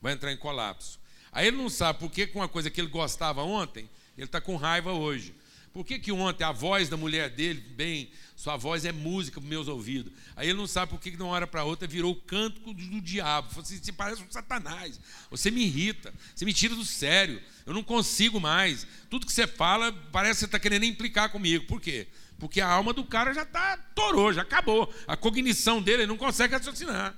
vai 0.00 0.14
entrar 0.14 0.32
em 0.32 0.36
colapso. 0.36 0.98
Aí 1.30 1.46
ele 1.46 1.56
não 1.56 1.68
sabe 1.68 1.98
por 1.98 2.10
que, 2.10 2.26
com 2.26 2.40
uma 2.40 2.48
coisa 2.48 2.70
que 2.70 2.80
ele 2.80 2.88
gostava 2.88 3.42
ontem, 3.42 3.88
ele 4.16 4.26
está 4.26 4.40
com 4.40 4.56
raiva 4.56 4.92
hoje. 4.92 5.34
Por 5.72 5.84
que, 5.84 5.98
que 6.00 6.10
ontem 6.10 6.42
a 6.42 6.50
voz 6.50 6.88
da 6.88 6.96
mulher 6.96 7.30
dele, 7.30 7.60
bem, 7.60 8.10
sua 8.34 8.56
voz 8.56 8.84
é 8.84 8.90
música 8.90 9.40
para 9.40 9.48
meus 9.48 9.68
ouvidos. 9.68 10.12
Aí 10.34 10.48
ele 10.48 10.58
não 10.58 10.66
sabe 10.66 10.90
por 10.90 11.00
que, 11.00 11.12
que 11.12 11.16
de 11.16 11.22
uma 11.22 11.30
hora 11.30 11.46
para 11.46 11.62
outra 11.62 11.86
virou 11.86 12.12
o 12.12 12.16
canto 12.16 12.74
do 12.74 13.00
diabo. 13.00 13.54
Você, 13.54 13.74
assim, 13.74 13.84
você 13.84 13.92
parece 13.92 14.22
um 14.22 14.30
satanás. 14.30 14.98
Você 15.30 15.48
me 15.50 15.62
irrita, 15.62 16.12
você 16.34 16.44
me 16.44 16.52
tira 16.52 16.74
do 16.74 16.84
sério. 16.84 17.40
Eu 17.64 17.72
não 17.72 17.84
consigo 17.84 18.40
mais. 18.40 18.84
Tudo 19.08 19.26
que 19.26 19.32
você 19.32 19.46
fala 19.46 19.92
parece 20.10 20.34
que 20.34 20.38
você 20.40 20.44
está 20.46 20.58
querendo 20.58 20.86
implicar 20.86 21.30
comigo. 21.30 21.66
Por 21.66 21.80
quê? 21.80 22.08
Porque 22.38 22.60
a 22.60 22.68
alma 22.68 22.92
do 22.92 23.04
cara 23.04 23.32
já 23.32 23.42
está 23.42 23.76
torou, 23.94 24.32
já 24.32 24.42
acabou. 24.42 24.92
A 25.06 25.16
cognição 25.16 25.80
dele 25.80 26.02
ele 26.02 26.08
não 26.08 26.16
consegue 26.16 26.54
raciocinar. 26.54 27.14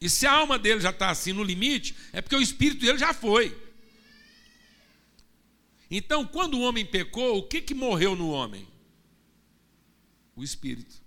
E 0.00 0.08
se 0.08 0.26
a 0.26 0.32
alma 0.32 0.58
dele 0.58 0.80
já 0.80 0.90
está 0.90 1.10
assim 1.10 1.32
no 1.32 1.42
limite, 1.42 1.94
é 2.12 2.22
porque 2.22 2.36
o 2.36 2.40
espírito 2.40 2.80
dele 2.80 2.96
já 2.96 3.12
foi. 3.12 3.67
Então, 5.90 6.26
quando 6.26 6.54
o 6.54 6.60
homem 6.60 6.84
pecou, 6.84 7.38
o 7.38 7.42
que, 7.42 7.60
que 7.62 7.74
morreu 7.74 8.14
no 8.14 8.30
homem? 8.30 8.68
O 10.36 10.44
espírito. 10.44 11.02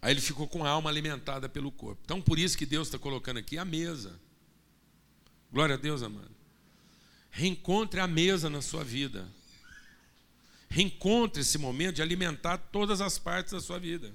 Aí 0.00 0.12
ele 0.12 0.20
ficou 0.20 0.48
com 0.48 0.64
a 0.64 0.68
alma 0.68 0.90
alimentada 0.90 1.48
pelo 1.48 1.70
corpo. 1.70 2.00
Então, 2.04 2.20
por 2.20 2.38
isso 2.38 2.56
que 2.56 2.66
Deus 2.66 2.88
está 2.88 2.98
colocando 2.98 3.38
aqui 3.38 3.58
a 3.58 3.64
mesa. 3.64 4.18
Glória 5.52 5.74
a 5.74 5.78
Deus, 5.78 6.02
amado. 6.02 6.30
Reencontre 7.30 8.00
a 8.00 8.06
mesa 8.06 8.50
na 8.50 8.62
sua 8.62 8.82
vida. 8.82 9.28
Reencontre 10.68 11.42
esse 11.42 11.58
momento 11.58 11.96
de 11.96 12.02
alimentar 12.02 12.56
todas 12.56 13.00
as 13.00 13.18
partes 13.18 13.52
da 13.52 13.60
sua 13.60 13.78
vida 13.78 14.14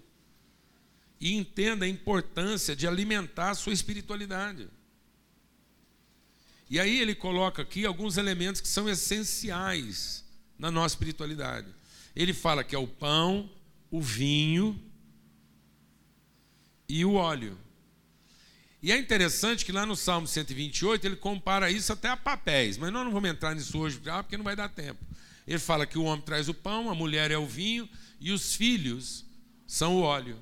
e 1.20 1.34
entenda 1.36 1.86
a 1.86 1.88
importância 1.88 2.76
de 2.76 2.88
alimentar 2.88 3.52
a 3.52 3.56
sua 3.56 3.74
espiritualidade. 3.74 4.68
E 6.70 6.80
aí 6.80 7.00
ele 7.00 7.16
coloca 7.16 7.62
aqui 7.62 7.86
alguns 7.86 8.18
elementos 8.18 8.60
que 8.60 8.68
são 8.68 8.90
essenciais 8.90 10.24
na 10.60 10.70
nossa 10.70 10.96
espiritualidade. 10.96 11.68
Ele 12.16 12.34
fala 12.34 12.64
que 12.64 12.76
é 12.76 12.80
o 12.80 12.88
pão, 12.88 13.50
o 13.90 14.02
vinho 14.02 14.80
e 16.90 17.06
o 17.06 17.14
óleo. 17.14 17.58
E 18.82 18.92
é 18.92 18.98
interessante 18.98 19.66
que 19.66 19.72
lá 19.72 19.86
no 19.86 19.96
Salmo 19.96 20.28
128 20.28 21.06
ele 21.06 21.16
compara 21.16 21.72
isso 21.72 21.92
até 21.92 22.10
a 22.10 22.18
papéis, 22.18 22.78
mas 22.78 22.92
nós 22.92 23.04
não 23.04 23.12
vamos 23.12 23.30
entrar 23.30 23.56
nisso 23.56 23.78
hoje 23.80 24.00
porque 24.00 24.38
não 24.38 24.44
vai 24.44 24.56
dar 24.56 24.70
tempo. 24.70 25.04
Ele 25.48 25.60
fala 25.60 25.86
que 25.86 25.98
o 25.98 26.04
homem 26.04 26.24
traz 26.24 26.50
o 26.50 26.54
pão, 26.54 26.90
a 26.90 26.96
mulher 26.96 27.32
é 27.32 27.38
o 27.38 27.46
vinho 27.46 27.90
e 28.20 28.32
os 28.32 28.56
filhos 28.56 29.26
são 29.66 29.98
o 29.98 30.02
óleo. 30.02 30.38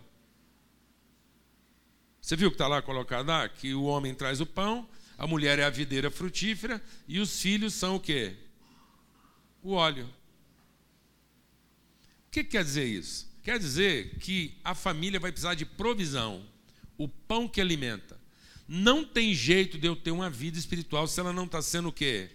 Você 2.20 2.36
viu 2.36 2.50
que 2.50 2.56
está 2.56 2.68
lá 2.68 2.82
colocado 2.82 3.28
lá? 3.28 3.48
Que 3.48 3.76
o 3.76 3.84
homem 3.84 4.14
traz 4.14 4.42
o 4.42 4.48
pão, 4.48 4.88
a 5.17 5.25
mulher 5.28 5.60
é 5.60 5.63
a 5.63 5.69
videira 5.69 6.12
frutífera 6.12 6.82
e 7.08 7.19
os 7.19 7.39
filhos 7.39 7.73
são 7.73 7.95
o 7.95 7.99
quê? 7.99 8.36
O 9.63 9.71
óleo. 9.71 10.06
O 12.28 12.32
que 12.32 12.43
quer 12.43 12.63
dizer 12.63 12.86
isso? 12.86 13.30
Quer 13.43 13.60
dizer 13.60 14.17
que 14.19 14.58
a 14.63 14.73
família 14.75 15.19
vai 15.19 15.32
precisar 15.32 15.54
de 15.54 15.65
provisão, 15.65 16.45
o 16.97 17.08
pão 17.08 17.47
que 17.47 17.62
alimenta. 17.62 18.19
Não 18.67 19.06
tem 19.06 19.34
jeito 19.34 19.78
de 19.78 19.88
eu 19.88 19.95
ter 19.95 20.12
uma 20.12 20.30
vida 20.30 20.58
espiritual 20.58 21.08
se 21.08 21.19
ela 21.19 21.32
não 21.32 21.45
está 21.45 21.62
sendo 21.62 21.89
o 21.89 21.93
quê? 21.93 22.30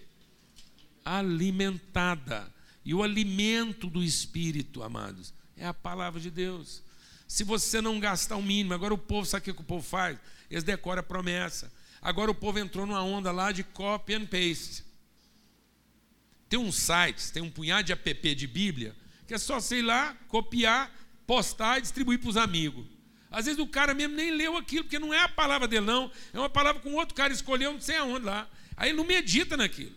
Alimentada. 1.05 2.53
E 2.85 2.95
o 2.95 3.03
alimento 3.03 3.89
do 3.89 4.03
espírito, 4.03 4.83
amados, 4.83 5.35
é 5.57 5.67
a 5.67 5.75
palavra 5.75 6.21
de 6.21 6.31
Deus 6.31 6.83
se 7.31 7.45
você 7.45 7.81
não 7.81 8.01
gastar 8.01 8.35
o 8.35 8.43
mínimo. 8.43 8.75
Agora 8.75 8.93
o 8.93 8.99
povo, 8.99 9.25
sabe 9.25 9.53
o 9.53 9.55
que 9.55 9.61
o 9.61 9.65
povo 9.65 9.87
faz? 9.87 10.19
Eles 10.51 10.65
decoram 10.65 10.99
a 10.99 11.03
promessa. 11.05 11.73
Agora 12.03 12.31
o 12.31 12.35
povo 12.35 12.59
entrou 12.59 12.87
numa 12.87 13.03
onda 13.03 13.31
lá 13.31 13.53
de 13.53 13.63
copy 13.63 14.15
and 14.15 14.27
paste. 14.27 14.85
Tem 16.49 16.59
uns 16.59 16.77
sites, 16.77 17.31
tem 17.31 17.43
um 17.43 17.51
punhado 17.51 17.85
de 17.85 17.93
app 17.93 18.35
de 18.35 18.47
Bíblia, 18.47 18.97
que 19.27 19.35
é 19.35 19.39
só 19.39 19.61
sei 19.61 19.83
lá, 19.83 20.17
copiar, 20.29 20.91
postar 21.27 21.79
e 21.79 21.83
distribuir 21.83 22.19
para 22.19 22.31
os 22.31 22.37
amigos. 22.37 22.87
Às 23.31 23.45
vezes 23.45 23.61
o 23.61 23.67
cara 23.67 23.95
mesmo 23.95 24.17
nem 24.17 24.33
leu 24.33 24.57
aquilo, 24.57 24.85
porque 24.85 24.99
não 24.99 25.15
é 25.15 25.21
a 25.21 25.29
palavra 25.29 25.69
dele, 25.69 25.87
não. 25.87 26.11
É 26.33 26.39
uma 26.39 26.51
palavra 26.51 26.83
um 26.89 26.97
outro 26.97 27.15
cara 27.15 27.33
escolheu, 27.33 27.73
não 27.73 27.81
sei 27.81 27.97
aonde 27.97 28.27
lá. 28.27 28.51
Aí 28.77 28.89
ele 28.89 28.97
não 28.97 29.05
medita 29.05 29.57
naquilo. 29.57 29.95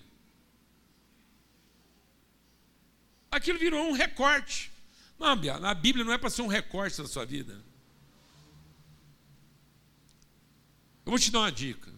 Aquilo 3.31 3.57
virou 3.57 3.89
um 3.89 3.93
recorte. 3.93 4.71
Não, 5.17 5.27
a 5.27 5.73
Bíblia 5.73 6.03
não 6.05 6.13
é 6.13 6.17
para 6.17 6.29
ser 6.29 6.43
um 6.43 6.47
recorte 6.47 7.01
da 7.01 7.07
sua 7.07 7.25
vida. 7.25 7.53
Eu 11.05 11.09
vou 11.09 11.17
te 11.17 11.31
dar 11.31 11.39
uma 11.39 11.51
dica. 11.51 11.92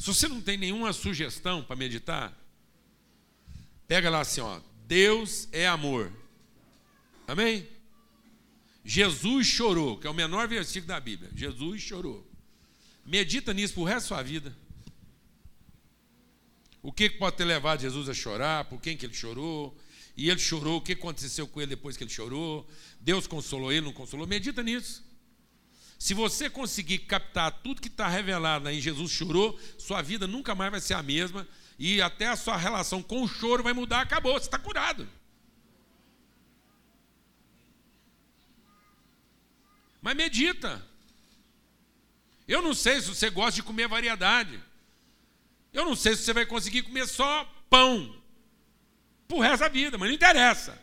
Se 0.00 0.06
você 0.06 0.26
não 0.26 0.40
tem 0.40 0.56
nenhuma 0.56 0.94
sugestão 0.94 1.62
para 1.62 1.76
meditar, 1.76 2.34
pega 3.86 4.08
lá 4.08 4.20
assim, 4.20 4.40
ó. 4.40 4.58
Deus 4.86 5.46
é 5.52 5.68
amor. 5.68 6.10
Amém? 7.28 7.68
Jesus 8.82 9.46
chorou, 9.46 9.98
que 9.98 10.06
é 10.06 10.10
o 10.10 10.14
menor 10.14 10.48
versículo 10.48 10.88
da 10.88 10.98
Bíblia. 10.98 11.30
Jesus 11.34 11.82
chorou. 11.82 12.26
Medita 13.04 13.52
nisso 13.52 13.74
por 13.74 13.84
resto 13.84 14.08
da 14.08 14.16
sua 14.16 14.22
vida. 14.22 14.56
O 16.82 16.90
que 16.90 17.10
pode 17.10 17.36
ter 17.36 17.44
levado 17.44 17.82
Jesus 17.82 18.08
a 18.08 18.14
chorar? 18.14 18.64
Por 18.64 18.80
quem 18.80 18.96
que 18.96 19.04
ele 19.04 19.12
chorou? 19.12 19.76
E 20.16 20.30
ele 20.30 20.40
chorou. 20.40 20.78
O 20.78 20.80
que 20.80 20.92
aconteceu 20.92 21.46
com 21.46 21.60
ele 21.60 21.68
depois 21.68 21.98
que 21.98 22.04
ele 22.04 22.10
chorou? 22.10 22.66
Deus 22.98 23.26
consolou 23.26 23.70
ele, 23.70 23.84
não 23.84 23.92
consolou? 23.92 24.26
Medita 24.26 24.62
nisso. 24.62 25.04
Se 26.00 26.14
você 26.14 26.48
conseguir 26.48 27.00
captar 27.00 27.52
tudo 27.60 27.82
que 27.82 27.88
está 27.88 28.08
revelado 28.08 28.70
em 28.70 28.80
Jesus 28.80 29.12
chorou, 29.12 29.60
sua 29.76 30.00
vida 30.00 30.26
nunca 30.26 30.54
mais 30.54 30.70
vai 30.70 30.80
ser 30.80 30.94
a 30.94 31.02
mesma 31.02 31.46
e 31.78 32.00
até 32.00 32.26
a 32.26 32.36
sua 32.36 32.56
relação 32.56 33.02
com 33.02 33.22
o 33.22 33.28
choro 33.28 33.62
vai 33.62 33.74
mudar, 33.74 34.00
acabou, 34.00 34.32
você 34.32 34.46
está 34.46 34.58
curado. 34.58 35.06
Mas 40.00 40.16
medita. 40.16 40.82
Eu 42.48 42.62
não 42.62 42.72
sei 42.72 43.02
se 43.02 43.08
você 43.08 43.28
gosta 43.28 43.56
de 43.56 43.62
comer 43.62 43.86
variedade. 43.86 44.58
Eu 45.70 45.84
não 45.84 45.94
sei 45.94 46.16
se 46.16 46.22
você 46.22 46.32
vai 46.32 46.46
conseguir 46.46 46.82
comer 46.82 47.06
só 47.06 47.44
pão 47.68 48.18
pro 49.28 49.40
resto 49.40 49.60
da 49.60 49.68
vida, 49.68 49.98
mas 49.98 50.08
não 50.08 50.16
interessa. 50.16 50.80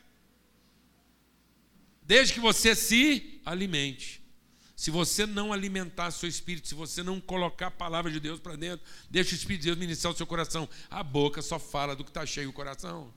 Desde 2.04 2.36
que 2.36 2.40
você 2.40 2.76
se 2.76 3.42
alimente. 3.44 4.17
Se 4.78 4.92
você 4.92 5.26
não 5.26 5.52
alimentar 5.52 6.12
seu 6.12 6.30
espírito, 6.30 6.68
se 6.68 6.76
você 6.76 7.02
não 7.02 7.20
colocar 7.20 7.68
a 7.68 7.72
palavra 7.72 8.12
de 8.12 8.20
Deus 8.20 8.40
para 8.40 8.56
dentro, 8.56 8.86
deixa 9.10 9.32
o 9.32 9.36
Espírito 9.36 9.62
de 9.62 9.68
Deus 9.70 9.78
ministrar 9.80 10.14
o 10.14 10.16
seu 10.16 10.28
coração. 10.28 10.70
A 10.88 11.02
boca 11.02 11.42
só 11.42 11.58
fala 11.58 11.96
do 11.96 12.04
que 12.04 12.12
está 12.12 12.24
cheio 12.28 12.52
o 12.52 12.54
coração. 12.54 13.12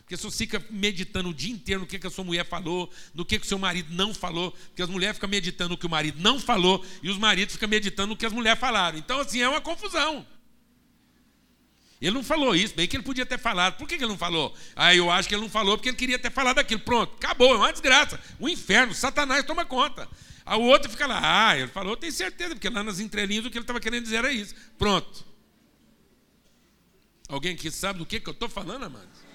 Porque 0.00 0.14
você 0.14 0.36
fica 0.36 0.62
meditando 0.68 1.30
o 1.30 1.34
dia 1.34 1.50
inteiro 1.50 1.80
no 1.80 1.86
que, 1.86 1.98
que 1.98 2.06
a 2.06 2.10
sua 2.10 2.22
mulher 2.22 2.44
falou, 2.44 2.92
no 3.14 3.24
que, 3.24 3.38
que 3.38 3.46
o 3.46 3.48
seu 3.48 3.58
marido 3.58 3.94
não 3.94 4.12
falou, 4.12 4.52
porque 4.52 4.82
as 4.82 4.90
mulheres 4.90 5.16
ficam 5.16 5.30
meditando 5.30 5.70
no 5.70 5.78
que 5.78 5.86
o 5.86 5.90
marido 5.90 6.20
não 6.20 6.38
falou 6.38 6.84
e 7.02 7.08
os 7.08 7.16
maridos 7.16 7.54
ficam 7.54 7.68
meditando 7.70 8.08
no 8.08 8.16
que 8.16 8.26
as 8.26 8.32
mulheres 8.32 8.60
falaram. 8.60 8.98
Então, 8.98 9.18
assim, 9.18 9.40
é 9.40 9.48
uma 9.48 9.62
confusão. 9.62 10.26
Ele 11.98 12.10
não 12.10 12.22
falou 12.22 12.54
isso, 12.54 12.74
bem 12.74 12.86
que 12.86 12.94
ele 12.94 13.02
podia 13.02 13.24
ter 13.24 13.38
falado. 13.38 13.78
Por 13.78 13.88
que, 13.88 13.96
que 13.96 14.04
ele 14.04 14.12
não 14.12 14.18
falou? 14.18 14.54
Ah, 14.76 14.94
eu 14.94 15.10
acho 15.10 15.30
que 15.30 15.34
ele 15.34 15.42
não 15.42 15.48
falou 15.48 15.78
porque 15.78 15.88
ele 15.88 15.96
queria 15.96 16.18
ter 16.18 16.30
falado 16.30 16.58
aquilo. 16.58 16.80
Pronto, 16.80 17.14
acabou, 17.16 17.54
é 17.54 17.56
uma 17.56 17.72
desgraça. 17.72 18.20
O 18.38 18.50
inferno, 18.50 18.92
Satanás 18.92 19.46
toma 19.46 19.64
conta. 19.64 20.06
Aí 20.46 20.56
o 20.56 20.62
outro 20.62 20.88
fica 20.88 21.08
lá, 21.08 21.48
ah, 21.48 21.58
ele 21.58 21.66
falou, 21.66 21.96
tem 21.96 22.10
certeza, 22.10 22.54
porque 22.54 22.68
lá 22.68 22.84
nas 22.84 23.00
entrelinhas 23.00 23.44
o 23.44 23.50
que 23.50 23.58
ele 23.58 23.64
estava 23.64 23.80
querendo 23.80 24.04
dizer 24.04 24.18
era 24.18 24.32
isso. 24.32 24.54
Pronto. 24.78 25.26
Alguém 27.28 27.54
aqui 27.54 27.68
sabe 27.68 27.98
do 27.98 28.06
que, 28.06 28.20
que 28.20 28.28
eu 28.28 28.32
estou 28.32 28.48
falando, 28.48 28.84
amados? 28.84 29.26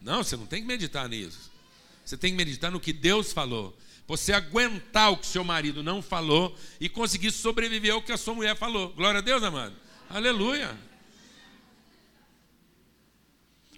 Não, 0.00 0.24
você 0.24 0.36
não 0.36 0.46
tem 0.46 0.62
que 0.62 0.66
meditar 0.66 1.08
nisso. 1.08 1.52
Você 2.04 2.16
tem 2.16 2.32
que 2.32 2.36
meditar 2.36 2.72
no 2.72 2.80
que 2.80 2.92
Deus 2.92 3.32
falou. 3.32 3.76
Você 4.08 4.32
aguentar 4.32 5.12
o 5.12 5.16
que 5.16 5.26
seu 5.26 5.44
marido 5.44 5.84
não 5.84 6.02
falou 6.02 6.56
e 6.80 6.88
conseguir 6.88 7.30
sobreviver 7.30 7.92
ao 7.92 8.02
que 8.02 8.12
a 8.12 8.16
sua 8.16 8.34
mulher 8.34 8.56
falou. 8.56 8.92
Glória 8.92 9.18
a 9.18 9.22
Deus, 9.22 9.42
amado. 9.42 9.74
Aleluia. 10.10 10.76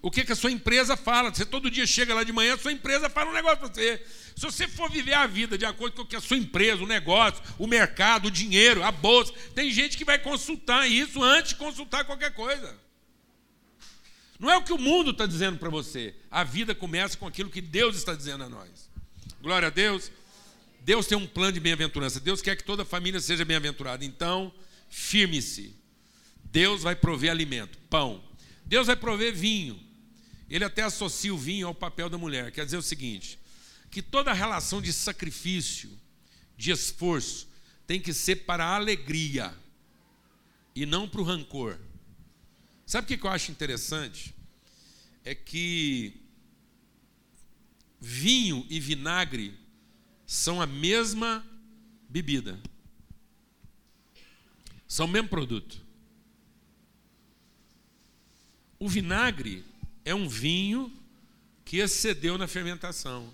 O 0.01 0.09
que, 0.09 0.23
que 0.23 0.31
a 0.31 0.35
sua 0.35 0.51
empresa 0.51 0.95
fala? 0.95 1.33
Você 1.33 1.45
todo 1.45 1.69
dia 1.69 1.85
chega 1.85 2.13
lá 2.13 2.23
de 2.23 2.31
manhã, 2.31 2.53
a 2.53 2.57
sua 2.57 2.71
empresa 2.71 3.09
fala 3.09 3.31
um 3.31 3.33
negócio 3.33 3.57
para 3.57 3.67
você. 3.67 4.01
Se 4.35 4.45
você 4.45 4.67
for 4.67 4.89
viver 4.89 5.13
a 5.13 5.27
vida 5.27 5.57
de 5.57 5.65
acordo 5.65 5.95
com 5.95 6.01
o 6.03 6.05
que 6.05 6.15
a 6.15 6.21
sua 6.21 6.37
empresa, 6.37 6.81
o 6.81 6.87
negócio, 6.87 7.43
o 7.57 7.67
mercado, 7.67 8.27
o 8.27 8.31
dinheiro, 8.31 8.83
a 8.83 8.91
bolsa, 8.91 9.33
tem 9.53 9.69
gente 9.71 9.97
que 9.97 10.05
vai 10.05 10.17
consultar 10.17 10.89
isso 10.89 11.21
antes 11.21 11.49
de 11.49 11.55
consultar 11.55 12.05
qualquer 12.05 12.33
coisa. 12.33 12.77
Não 14.39 14.49
é 14.49 14.55
o 14.55 14.63
que 14.63 14.71
o 14.71 14.77
mundo 14.77 15.11
está 15.11 15.25
dizendo 15.25 15.57
para 15.57 15.69
você. 15.69 16.15
A 16.31 16.45
vida 16.45 16.73
começa 16.73 17.17
com 17.17 17.27
aquilo 17.27 17.49
que 17.49 17.59
Deus 17.59 17.97
está 17.97 18.13
dizendo 18.13 18.45
a 18.45 18.49
nós. 18.49 18.89
Glória 19.41 19.67
a 19.67 19.71
Deus. 19.71 20.09
Deus 20.81 21.07
tem 21.07 21.17
um 21.17 21.27
plano 21.27 21.51
de 21.51 21.59
bem-aventurança. 21.59 22.21
Deus 22.21 22.41
quer 22.41 22.55
que 22.55 22.63
toda 22.63 22.85
família 22.85 23.19
seja 23.19 23.43
bem-aventurada. 23.43 24.05
Então, 24.05 24.53
firme-se. 24.89 25.75
Deus 26.45 26.83
vai 26.83 26.95
prover 26.95 27.29
alimento, 27.29 27.77
pão. 27.89 28.23
Deus 28.65 28.87
vai 28.87 28.95
prover 28.95 29.35
vinho. 29.35 29.88
Ele 30.49 30.63
até 30.65 30.81
associa 30.81 31.33
o 31.33 31.37
vinho 31.37 31.67
ao 31.67 31.75
papel 31.75 32.09
da 32.09 32.17
mulher. 32.17 32.51
Quer 32.51 32.65
dizer 32.65 32.77
o 32.77 32.81
seguinte: 32.81 33.39
que 33.91 34.01
toda 34.01 34.33
relação 34.33 34.81
de 34.81 34.91
sacrifício, 34.91 35.91
de 36.57 36.71
esforço, 36.71 37.47
tem 37.85 37.99
que 38.01 38.13
ser 38.13 38.37
para 38.37 38.65
a 38.65 38.75
alegria 38.75 39.55
e 40.75 40.85
não 40.85 41.07
para 41.07 41.21
o 41.21 41.23
rancor. 41.23 41.79
Sabe 42.85 43.05
o 43.05 43.17
que 43.17 43.25
eu 43.25 43.31
acho 43.31 43.51
interessante? 43.51 44.33
É 45.23 45.35
que 45.35 46.19
vinho 47.99 48.65
e 48.69 48.79
vinagre 48.79 49.57
são 50.25 50.61
a 50.61 50.65
mesma 50.65 51.45
bebida. 52.07 52.59
São 54.87 55.05
o 55.05 55.09
mesmo 55.09 55.29
produto. 55.29 55.79
O 58.79 58.87
vinagre 58.87 59.63
é 60.05 60.13
um 60.13 60.27
vinho 60.27 60.91
que 61.65 61.77
excedeu 61.77 62.37
na 62.37 62.47
fermentação. 62.47 63.33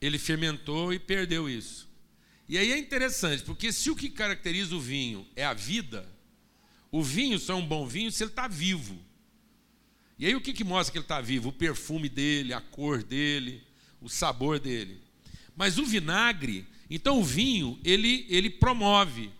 Ele 0.00 0.18
fermentou 0.18 0.92
e 0.92 0.98
perdeu 0.98 1.48
isso. 1.48 1.88
E 2.48 2.56
aí 2.56 2.72
é 2.72 2.78
interessante, 2.78 3.42
porque 3.42 3.72
se 3.72 3.90
o 3.90 3.96
que 3.96 4.08
caracteriza 4.08 4.74
o 4.74 4.80
vinho 4.80 5.26
é 5.34 5.44
a 5.44 5.52
vida, 5.52 6.08
o 6.90 7.02
vinho 7.02 7.38
só 7.38 7.54
é 7.54 7.56
um 7.56 7.66
bom 7.66 7.86
vinho 7.86 8.10
se 8.10 8.22
ele 8.22 8.30
está 8.30 8.46
vivo. 8.46 8.98
E 10.18 10.26
aí 10.26 10.34
o 10.34 10.40
que, 10.40 10.52
que 10.52 10.64
mostra 10.64 10.92
que 10.92 10.98
ele 10.98 11.04
está 11.04 11.20
vivo? 11.20 11.48
O 11.48 11.52
perfume 11.52 12.08
dele, 12.08 12.54
a 12.54 12.60
cor 12.60 13.02
dele, 13.02 13.62
o 14.00 14.08
sabor 14.08 14.58
dele. 14.58 15.00
Mas 15.54 15.78
o 15.78 15.84
vinagre, 15.84 16.66
então 16.88 17.18
o 17.18 17.24
vinho, 17.24 17.78
ele, 17.84 18.26
ele 18.28 18.48
promove. 18.48 19.30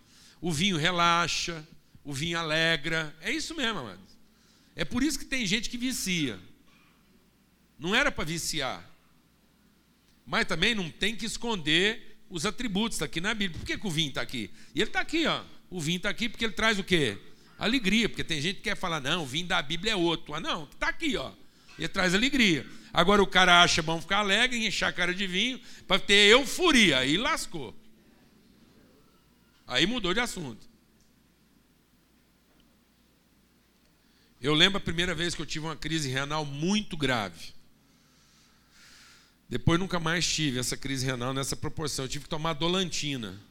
O 0.40 0.52
vinho 0.52 0.76
relaxa, 0.76 1.66
o 2.04 2.12
vinho 2.12 2.38
alegra. 2.38 3.16
É 3.20 3.30
isso 3.30 3.54
mesmo, 3.54 3.78
amados. 3.78 4.15
É 4.76 4.84
por 4.84 5.02
isso 5.02 5.18
que 5.18 5.24
tem 5.24 5.46
gente 5.46 5.70
que 5.70 5.78
vicia. 5.78 6.38
Não 7.78 7.94
era 7.94 8.12
para 8.12 8.24
viciar. 8.24 8.88
Mas 10.26 10.44
também 10.44 10.74
não 10.74 10.90
tem 10.90 11.16
que 11.16 11.24
esconder 11.24 12.18
os 12.28 12.44
atributos, 12.44 12.96
está 12.96 13.06
aqui 13.06 13.20
na 13.20 13.32
Bíblia. 13.32 13.58
Por 13.58 13.66
que, 13.66 13.78
que 13.78 13.86
o 13.86 13.90
vinho 13.90 14.10
está 14.10 14.20
aqui? 14.20 14.50
E 14.74 14.80
ele 14.80 14.90
está 14.90 15.00
aqui, 15.00 15.26
ó. 15.26 15.42
O 15.70 15.80
vinho 15.80 15.96
está 15.96 16.10
aqui 16.10 16.28
porque 16.28 16.44
ele 16.44 16.52
traz 16.52 16.78
o 16.78 16.84
quê? 16.84 17.16
Alegria, 17.58 18.08
porque 18.08 18.22
tem 18.22 18.40
gente 18.40 18.56
que 18.56 18.62
quer 18.62 18.76
falar, 18.76 19.00
não, 19.00 19.22
o 19.22 19.26
vinho 19.26 19.46
da 19.46 19.62
Bíblia 19.62 19.92
é 19.92 19.96
outro. 19.96 20.34
Ah, 20.34 20.40
não, 20.40 20.64
está 20.64 20.88
aqui, 20.88 21.16
ó. 21.16 21.32
Ele 21.78 21.88
traz 21.88 22.14
alegria. 22.14 22.66
Agora 22.92 23.22
o 23.22 23.26
cara 23.26 23.62
acha 23.62 23.82
bom 23.82 24.00
ficar 24.00 24.18
alegre, 24.18 24.66
encher 24.66 24.86
a 24.86 24.92
cara 24.92 25.14
de 25.14 25.26
vinho, 25.26 25.60
para 25.86 25.98
ter 25.98 26.30
euforia. 26.30 26.98
Aí 26.98 27.16
lascou. 27.16 27.74
Aí 29.66 29.86
mudou 29.86 30.12
de 30.12 30.20
assunto. 30.20 30.68
Eu 34.46 34.54
lembro 34.54 34.78
a 34.78 34.80
primeira 34.80 35.12
vez 35.12 35.34
que 35.34 35.42
eu 35.42 35.46
tive 35.46 35.66
uma 35.66 35.74
crise 35.74 36.08
renal 36.08 36.44
muito 36.44 36.96
grave. 36.96 37.52
Depois 39.48 39.76
nunca 39.80 39.98
mais 39.98 40.24
tive 40.24 40.60
essa 40.60 40.76
crise 40.76 41.04
renal 41.04 41.34
nessa 41.34 41.56
proporção. 41.56 42.04
Eu 42.04 42.08
tive 42.08 42.24
que 42.26 42.30
tomar 42.30 42.52
dolantina. 42.52 43.42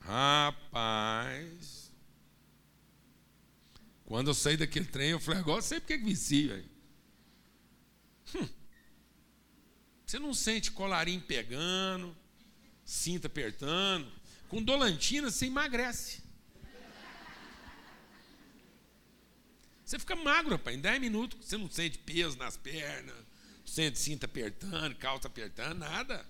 Rapaz. 0.00 1.92
Quando 4.06 4.28
eu 4.28 4.34
saí 4.34 4.56
daquele 4.56 4.86
trem, 4.86 5.10
eu 5.10 5.20
falei, 5.20 5.40
agora 5.40 5.58
eu 5.58 5.62
sei 5.62 5.80
porque 5.80 5.98
que 5.98 6.04
vicia. 6.04 6.64
Hum. 8.34 8.48
Você 10.06 10.18
não 10.18 10.32
sente 10.32 10.70
colarinho 10.70 11.20
pegando, 11.20 12.16
cinta 12.86 13.26
apertando. 13.26 14.10
Com 14.48 14.62
dolantina 14.62 15.30
você 15.30 15.44
emagrece. 15.44 16.21
Você 19.92 19.98
fica 19.98 20.16
magro, 20.16 20.52
rapaz. 20.52 20.74
Em 20.74 20.80
10 20.80 21.00
minutos 21.02 21.46
você 21.46 21.58
não 21.58 21.70
sente 21.70 21.98
peso 21.98 22.38
nas 22.38 22.56
pernas, 22.56 23.14
não 23.14 23.66
sente 23.66 23.98
cinta 23.98 24.24
apertando, 24.24 24.94
calça 24.94 25.28
apertando, 25.28 25.80
nada. 25.80 26.24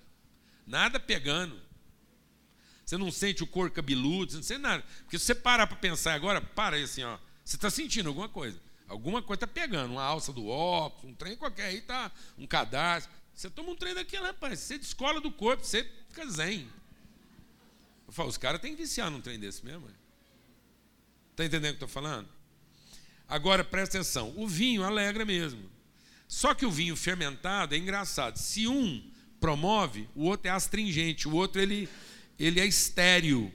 Nada 0.67 0.99
pegando. 0.99 1.57
Você 2.85 2.97
não 2.97 3.13
sente 3.13 3.45
o 3.45 3.47
corpo 3.47 3.77
cabeludo, 3.77 4.33
você 4.33 4.37
não 4.39 4.43
sente 4.43 4.61
nada. 4.61 4.85
Porque 5.03 5.17
se 5.17 5.27
você 5.27 5.35
parar 5.37 5.69
para 5.69 5.77
pensar 5.77 6.15
agora, 6.15 6.41
para 6.41 6.75
aí 6.75 6.83
assim, 6.83 7.05
ó. 7.05 7.17
Você 7.45 7.55
está 7.55 7.71
sentindo 7.71 8.09
alguma 8.09 8.29
coisa. 8.29 8.61
Alguma 8.89 9.23
coisa 9.23 9.45
está 9.45 9.47
pegando, 9.47 9.93
uma 9.93 10.03
alça 10.03 10.33
do 10.33 10.49
óculos, 10.49 11.13
um 11.13 11.15
trem 11.15 11.37
qualquer 11.37 11.67
aí, 11.67 11.81
tá, 11.83 12.11
um 12.37 12.49
cadastro. 12.49 13.13
Você 13.33 13.49
toma 13.49 13.71
um 13.71 13.77
trem 13.77 13.95
daquele, 13.95 14.25
rapaz, 14.25 14.59
você 14.59 14.77
descola 14.77 15.21
do 15.21 15.31
corpo, 15.31 15.65
você 15.65 15.89
fica 16.09 16.29
zen. 16.29 16.69
Eu 18.09 18.13
falo, 18.13 18.29
os 18.29 18.37
caras 18.37 18.61
têm 18.61 18.75
que 18.75 18.83
viciar 18.83 19.09
num 19.09 19.21
trem 19.21 19.39
desse 19.39 19.65
mesmo. 19.65 19.89
Está 21.31 21.45
entendendo 21.45 21.75
o 21.75 21.77
que 21.77 21.85
eu 21.85 21.87
estou 21.87 21.89
falando? 21.89 22.42
Agora, 23.29 23.65
presta 23.65 23.99
atenção, 23.99 24.33
o 24.37 24.47
vinho 24.47 24.85
alegra 24.85 25.25
mesmo. 25.25 25.71
Só 26.29 26.55
que 26.55 26.67
o 26.67 26.71
vinho 26.71 26.97
fermentado 26.97 27.75
é 27.75 27.79
engraçado. 27.79 28.37
Se 28.37 28.67
um 28.67 29.03
promove, 29.41 30.09
o 30.15 30.25
outro 30.25 30.49
é 30.49 30.51
astringente, 30.51 31.29
o 31.29 31.35
outro 31.35 31.61
ele, 31.61 31.89
ele 32.39 32.61
é 32.61 32.67
estéreo 32.67 33.53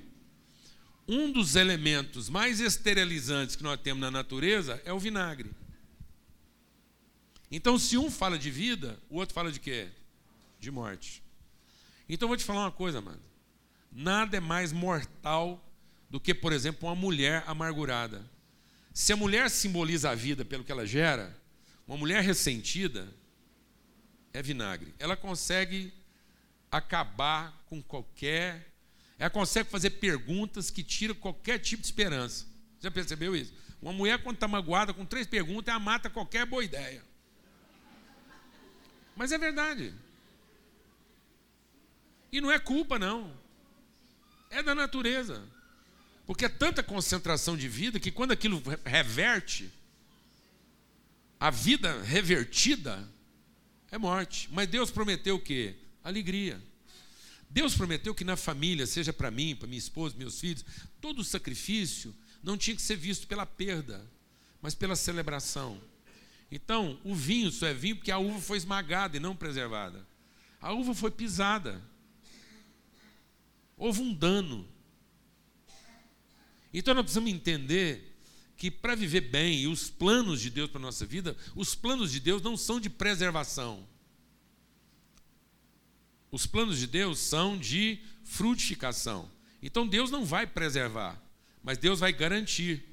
um 1.08 1.32
dos 1.32 1.56
elementos 1.56 2.28
mais 2.28 2.60
esterilizantes 2.60 3.56
que 3.56 3.64
nós 3.64 3.80
temos 3.80 4.02
na 4.02 4.12
natureza 4.12 4.82
é 4.84 4.92
o 4.92 5.00
vinagre. 5.00 5.52
Então, 7.50 7.80
se 7.80 7.98
um 7.98 8.12
fala 8.12 8.38
de 8.38 8.52
vida, 8.52 9.00
o 9.10 9.18
outro 9.18 9.34
fala 9.34 9.50
de 9.50 9.60
quê? 9.60 9.88
De 10.60 10.70
morte. 10.70 11.24
Então, 12.10 12.26
eu 12.26 12.30
vou 12.30 12.38
te 12.38 12.44
falar 12.44 12.62
uma 12.62 12.72
coisa, 12.72 13.00
mano. 13.00 13.22
Nada 13.90 14.36
é 14.36 14.40
mais 14.42 14.74
mortal 14.74 15.64
do 16.10 16.20
que, 16.20 16.34
por 16.34 16.52
exemplo, 16.52 16.90
uma 16.90 16.96
mulher 16.96 17.44
amargurada. 17.48 18.30
Se 18.98 19.14
a 19.14 19.16
mulher 19.16 19.48
simboliza 19.52 20.10
a 20.10 20.16
vida 20.16 20.44
pelo 20.44 20.64
que 20.64 20.72
ela 20.72 20.84
gera, 20.84 21.40
uma 21.88 21.96
mulher 21.96 22.24
ressentida 22.24 23.08
é 24.34 24.42
vinagre. 24.42 24.92
Ela 24.98 25.16
consegue 25.16 25.94
acabar 26.72 27.64
com 27.68 27.80
qualquer 27.80 28.74
ela 29.20 29.30
consegue 29.30 29.70
fazer 29.70 29.92
perguntas 29.92 30.72
que 30.72 30.84
tiram 30.84 31.14
qualquer 31.14 31.60
tipo 31.60 31.82
de 31.82 31.88
esperança. 31.88 32.48
Já 32.80 32.90
percebeu 32.90 33.36
isso? 33.36 33.54
Uma 33.80 33.94
mulher, 33.94 34.24
quando 34.24 34.38
está 34.38 34.48
magoada 34.48 34.96
com 34.96 35.06
três 35.06 35.28
perguntas, 35.28 35.72
ela 35.72 35.80
mata 35.80 36.10
qualquer 36.10 36.48
boa 36.48 36.64
ideia. 36.64 37.04
Mas 39.16 39.32
é 39.32 39.38
verdade. 39.38 39.94
E 42.32 42.42
não 42.42 42.52
é 42.52 42.58
culpa, 42.58 42.98
não. 42.98 43.32
É 44.50 44.64
da 44.64 44.74
natureza. 44.74 45.48
Porque 46.28 46.44
é 46.44 46.50
tanta 46.50 46.84
concentração 46.84 47.56
de 47.56 47.70
vida 47.70 48.02
que 48.02 48.12
quando 48.12 48.34
aquilo 48.34 48.62
reverte, 48.86 49.72
a 51.40 51.50
vida 51.50 52.02
revertida 52.04 53.08
é 53.90 53.98
morte. 53.98 54.50
Mas 54.52 54.68
Deus 54.68 54.92
prometeu 54.92 55.38
o 55.38 55.40
quê? 55.40 55.76
Alegria. 56.04 56.62
Deus 57.50 57.74
prometeu 57.76 58.14
que 58.14 58.26
na 58.26 58.36
família, 58.36 58.86
seja 58.86 59.14
para 59.14 59.32
mim, 59.32 59.56
para 59.56 59.70
minha 59.70 59.80
esposa, 59.80 60.18
meus 60.18 60.38
filhos, 60.38 60.66
todo 61.00 61.20
o 61.20 61.24
sacrifício 61.24 62.14
não 62.44 62.58
tinha 62.58 62.76
que 62.76 62.82
ser 62.82 62.98
visto 62.98 63.26
pela 63.26 63.46
perda, 63.46 64.06
mas 64.62 64.76
pela 64.76 64.98
celebração. 64.98 65.80
Então, 66.52 67.00
o 67.06 67.16
vinho 67.16 67.50
só 67.52 67.68
é 67.68 67.74
vinho 67.74 67.96
porque 67.96 68.12
a 68.12 68.18
uva 68.18 68.42
foi 68.42 68.58
esmagada 68.58 69.16
e 69.16 69.20
não 69.20 69.34
preservada. 69.34 70.06
A 70.62 70.74
uva 70.74 70.94
foi 70.94 71.10
pisada. 71.10 71.82
Houve 73.78 74.02
um 74.02 74.14
dano. 74.14 74.68
Então 76.78 76.94
nós 76.94 77.04
precisamos 77.04 77.32
entender 77.32 78.16
que 78.56 78.70
para 78.70 78.94
viver 78.94 79.22
bem 79.22 79.62
e 79.62 79.68
os 79.68 79.90
planos 79.90 80.40
de 80.40 80.52
Deus 80.52 80.70
para 80.70 80.78
a 80.78 80.82
nossa 80.82 81.08
vida, 81.08 81.36
os 81.56 81.74
planos 81.74 82.12
de 82.12 82.20
Deus 82.20 82.40
não 82.44 82.56
são 82.56 82.80
de 82.80 82.88
preservação. 82.88 83.84
Os 86.32 86.46
planos 86.46 86.78
de 86.78 86.86
Deus 86.86 87.18
são 87.18 87.58
de 87.58 88.00
frutificação. 88.24 89.28
Então 89.60 89.88
Deus 89.88 90.12
não 90.12 90.24
vai 90.24 90.46
preservar, 90.46 91.20
mas 91.64 91.80
Deus 91.80 92.00
vai 92.00 92.14
garantir. 92.14 92.84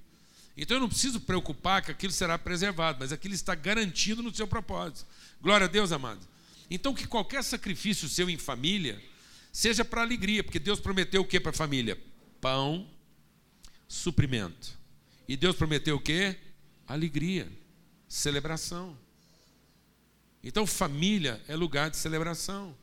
Então 0.57 0.79
eu 0.79 0.81
não 0.81 0.89
preciso 0.89 1.21
preocupar 1.21 1.83
que 1.83 1.91
aquilo 1.91 2.13
será 2.13 2.39
preservado, 2.39 3.01
mas 3.01 3.13
aquilo 3.13 3.35
está 3.35 3.55
garantido 3.55 4.23
no 4.23 4.35
seu 4.35 4.47
propósito. 4.47 5.07
Glória 5.43 5.67
a 5.67 5.69
Deus, 5.69 5.93
amado. 5.93 6.27
Então 6.71 6.95
que 6.95 7.07
qualquer 7.07 7.45
sacrifício 7.45 8.09
seu 8.09 8.31
em 8.31 8.39
família 8.39 8.99
seja 9.53 9.85
para 9.85 10.01
alegria, 10.01 10.43
porque 10.43 10.59
Deus 10.59 10.81
prometeu 10.81 11.21
o 11.21 11.27
que 11.27 11.39
para 11.39 11.51
a 11.51 11.55
família? 11.55 12.01
Pão, 12.41 12.89
suprimento. 13.89 14.79
E 15.29 15.37
Deus 15.37 15.57
prometeu 15.57 15.97
o 15.97 16.01
quê? 16.01 16.37
Alegria, 16.87 17.51
celebração. 18.09 18.97
Então 20.43 20.67
família 20.67 21.43
é 21.49 21.57
lugar 21.57 21.91
de 21.91 21.97
celebração. 21.97 22.77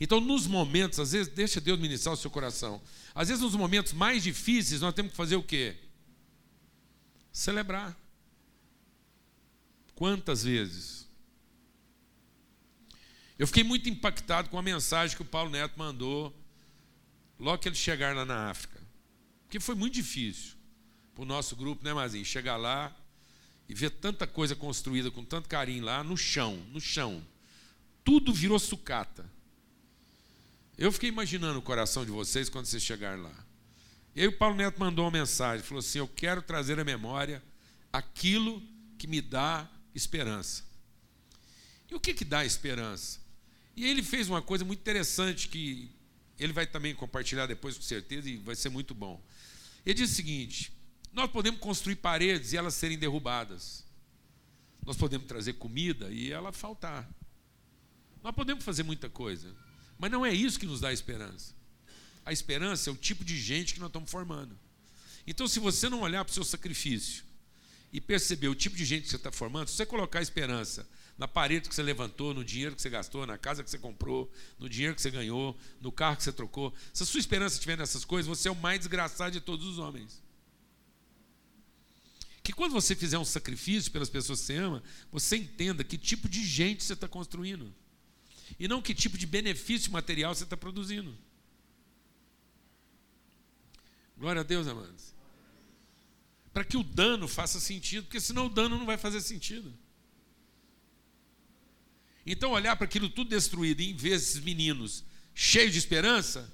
Então, 0.00 0.18
nos 0.18 0.46
momentos, 0.46 0.98
às 0.98 1.12
vezes, 1.12 1.30
deixa 1.30 1.60
Deus 1.60 1.78
ministrar 1.78 2.14
o 2.14 2.16
seu 2.16 2.30
coração. 2.30 2.80
Às 3.14 3.28
vezes, 3.28 3.42
nos 3.42 3.54
momentos 3.54 3.92
mais 3.92 4.22
difíceis, 4.22 4.80
nós 4.80 4.94
temos 4.94 5.10
que 5.10 5.16
fazer 5.16 5.36
o 5.36 5.42
quê? 5.42 5.76
Celebrar. 7.30 7.94
Quantas 9.94 10.42
vezes? 10.42 11.06
Eu 13.38 13.46
fiquei 13.46 13.62
muito 13.62 13.90
impactado 13.90 14.48
com 14.48 14.58
a 14.58 14.62
mensagem 14.62 15.14
que 15.14 15.22
o 15.22 15.26
Paulo 15.26 15.50
Neto 15.50 15.78
mandou 15.78 16.34
logo 17.38 17.58
que 17.58 17.68
ele 17.68 17.76
chegar 17.76 18.16
lá 18.16 18.24
na 18.24 18.48
África. 18.48 18.79
Porque 19.50 19.58
foi 19.58 19.74
muito 19.74 19.94
difícil 19.94 20.52
para 21.12 21.22
o 21.22 21.26
nosso 21.26 21.56
grupo, 21.56 21.84
né, 21.84 21.92
Mazinho? 21.92 22.24
Chegar 22.24 22.56
lá 22.56 22.96
e 23.68 23.74
ver 23.74 23.90
tanta 23.90 24.24
coisa 24.24 24.54
construída 24.54 25.10
com 25.10 25.24
tanto 25.24 25.48
carinho 25.48 25.84
lá 25.84 26.04
no 26.04 26.16
chão, 26.16 26.54
no 26.70 26.80
chão. 26.80 27.20
Tudo 28.04 28.32
virou 28.32 28.60
sucata. 28.60 29.28
Eu 30.78 30.92
fiquei 30.92 31.08
imaginando 31.08 31.58
o 31.58 31.62
coração 31.62 32.04
de 32.04 32.12
vocês 32.12 32.48
quando 32.48 32.66
vocês 32.66 32.80
chegarem 32.80 33.20
lá. 33.20 33.34
E 34.14 34.20
aí 34.20 34.28
o 34.28 34.38
Paulo 34.38 34.54
Neto 34.54 34.78
mandou 34.78 35.04
uma 35.04 35.10
mensagem, 35.10 35.66
falou 35.66 35.80
assim: 35.80 35.98
"Eu 35.98 36.06
quero 36.06 36.42
trazer 36.42 36.78
à 36.78 36.84
memória 36.84 37.42
aquilo 37.92 38.62
que 38.96 39.08
me 39.08 39.20
dá 39.20 39.68
esperança". 39.92 40.62
E 41.90 41.94
o 41.96 41.98
que 41.98 42.14
que 42.14 42.24
dá 42.24 42.44
esperança? 42.44 43.18
E 43.76 43.84
ele 43.84 44.04
fez 44.04 44.28
uma 44.28 44.40
coisa 44.40 44.64
muito 44.64 44.78
interessante 44.78 45.48
que 45.48 45.90
ele 46.38 46.52
vai 46.52 46.68
também 46.68 46.94
compartilhar 46.94 47.46
depois 47.46 47.76
com 47.76 47.82
certeza 47.82 48.30
e 48.30 48.36
vai 48.36 48.54
ser 48.54 48.68
muito 48.68 48.94
bom. 48.94 49.20
Ele 49.84 49.94
diz 49.94 50.10
o 50.10 50.14
seguinte: 50.14 50.72
nós 51.12 51.30
podemos 51.30 51.60
construir 51.60 51.96
paredes 51.96 52.52
e 52.52 52.56
elas 52.56 52.74
serem 52.74 52.98
derrubadas. 52.98 53.84
Nós 54.84 54.96
podemos 54.96 55.26
trazer 55.26 55.54
comida 55.54 56.10
e 56.10 56.32
ela 56.32 56.52
faltar. 56.52 57.08
Nós 58.22 58.34
podemos 58.34 58.64
fazer 58.64 58.82
muita 58.82 59.08
coisa. 59.08 59.54
Mas 59.98 60.10
não 60.10 60.24
é 60.24 60.32
isso 60.32 60.58
que 60.58 60.66
nos 60.66 60.80
dá 60.80 60.92
esperança. 60.92 61.54
A 62.24 62.32
esperança 62.32 62.88
é 62.88 62.92
o 62.92 62.96
tipo 62.96 63.24
de 63.24 63.38
gente 63.38 63.74
que 63.74 63.80
nós 63.80 63.88
estamos 63.88 64.10
formando. 64.10 64.58
Então, 65.26 65.46
se 65.46 65.58
você 65.58 65.88
não 65.88 66.00
olhar 66.00 66.24
para 66.24 66.30
o 66.30 66.34
seu 66.34 66.44
sacrifício 66.44 67.24
e 67.92 68.00
perceber 68.00 68.48
o 68.48 68.54
tipo 68.54 68.76
de 68.76 68.84
gente 68.84 69.04
que 69.04 69.10
você 69.10 69.16
está 69.16 69.30
formando, 69.30 69.68
se 69.68 69.76
você 69.76 69.84
colocar 69.84 70.20
a 70.20 70.22
esperança 70.22 70.88
na 71.20 71.28
parede 71.28 71.68
que 71.68 71.74
você 71.74 71.82
levantou, 71.82 72.32
no 72.32 72.42
dinheiro 72.42 72.74
que 72.74 72.80
você 72.80 72.88
gastou, 72.88 73.26
na 73.26 73.36
casa 73.36 73.62
que 73.62 73.68
você 73.68 73.78
comprou, 73.78 74.32
no 74.58 74.70
dinheiro 74.70 74.94
que 74.94 75.02
você 75.02 75.10
ganhou, 75.10 75.54
no 75.78 75.92
carro 75.92 76.16
que 76.16 76.24
você 76.24 76.32
trocou, 76.32 76.74
se 76.94 77.02
a 77.02 77.06
sua 77.06 77.20
esperança 77.20 77.56
estiver 77.56 77.76
nessas 77.76 78.06
coisas, 78.06 78.26
você 78.26 78.48
é 78.48 78.50
o 78.50 78.56
mais 78.56 78.78
desgraçado 78.78 79.30
de 79.30 79.38
todos 79.38 79.66
os 79.66 79.78
homens. 79.78 80.22
Que 82.42 82.54
quando 82.54 82.72
você 82.72 82.96
fizer 82.96 83.18
um 83.18 83.24
sacrifício 83.26 83.92
pelas 83.92 84.08
pessoas 84.08 84.40
que 84.40 84.46
você 84.46 84.56
ama, 84.56 84.82
você 85.12 85.36
entenda 85.36 85.84
que 85.84 85.98
tipo 85.98 86.26
de 86.26 86.42
gente 86.42 86.82
você 86.82 86.94
está 86.94 87.06
construindo 87.06 87.70
e 88.58 88.66
não 88.66 88.80
que 88.80 88.94
tipo 88.94 89.18
de 89.18 89.26
benefício 89.26 89.92
material 89.92 90.34
você 90.34 90.44
está 90.44 90.56
produzindo. 90.56 91.14
Glória 94.16 94.40
a 94.40 94.44
Deus, 94.44 94.66
amados. 94.66 95.14
Para 96.50 96.64
que 96.64 96.78
o 96.78 96.82
dano 96.82 97.28
faça 97.28 97.60
sentido, 97.60 98.04
porque 98.04 98.20
senão 98.22 98.46
o 98.46 98.50
dano 98.50 98.78
não 98.78 98.86
vai 98.86 98.96
fazer 98.96 99.20
sentido. 99.20 99.70
Então, 102.26 102.52
olhar 102.52 102.76
para 102.76 102.84
aquilo 102.84 103.08
tudo 103.08 103.30
destruído, 103.30 103.80
e 103.80 103.90
em 103.90 103.96
vez 103.96 104.20
desses 104.20 104.40
meninos 104.40 105.04
cheios 105.34 105.72
de 105.72 105.78
esperança, 105.78 106.52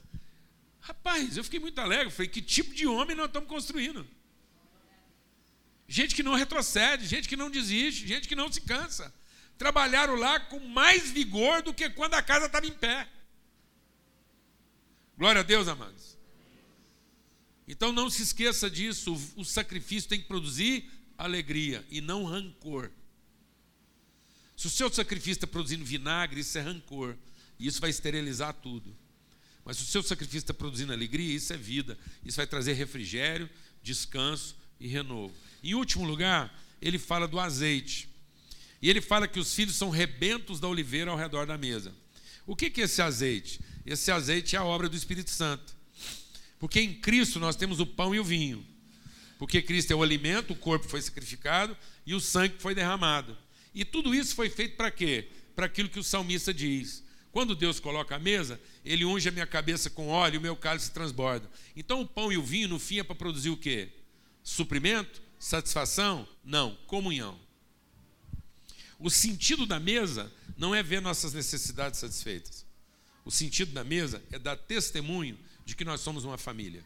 rapaz, 0.80 1.36
eu 1.36 1.44
fiquei 1.44 1.58
muito 1.58 1.78
alegre. 1.80 2.10
Falei, 2.10 2.28
que 2.28 2.40
tipo 2.40 2.74
de 2.74 2.86
homem 2.86 3.16
nós 3.16 3.26
estamos 3.26 3.48
construindo? 3.48 4.06
Gente 5.88 6.14
que 6.14 6.22
não 6.22 6.34
retrocede, 6.34 7.06
gente 7.06 7.28
que 7.28 7.36
não 7.36 7.50
desiste, 7.50 8.06
gente 8.06 8.26
que 8.26 8.34
não 8.34 8.50
se 8.50 8.60
cansa 8.60 9.12
trabalharam 9.58 10.16
lá 10.16 10.38
com 10.38 10.60
mais 10.60 11.10
vigor 11.10 11.62
do 11.62 11.72
que 11.72 11.88
quando 11.90 12.14
a 12.14 12.22
casa 12.22 12.46
estava 12.46 12.66
em 12.66 12.72
pé. 12.72 13.08
Glória 15.16 15.40
a 15.40 15.44
Deus, 15.44 15.66
amados. 15.66 16.16
Então 17.66 17.90
não 17.90 18.08
se 18.08 18.22
esqueça 18.22 18.70
disso, 18.70 19.14
o 19.34 19.44
sacrifício 19.44 20.08
tem 20.08 20.20
que 20.20 20.26
produzir 20.26 20.88
alegria 21.18 21.84
e 21.90 22.00
não 22.00 22.24
rancor. 22.24 22.90
Se 24.56 24.66
o 24.66 24.70
seu 24.70 24.90
sacrifício 24.90 25.32
está 25.32 25.46
produzindo 25.46 25.84
vinagre, 25.84 26.40
isso 26.40 26.56
é 26.56 26.62
rancor, 26.62 27.14
e 27.58 27.66
isso 27.66 27.80
vai 27.80 27.90
esterilizar 27.90 28.54
tudo. 28.54 28.96
Mas 29.64 29.76
se 29.76 29.82
o 29.82 29.86
seu 29.86 30.02
sacrifício 30.02 30.38
está 30.38 30.54
produzindo 30.54 30.92
alegria, 30.92 31.34
isso 31.34 31.52
é 31.52 31.56
vida, 31.56 31.98
isso 32.24 32.36
vai 32.36 32.46
trazer 32.46 32.72
refrigério, 32.72 33.50
descanso 33.82 34.56
e 34.80 34.86
renovo. 34.86 35.34
Em 35.62 35.74
último 35.74 36.04
lugar, 36.04 36.56
ele 36.80 36.98
fala 36.98 37.26
do 37.26 37.38
azeite. 37.38 38.08
E 38.80 38.88
ele 38.88 39.00
fala 39.00 39.26
que 39.26 39.40
os 39.40 39.52
filhos 39.52 39.74
são 39.74 39.90
rebentos 39.90 40.60
da 40.60 40.68
oliveira 40.68 41.10
ao 41.10 41.16
redor 41.16 41.46
da 41.46 41.58
mesa. 41.58 41.92
O 42.46 42.54
que 42.54 42.80
é 42.80 42.84
esse 42.84 43.02
azeite? 43.02 43.60
Esse 43.84 44.10
azeite 44.10 44.54
é 44.54 44.58
a 44.58 44.64
obra 44.64 44.88
do 44.88 44.96
Espírito 44.96 45.30
Santo. 45.30 45.74
Porque 46.58 46.80
em 46.80 46.94
Cristo 46.94 47.38
nós 47.40 47.56
temos 47.56 47.80
o 47.80 47.86
pão 47.86 48.14
e 48.14 48.20
o 48.20 48.24
vinho. 48.24 48.64
Porque 49.38 49.60
Cristo 49.60 49.90
é 49.90 49.96
o 49.96 50.02
alimento, 50.02 50.52
o 50.52 50.56
corpo 50.56 50.88
foi 50.88 51.02
sacrificado 51.02 51.76
e 52.06 52.14
o 52.14 52.20
sangue 52.20 52.54
foi 52.58 52.74
derramado. 52.74 53.36
E 53.76 53.84
tudo 53.84 54.14
isso 54.14 54.34
foi 54.34 54.48
feito 54.48 54.74
para 54.74 54.90
quê? 54.90 55.28
Para 55.54 55.66
aquilo 55.66 55.90
que 55.90 55.98
o 56.00 56.02
salmista 56.02 56.52
diz. 56.52 57.04
Quando 57.30 57.54
Deus 57.54 57.78
coloca 57.78 58.16
a 58.16 58.18
mesa, 58.18 58.58
ele 58.82 59.04
unge 59.04 59.28
a 59.28 59.32
minha 59.32 59.46
cabeça 59.46 59.90
com 59.90 60.08
óleo 60.08 60.36
e 60.36 60.38
o 60.38 60.40
meu 60.40 60.56
cálice 60.56 60.90
transborda. 60.90 61.46
Então 61.76 62.00
o 62.00 62.06
pão 62.06 62.32
e 62.32 62.38
o 62.38 62.42
vinho, 62.42 62.68
no 62.68 62.78
fim, 62.78 63.00
é 63.00 63.04
para 63.04 63.14
produzir 63.14 63.50
o 63.50 63.56
quê? 63.56 63.90
Suprimento? 64.42 65.20
Satisfação? 65.38 66.26
Não, 66.42 66.74
comunhão. 66.86 67.38
O 68.98 69.10
sentido 69.10 69.66
da 69.66 69.78
mesa 69.78 70.32
não 70.56 70.74
é 70.74 70.82
ver 70.82 71.02
nossas 71.02 71.34
necessidades 71.34 72.00
satisfeitas. 72.00 72.64
O 73.26 73.30
sentido 73.30 73.72
da 73.72 73.84
mesa 73.84 74.22
é 74.32 74.38
dar 74.38 74.56
testemunho 74.56 75.38
de 75.66 75.76
que 75.76 75.84
nós 75.84 76.00
somos 76.00 76.24
uma 76.24 76.38
família. 76.38 76.82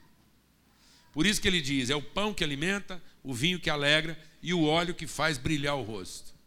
Por 1.13 1.25
isso 1.25 1.41
que 1.41 1.47
ele 1.47 1.61
diz: 1.61 1.89
é 1.89 1.95
o 1.95 2.03
pão 2.03 2.35
que 2.35 2.43
alimenta, 2.43 3.01
o 3.23 3.33
vinho 3.33 3.61
que 3.61 3.71
alegra 3.71 4.21
e 4.43 4.53
o 4.53 4.65
óleo 4.65 4.93
que 4.93 5.07
faz 5.07 5.39
brilhar 5.39 5.77
o 5.77 5.85
rosto. 5.85 6.40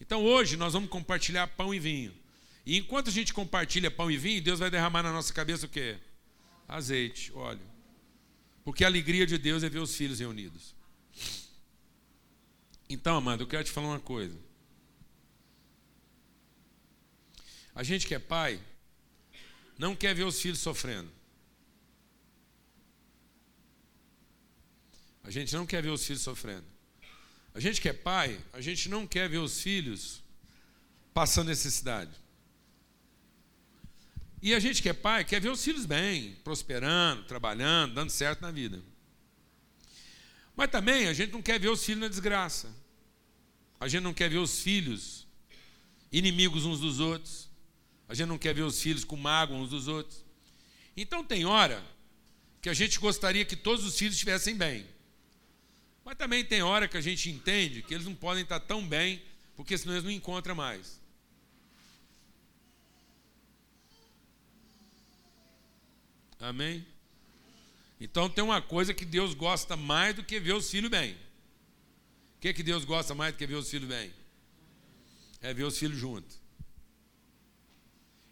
Então 0.00 0.24
hoje 0.24 0.56
nós 0.56 0.72
vamos 0.72 0.88
compartilhar 0.88 1.46
pão 1.48 1.74
e 1.74 1.78
vinho. 1.78 2.14
E 2.64 2.76
enquanto 2.76 3.08
a 3.08 3.12
gente 3.12 3.34
compartilha 3.34 3.90
pão 3.90 4.10
e 4.10 4.16
vinho, 4.16 4.42
Deus 4.42 4.58
vai 4.58 4.70
derramar 4.70 5.02
na 5.02 5.12
nossa 5.12 5.32
cabeça 5.32 5.66
o 5.66 5.68
quê? 5.68 5.98
Azeite, 6.66 7.32
óleo. 7.32 7.60
Porque 8.64 8.84
a 8.84 8.86
alegria 8.86 9.26
de 9.26 9.36
Deus 9.38 9.62
é 9.62 9.68
ver 9.68 9.78
os 9.78 9.94
filhos 9.94 10.20
reunidos. 10.20 10.74
Então, 12.88 13.16
amado, 13.16 13.42
eu 13.42 13.46
quero 13.46 13.64
te 13.64 13.70
falar 13.70 13.88
uma 13.88 14.00
coisa. 14.00 14.38
A 17.74 17.82
gente 17.82 18.06
que 18.06 18.14
é 18.14 18.18
pai 18.18 18.60
não 19.78 19.96
quer 19.96 20.14
ver 20.14 20.24
os 20.24 20.40
filhos 20.40 20.58
sofrendo. 20.58 21.10
A 25.22 25.30
gente 25.30 25.54
não 25.54 25.66
quer 25.66 25.82
ver 25.82 25.90
os 25.90 26.04
filhos 26.04 26.22
sofrendo. 26.22 26.66
A 27.54 27.60
gente 27.60 27.80
que 27.80 27.88
é 27.88 27.92
pai, 27.92 28.38
a 28.52 28.60
gente 28.60 28.88
não 28.88 29.06
quer 29.06 29.28
ver 29.28 29.38
os 29.38 29.60
filhos 29.60 30.22
passando 31.12 31.48
necessidade. 31.48 32.12
E 34.42 34.54
a 34.54 34.60
gente 34.60 34.80
que 34.80 34.88
é 34.88 34.92
pai 34.92 35.24
quer 35.24 35.40
ver 35.40 35.50
os 35.50 35.62
filhos 35.62 35.84
bem, 35.84 36.36
prosperando, 36.42 37.24
trabalhando, 37.24 37.94
dando 37.94 38.10
certo 38.10 38.40
na 38.40 38.50
vida. 38.50 38.82
Mas 40.56 40.70
também 40.70 41.08
a 41.08 41.12
gente 41.12 41.32
não 41.32 41.42
quer 41.42 41.58
ver 41.60 41.68
os 41.68 41.84
filhos 41.84 42.00
na 42.00 42.08
desgraça. 42.08 42.74
A 43.78 43.88
gente 43.88 44.02
não 44.02 44.14
quer 44.14 44.30
ver 44.30 44.38
os 44.38 44.60
filhos 44.60 45.26
inimigos 46.12 46.64
uns 46.64 46.80
dos 46.80 47.00
outros. 47.00 47.48
A 48.08 48.14
gente 48.14 48.28
não 48.28 48.38
quer 48.38 48.54
ver 48.54 48.62
os 48.62 48.80
filhos 48.80 49.04
com 49.04 49.16
mágoa 49.16 49.56
uns 49.56 49.70
dos 49.70 49.88
outros. 49.88 50.24
Então 50.96 51.24
tem 51.24 51.44
hora 51.44 51.82
que 52.60 52.68
a 52.68 52.74
gente 52.74 52.98
gostaria 52.98 53.44
que 53.44 53.56
todos 53.56 53.84
os 53.84 53.96
filhos 53.96 54.14
estivessem 54.14 54.56
bem. 54.56 54.86
Mas 56.04 56.16
também 56.16 56.44
tem 56.44 56.62
hora 56.62 56.88
que 56.88 56.96
a 56.96 57.00
gente 57.00 57.30
entende 57.30 57.82
que 57.82 57.94
eles 57.94 58.06
não 58.06 58.14
podem 58.14 58.42
estar 58.42 58.60
tão 58.60 58.86
bem, 58.86 59.22
porque 59.56 59.76
senão 59.76 59.94
eles 59.94 60.04
não 60.04 60.10
encontram 60.10 60.54
mais. 60.54 61.00
Amém? 66.40 66.86
Então 68.00 68.30
tem 68.30 68.42
uma 68.42 68.62
coisa 68.62 68.94
que 68.94 69.04
Deus 69.04 69.34
gosta 69.34 69.76
mais 69.76 70.14
do 70.14 70.24
que 70.24 70.40
ver 70.40 70.54
os 70.54 70.70
filhos 70.70 70.90
bem. 70.90 71.12
O 72.36 72.40
que, 72.40 72.54
que 72.54 72.62
Deus 72.62 72.84
gosta 72.84 73.14
mais 73.14 73.34
do 73.34 73.36
que 73.36 73.46
ver 73.46 73.56
os 73.56 73.68
filhos 73.68 73.88
bem? 73.88 74.10
É 75.42 75.52
ver 75.52 75.64
os 75.64 75.78
filhos 75.78 75.98
juntos. 75.98 76.40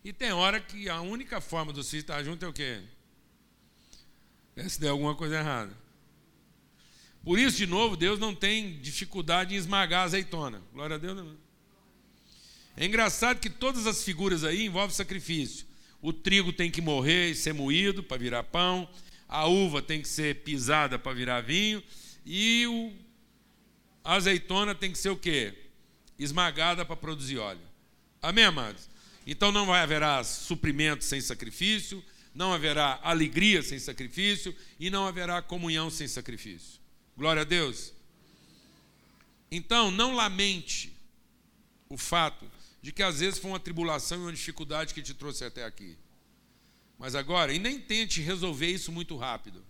E 0.03 0.12
tem 0.12 0.33
hora 0.33 0.59
que 0.59 0.89
a 0.89 1.03
única 1.03 1.39
forma 1.39 1.71
dos 1.71 1.91
filhos 1.91 2.05
estar 2.05 2.23
juntos 2.25 2.43
é 2.43 2.49
o 2.49 2.53
quê? 2.53 2.83
É 4.57 4.66
se 4.66 4.81
der 4.81 4.89
alguma 4.89 5.14
coisa 5.14 5.37
errada. 5.37 5.88
Por 7.23 7.39
isso, 7.39 7.57
de 7.57 7.66
novo, 7.66 7.97
Deus 7.97 8.19
não 8.19 8.35
tem 8.35 8.79
dificuldade 8.81 9.55
em 9.55 9.59
esmagar 9.59 10.03
a 10.03 10.05
azeitona. 10.05 10.62
Glória 10.73 10.97
a 10.97 10.99
Deus. 10.99 11.16
Não. 11.16 11.37
É 12.77 12.87
engraçado 12.87 13.41
que 13.41 13.51
todas 13.51 13.87
as 13.87 14.05
figuras 14.05 14.45
aí 14.45 14.64
envolvem 14.66 14.95
sacrifício. 14.95 15.66
O 16.01 16.12
trigo 16.12 16.53
tem 16.53 16.71
que 16.71 16.81
morrer 16.81 17.31
e 17.31 17.35
ser 17.35 17.53
moído 17.53 18.03
para 18.03 18.16
virar 18.16 18.45
pão. 18.45 18.89
A 19.29 19.47
uva 19.47 19.83
tem 19.83 20.01
que 20.01 20.09
ser 20.09 20.43
pisada 20.43 20.99
para 20.99 21.12
virar 21.12 21.41
vinho. 21.41 21.83
E 22.25 22.66
o, 22.66 22.93
a 24.05 24.14
azeitona 24.14 24.75
tem 24.75 24.93
que 24.93 24.99
ser 24.99 25.11
o 25.11 25.16
quê? 25.16 25.53
Esmagada 26.19 26.85
para 26.85 26.97
produzir 26.97 27.39
óleo. 27.39 27.61
Amém, 28.23 28.45
amados? 28.45 28.89
Então 29.27 29.53
não 29.53 29.66
vai 29.66 29.83
haverá 29.83 30.23
suprimento 30.25 31.05
sem 31.05 31.21
sacrifício, 31.21 32.03
não 32.35 32.53
haverá 32.53 32.99
alegria 33.03 33.62
sem 33.62 33.79
sacrifício 33.79 34.55
e 34.79 34.89
não 34.89 35.07
haverá 35.07 35.43
comunhão 35.43 35.91
sem 35.91 36.09
sacrifício. 36.09 36.78
Glória 37.19 37.43
a 37.43 37.45
Deus. 37.45 37.93
Então, 39.51 39.91
não 39.91 40.14
lamente 40.14 40.97
o 41.89 41.99
fato 41.99 42.49
de 42.81 42.93
que 42.93 43.03
às 43.03 43.19
vezes 43.19 43.41
foi 43.41 43.51
uma 43.51 43.59
tribulação 43.59 44.19
e 44.19 44.23
uma 44.23 44.33
dificuldade 44.33 44.95
que 44.95 45.03
te 45.03 45.12
trouxe 45.12 45.45
até 45.45 45.64
aqui. 45.64 45.99
Mas 46.97 47.16
agora, 47.16 47.53
e 47.53 47.59
nem 47.59 47.81
tente 47.81 48.21
resolver 48.21 48.69
isso 48.69 48.93
muito 48.93 49.16
rápido. 49.16 49.64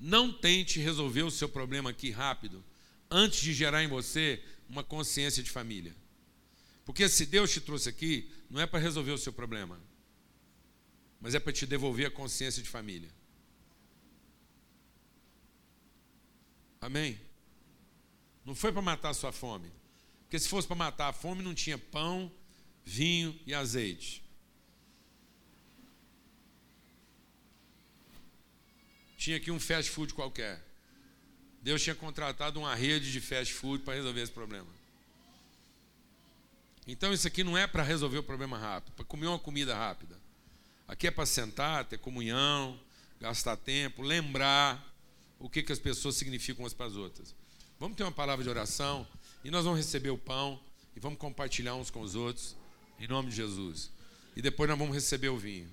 Não 0.00 0.32
tente 0.32 0.80
resolver 0.80 1.22
o 1.22 1.30
seu 1.30 1.48
problema 1.48 1.90
aqui 1.90 2.10
rápido, 2.10 2.64
antes 3.08 3.42
de 3.42 3.54
gerar 3.54 3.84
em 3.84 3.88
você 3.88 4.42
uma 4.68 4.82
consciência 4.82 5.40
de 5.40 5.50
família. 5.50 5.94
Porque 6.84 7.08
se 7.08 7.26
Deus 7.26 7.52
te 7.52 7.60
trouxe 7.60 7.88
aqui, 7.88 8.28
não 8.50 8.60
é 8.60 8.66
para 8.66 8.80
resolver 8.80 9.12
o 9.12 9.18
seu 9.18 9.32
problema, 9.32 9.80
mas 11.20 11.32
é 11.32 11.38
para 11.38 11.52
te 11.52 11.64
devolver 11.64 12.06
a 12.06 12.10
consciência 12.10 12.60
de 12.60 12.68
família. 12.68 13.21
Amém? 16.82 17.18
Não 18.44 18.56
foi 18.56 18.72
para 18.72 18.82
matar 18.82 19.10
a 19.10 19.14
sua 19.14 19.30
fome. 19.30 19.70
Porque 20.24 20.38
se 20.38 20.48
fosse 20.48 20.66
para 20.66 20.74
matar 20.74 21.08
a 21.08 21.12
fome, 21.12 21.40
não 21.40 21.54
tinha 21.54 21.78
pão, 21.78 22.30
vinho 22.84 23.38
e 23.46 23.54
azeite. 23.54 24.20
Tinha 29.16 29.36
aqui 29.36 29.52
um 29.52 29.60
fast 29.60 29.92
food 29.92 30.12
qualquer. 30.12 30.60
Deus 31.62 31.80
tinha 31.80 31.94
contratado 31.94 32.58
uma 32.58 32.74
rede 32.74 33.12
de 33.12 33.20
fast 33.20 33.54
food 33.54 33.84
para 33.84 33.94
resolver 33.94 34.20
esse 34.20 34.32
problema. 34.32 34.66
Então 36.84 37.12
isso 37.12 37.28
aqui 37.28 37.44
não 37.44 37.56
é 37.56 37.68
para 37.68 37.84
resolver 37.84 38.18
o 38.18 38.24
problema 38.24 38.58
rápido, 38.58 38.92
para 38.94 39.04
comer 39.04 39.28
uma 39.28 39.38
comida 39.38 39.72
rápida. 39.72 40.18
Aqui 40.88 41.06
é 41.06 41.12
para 41.12 41.24
sentar, 41.24 41.84
ter 41.84 41.98
comunhão, 41.98 42.76
gastar 43.20 43.56
tempo, 43.56 44.02
lembrar 44.02 44.91
o 45.42 45.50
que, 45.50 45.60
que 45.60 45.72
as 45.72 45.78
pessoas 45.80 46.14
significam 46.14 46.62
umas 46.62 46.72
para 46.72 46.86
as 46.86 46.94
outras. 46.94 47.34
Vamos 47.78 47.96
ter 47.96 48.04
uma 48.04 48.12
palavra 48.12 48.44
de 48.44 48.48
oração 48.48 49.04
e 49.44 49.50
nós 49.50 49.64
vamos 49.64 49.80
receber 49.80 50.10
o 50.10 50.16
pão 50.16 50.58
e 50.94 51.00
vamos 51.00 51.18
compartilhar 51.18 51.74
uns 51.74 51.90
com 51.90 52.00
os 52.00 52.14
outros, 52.14 52.56
em 52.96 53.08
nome 53.08 53.30
de 53.30 53.36
Jesus. 53.36 53.90
E 54.36 54.40
depois 54.40 54.70
nós 54.70 54.78
vamos 54.78 54.94
receber 54.94 55.30
o 55.30 55.36
vinho. 55.36 55.68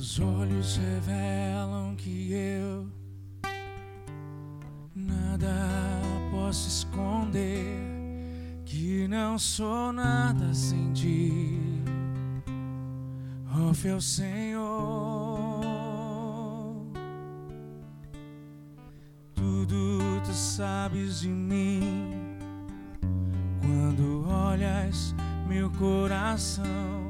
Teus 0.00 0.18
olhos 0.18 0.78
revelam 0.78 1.94
que 1.94 2.32
eu 2.32 2.88
nada 4.94 5.54
posso 6.30 6.68
esconder, 6.68 7.76
que 8.64 9.06
não 9.06 9.38
sou 9.38 9.92
nada 9.92 10.54
sem 10.54 10.90
ti. 10.94 11.60
Ó 13.54 13.72
oh, 13.72 14.00
Senhor, 14.00 15.60
tudo 19.34 20.22
tu 20.24 20.32
sabes 20.32 21.20
de 21.20 21.28
mim. 21.28 22.38
Quando 23.60 24.26
olhas 24.26 25.14
meu 25.46 25.70
coração 25.72 27.09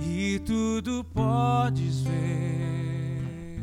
e 0.00 0.38
tudo 0.40 1.04
podes 1.12 2.00
ver 2.00 3.60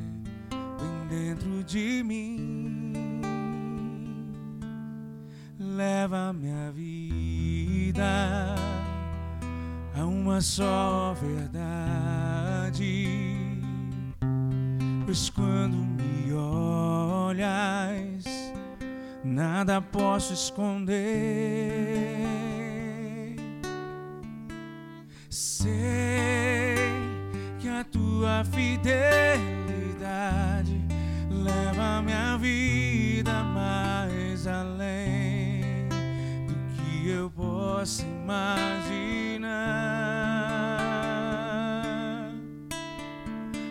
bem 0.49 1.07
dentro 1.09 1.63
de 1.63 2.03
mim. 2.03 2.93
Leva 5.59 6.31
minha 6.33 6.71
vida 6.71 8.55
a 9.95 10.05
uma 10.05 10.39
só 10.41 11.15
verdade, 11.19 13.07
pois 15.05 15.29
quando 15.29 15.75
me 15.75 16.33
olhas, 16.33 18.23
nada 19.23 19.81
posso 19.81 20.33
esconder. 20.33 22.07
tua 25.67 26.26
fidelidade 28.57 30.81
leva 31.29 32.01
minha 32.01 32.35
vida 32.39 33.43
mais 33.43 34.47
além 34.47 35.87
do 36.47 36.55
que 36.73 37.07
eu 37.07 37.29
posso 37.29 38.01
imaginar. 38.01 39.45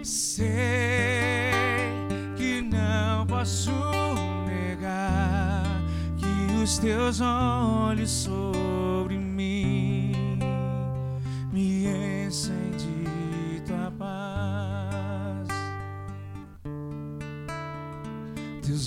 Sei 0.05 1.51
que 2.37 2.62
não 2.62 3.26
posso 3.26 3.72
negar 4.47 5.64
que 6.16 6.55
os 6.62 6.78
teus 6.78 7.20
olhos 7.20 8.11
sobre 8.11 9.06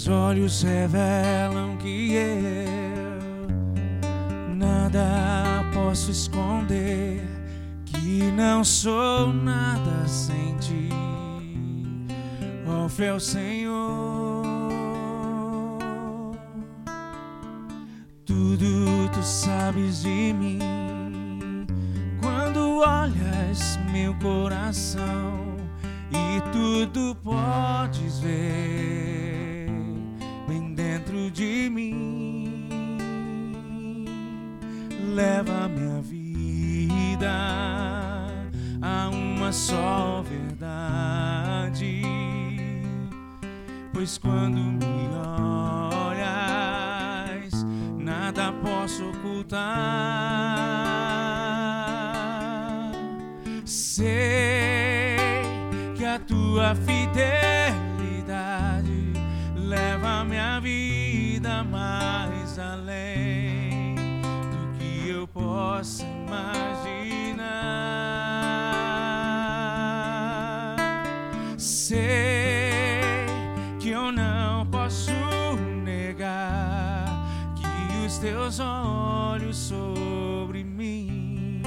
olhos 0.09 0.63
revelam 0.63 1.77
que 1.77 2.13
eu 2.13 3.47
nada 4.55 5.63
posso 5.73 6.11
esconder, 6.11 7.21
que 7.85 8.31
não 8.31 8.63
sou 8.63 9.31
nada 9.31 10.07
sem 10.07 10.55
ti. 10.57 10.89
Ó 12.67 12.87
fiel 12.89 13.19
Senhor. 13.19 14.43
Tudo 18.25 19.09
tu 19.13 19.23
sabes 19.23 20.01
de 20.03 20.33
mim 20.33 20.59
quando 22.21 22.79
olhas 22.79 23.79
meu 23.91 24.13
coração 24.15 25.57
e 26.11 26.41
tudo 26.51 27.15
podes 27.23 28.19
ver 28.19 29.18
Leva 35.19 35.67
minha 35.67 36.01
vida 36.01 37.29
a 38.81 39.09
uma 39.09 39.51
só 39.51 40.23
verdade, 40.23 42.01
pois 43.93 44.17
quando 44.17 44.61
me 44.61 45.09
olhas 46.07 47.65
nada 47.97 48.53
posso 48.63 49.09
ocultar. 49.09 49.59
Sei 53.65 55.17
que 55.97 56.05
a 56.05 56.17
tua 56.17 56.73
fidelidade 56.75 57.48
possa 65.39 66.03
imaginar. 66.03 67.47
Sei 71.57 73.25
que 73.79 73.89
eu 73.91 74.11
não 74.11 74.65
posso 74.67 75.11
negar 75.83 77.05
que 77.55 78.05
os 78.05 78.17
teus 78.17 78.59
olhos 78.59 79.55
sobre 79.55 80.63
mim 80.63 81.61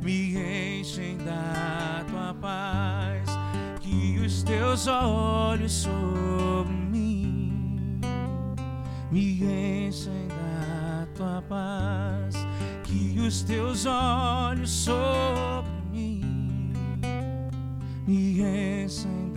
me 0.00 0.80
enchem 0.80 1.18
da 1.18 2.04
tua 2.08 2.34
paz, 2.40 3.28
que 3.80 4.20
os 4.24 4.44
teus 4.44 4.86
olhos 4.86 5.72
sobre 5.72 6.72
mim 6.72 8.00
me 9.10 9.42
enchem 9.88 10.28
da 10.28 10.37
tua 11.18 11.42
paz, 11.48 12.36
que 12.84 13.18
os 13.18 13.42
teus 13.42 13.86
olhos 13.86 14.70
sobre 14.70 15.68
mim 15.90 16.72
me 18.06 18.40
enchem 18.40 19.27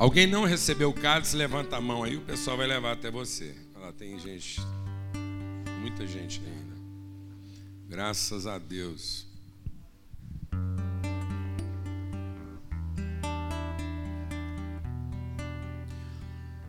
Alguém 0.00 0.26
não 0.26 0.44
recebeu 0.44 0.88
o 0.88 0.94
cálice, 0.94 1.36
levanta 1.36 1.76
a 1.76 1.80
mão 1.80 2.02
aí, 2.02 2.16
o 2.16 2.22
pessoal 2.22 2.56
vai 2.56 2.66
levar 2.66 2.92
até 2.92 3.10
você. 3.10 3.54
Olha 3.74 3.84
lá, 3.84 3.92
tem 3.92 4.18
gente, 4.18 4.58
muita 5.78 6.06
gente 6.06 6.40
ainda. 6.40 6.74
Graças 7.86 8.46
a 8.46 8.56
Deus. 8.56 9.26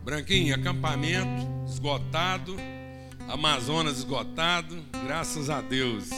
Branquinho, 0.04 0.54
acampamento 0.54 1.48
esgotado, 1.66 2.54
Amazonas 3.30 3.96
esgotado, 3.96 4.76
graças 5.06 5.48
a 5.48 5.62
Deus. 5.62 6.10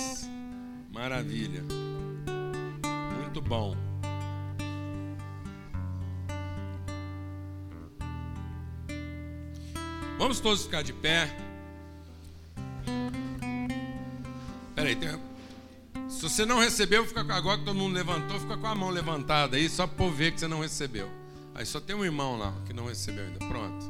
Maravilha. 0.93 1.63
Muito 3.23 3.41
bom. 3.41 3.84
Vamos 10.19 10.41
todos 10.41 10.63
ficar 10.63 10.83
de 10.83 10.93
pé. 10.93 11.37
Amém. 14.77 14.97
Se 16.09 16.23
você 16.23 16.47
não 16.47 16.59
recebeu, 16.59 17.05
fica 17.07 17.21
agora 17.21 17.59
que 17.59 17.65
todo 17.65 17.77
mundo 17.77 17.95
levantou, 17.95 18.39
fica 18.39 18.57
com 18.57 18.67
a 18.67 18.75
mão 18.75 18.91
levantada 18.91 19.57
aí, 19.57 19.69
só 19.69 19.87
para 19.87 20.09
ver 20.11 20.33
que 20.33 20.41
você 20.41 20.47
não 20.47 20.61
recebeu. 20.61 21.11
Aí 21.55 21.67
só 21.67 21.81
tem 21.81 21.95
um 21.97 22.05
irmão 22.05 22.37
lá 22.37 22.55
que 22.67 22.73
não 22.73 22.87
recebeu 22.87 23.25
ainda. 23.25 23.39
Pronto. 23.39 23.87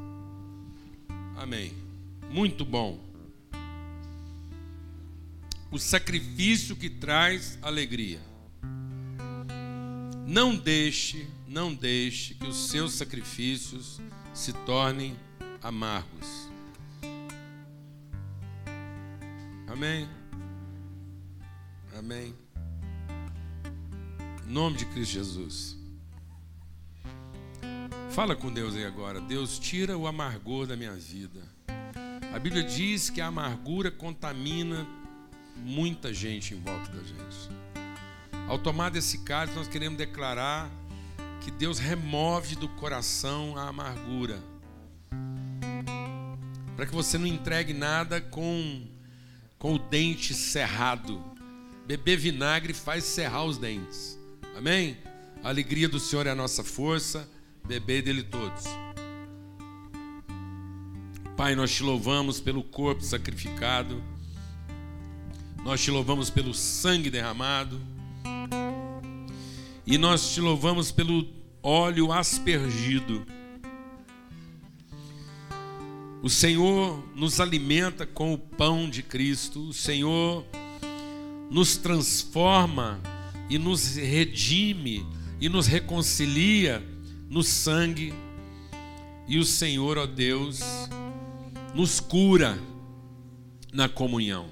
Amém. 1.37 1.73
Muito 2.31 2.65
bom. 2.65 2.99
O 5.71 5.79
sacrifício 5.79 6.75
que 6.77 6.89
traz 6.89 7.59
alegria. 7.61 8.21
Não 10.27 10.57
deixe, 10.57 11.27
não 11.47 11.75
deixe 11.75 12.35
que 12.35 12.47
os 12.47 12.69
seus 12.69 12.95
sacrifícios 12.95 14.01
se 14.33 14.53
tornem 14.53 15.17
amargos. 15.65 16.51
Amém. 19.67 20.07
Amém. 21.99 22.35
Em 24.47 24.53
nome 24.53 24.77
de 24.77 24.85
Cristo 24.85 25.13
Jesus. 25.13 25.77
Fala 28.11 28.37
com 28.37 28.53
Deus 28.53 28.77
aí 28.77 28.85
agora. 28.85 29.23
Deus, 29.23 29.59
tira 29.59 29.97
o 29.97 30.07
amargor 30.07 30.67
da 30.67 30.77
minha 30.77 30.95
vida. 30.95 31.41
A 32.35 32.39
Bíblia 32.39 32.63
diz 32.63 33.09
que 33.09 33.23
a 33.23 33.29
amargura 33.29 33.91
contamina 33.91 34.87
muita 35.57 36.13
gente 36.13 36.53
em 36.53 36.61
volta 36.61 36.91
da 36.93 37.03
gente. 37.03 37.49
Ao 38.47 38.59
tomar 38.59 38.91
desse 38.91 39.25
cálice, 39.25 39.57
nós 39.57 39.67
queremos 39.67 39.97
declarar 39.97 40.71
que 41.41 41.51
Deus 41.51 41.79
remove 41.79 42.55
do 42.55 42.69
coração 42.69 43.57
a 43.57 43.69
amargura. 43.69 44.54
Para 46.77 46.87
que 46.87 46.95
você 46.95 47.17
não 47.19 47.27
entregue 47.27 47.73
nada 47.73 48.21
com, 48.21 48.83
com 49.59 49.75
o 49.75 49.79
dente 49.79 50.35
cerrado 50.35 51.35
Beber 51.87 52.17
vinagre 52.17 52.73
faz 52.73 53.05
cerrar 53.05 53.45
os 53.45 53.59
dentes. 53.59 54.19
Amém? 54.57 54.97
A 55.43 55.51
alegria 55.51 55.87
do 55.87 56.01
Senhor 56.01 56.27
é 56.27 56.31
a 56.31 56.35
nossa 56.35 56.65
força. 56.65 57.29
Beber 57.67 58.03
dele 58.03 58.23
todos. 58.23 58.65
Pai, 61.37 61.55
nós 61.55 61.75
te 61.75 61.83
louvamos 61.83 62.41
pelo 62.41 62.63
corpo 62.63 63.03
sacrificado. 63.03 64.03
Nós 65.63 65.83
te 65.83 65.91
louvamos 65.91 66.31
pelo 66.31 66.55
sangue 66.55 67.11
derramado. 67.11 67.79
E 69.87 69.99
nós 69.99 70.33
te 70.33 70.41
louvamos 70.41 70.91
pelo 70.91 71.29
óleo 71.63 72.13
aspergido. 72.13 73.27
O 76.25 76.31
Senhor 76.31 77.05
nos 77.15 77.39
alimenta 77.39 78.07
com 78.07 78.33
o 78.33 78.39
pão 78.39 78.89
de 78.89 79.03
Cristo. 79.03 79.69
O 79.69 79.75
Senhor 79.75 80.43
nos 81.51 81.77
transforma 81.77 82.99
e 83.51 83.59
nos 83.59 83.97
redime 83.97 85.07
e 85.39 85.51
nos 85.51 85.67
reconcilia 85.67 86.83
no 87.29 87.43
sangue. 87.43 88.15
E 89.29 89.37
o 89.37 89.45
Senhor, 89.45 89.99
ó 89.99 90.07
Deus, 90.07 90.61
nos 91.75 92.01
cura 92.01 92.59
na 93.71 93.87
comunhão. 93.87 94.47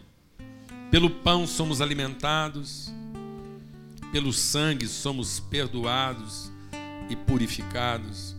Pelo 0.90 1.08
pão 1.08 1.46
somos 1.46 1.80
alimentados, 1.80 2.92
pelo 4.12 4.30
sangue 4.30 4.86
somos 4.86 5.40
perdoados 5.40 6.52
e 7.08 7.16
purificados, 7.16 8.36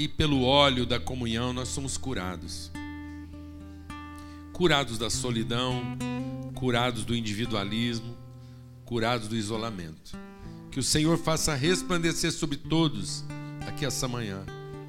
e 0.00 0.08
pelo 0.08 0.42
óleo 0.44 0.86
da 0.86 0.98
comunhão 0.98 1.52
nós 1.52 1.68
somos 1.68 1.98
curados. 1.98 2.72
Curados 4.50 4.96
da 4.96 5.10
solidão, 5.10 5.82
curados 6.54 7.04
do 7.04 7.14
individualismo, 7.14 8.16
curados 8.86 9.28
do 9.28 9.36
isolamento. 9.36 10.18
Que 10.70 10.80
o 10.80 10.82
Senhor 10.82 11.18
faça 11.18 11.54
resplandecer 11.54 12.32
sobre 12.32 12.56
todos 12.56 13.26
aqui 13.66 13.84
essa 13.84 14.08
manhã 14.08 14.42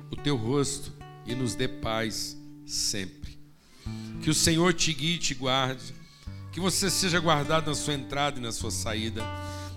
o 0.09 0.16
teu 0.16 0.38
rosto 0.38 0.93
e 1.26 1.36
nos 1.36 1.55
dê 1.55 1.68
paz 1.68 2.38
sempre. 2.66 3.38
Que 4.22 4.30
o 4.30 4.34
Senhor 4.34 4.74
te 4.74 4.93
guie 4.93 5.16
e 5.16 5.20
te 5.20 5.34
guarde, 5.34 5.93
que 6.53 6.59
você 6.62 6.89
seja 6.89 7.20
guardado 7.20 7.68
na 7.68 7.76
sua 7.76 7.95
entrada 7.95 8.39
e 8.39 8.41
na 8.41 8.53
sua 8.53 8.72
saída. 8.72 9.22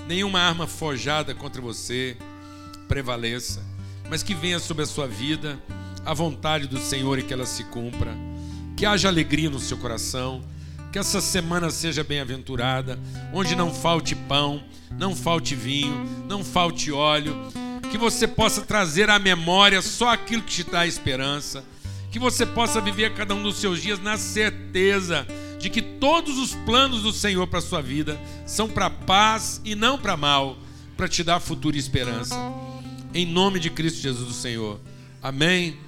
Nenhuma 0.07 0.39
arma 0.39 0.69
forjada 0.69 1.35
contra 1.35 1.61
você 1.61 2.17
prevaleça, 2.87 3.74
mas 4.09 4.23
que 4.23 4.35
venha 4.35 4.59
sobre 4.59 4.83
a 4.83 4.87
sua 4.87 5.07
vida 5.07 5.59
a 6.05 6.13
vontade 6.13 6.67
do 6.67 6.79
Senhor 6.79 7.19
e 7.19 7.23
que 7.23 7.33
ela 7.33 7.47
se 7.47 7.65
cumpra. 7.65 8.15
Que 8.77 8.85
haja 8.85 9.09
alegria 9.09 9.49
no 9.49 9.59
seu 9.59 9.79
coração 9.79 10.43
que 10.95 10.99
essa 11.01 11.21
semana 11.21 11.71
seja 11.71 12.05
bem-aventurada, 12.05 12.97
onde 13.33 13.57
não 13.57 13.75
falte 13.75 14.15
pão, 14.15 14.63
não 14.93 15.13
falte 15.17 15.53
vinho, 15.53 16.07
não 16.29 16.45
falte 16.45 16.93
óleo, 16.93 17.37
que 17.91 17.99
você 17.99 18.29
possa 18.29 18.63
trazer 18.63 19.11
à 19.11 19.19
memória 19.19 19.83
só 19.83 20.11
aquilo 20.11 20.43
que 20.43 20.53
te 20.53 20.71
dá 20.71 20.87
esperança, 20.87 21.65
que 22.13 22.19
você 22.21 22.47
possa 22.47 22.81
viver 22.81 23.13
cada 23.13 23.35
um 23.35 23.43
dos 23.43 23.57
seus 23.57 23.83
dias 23.83 23.99
na 23.99 24.17
certeza 24.17 25.27
de 25.59 25.69
que 25.69 25.83
todos 25.83 26.39
os 26.39 26.55
planos 26.55 27.03
do 27.03 27.13
Senhor 27.13 27.45
para 27.49 27.59
a 27.59 27.63
sua 27.63 27.83
vida 27.83 28.17
são 28.47 28.69
para 28.69 28.89
paz 28.89 29.61
e 29.65 29.75
não 29.75 29.99
para 29.99 30.17
mal, 30.17 30.57
para 30.97 31.09
te 31.09 31.25
dar 31.25 31.41
futuro 31.41 31.75
e 31.75 31.81
esperança. 31.81 32.37
Em 33.15 33.25
nome 33.25 33.61
de 33.61 33.71
Cristo 33.71 34.01
Jesus, 34.01 34.29
o 34.29 34.33
Senhor. 34.33 34.81
Amém. 35.23 35.77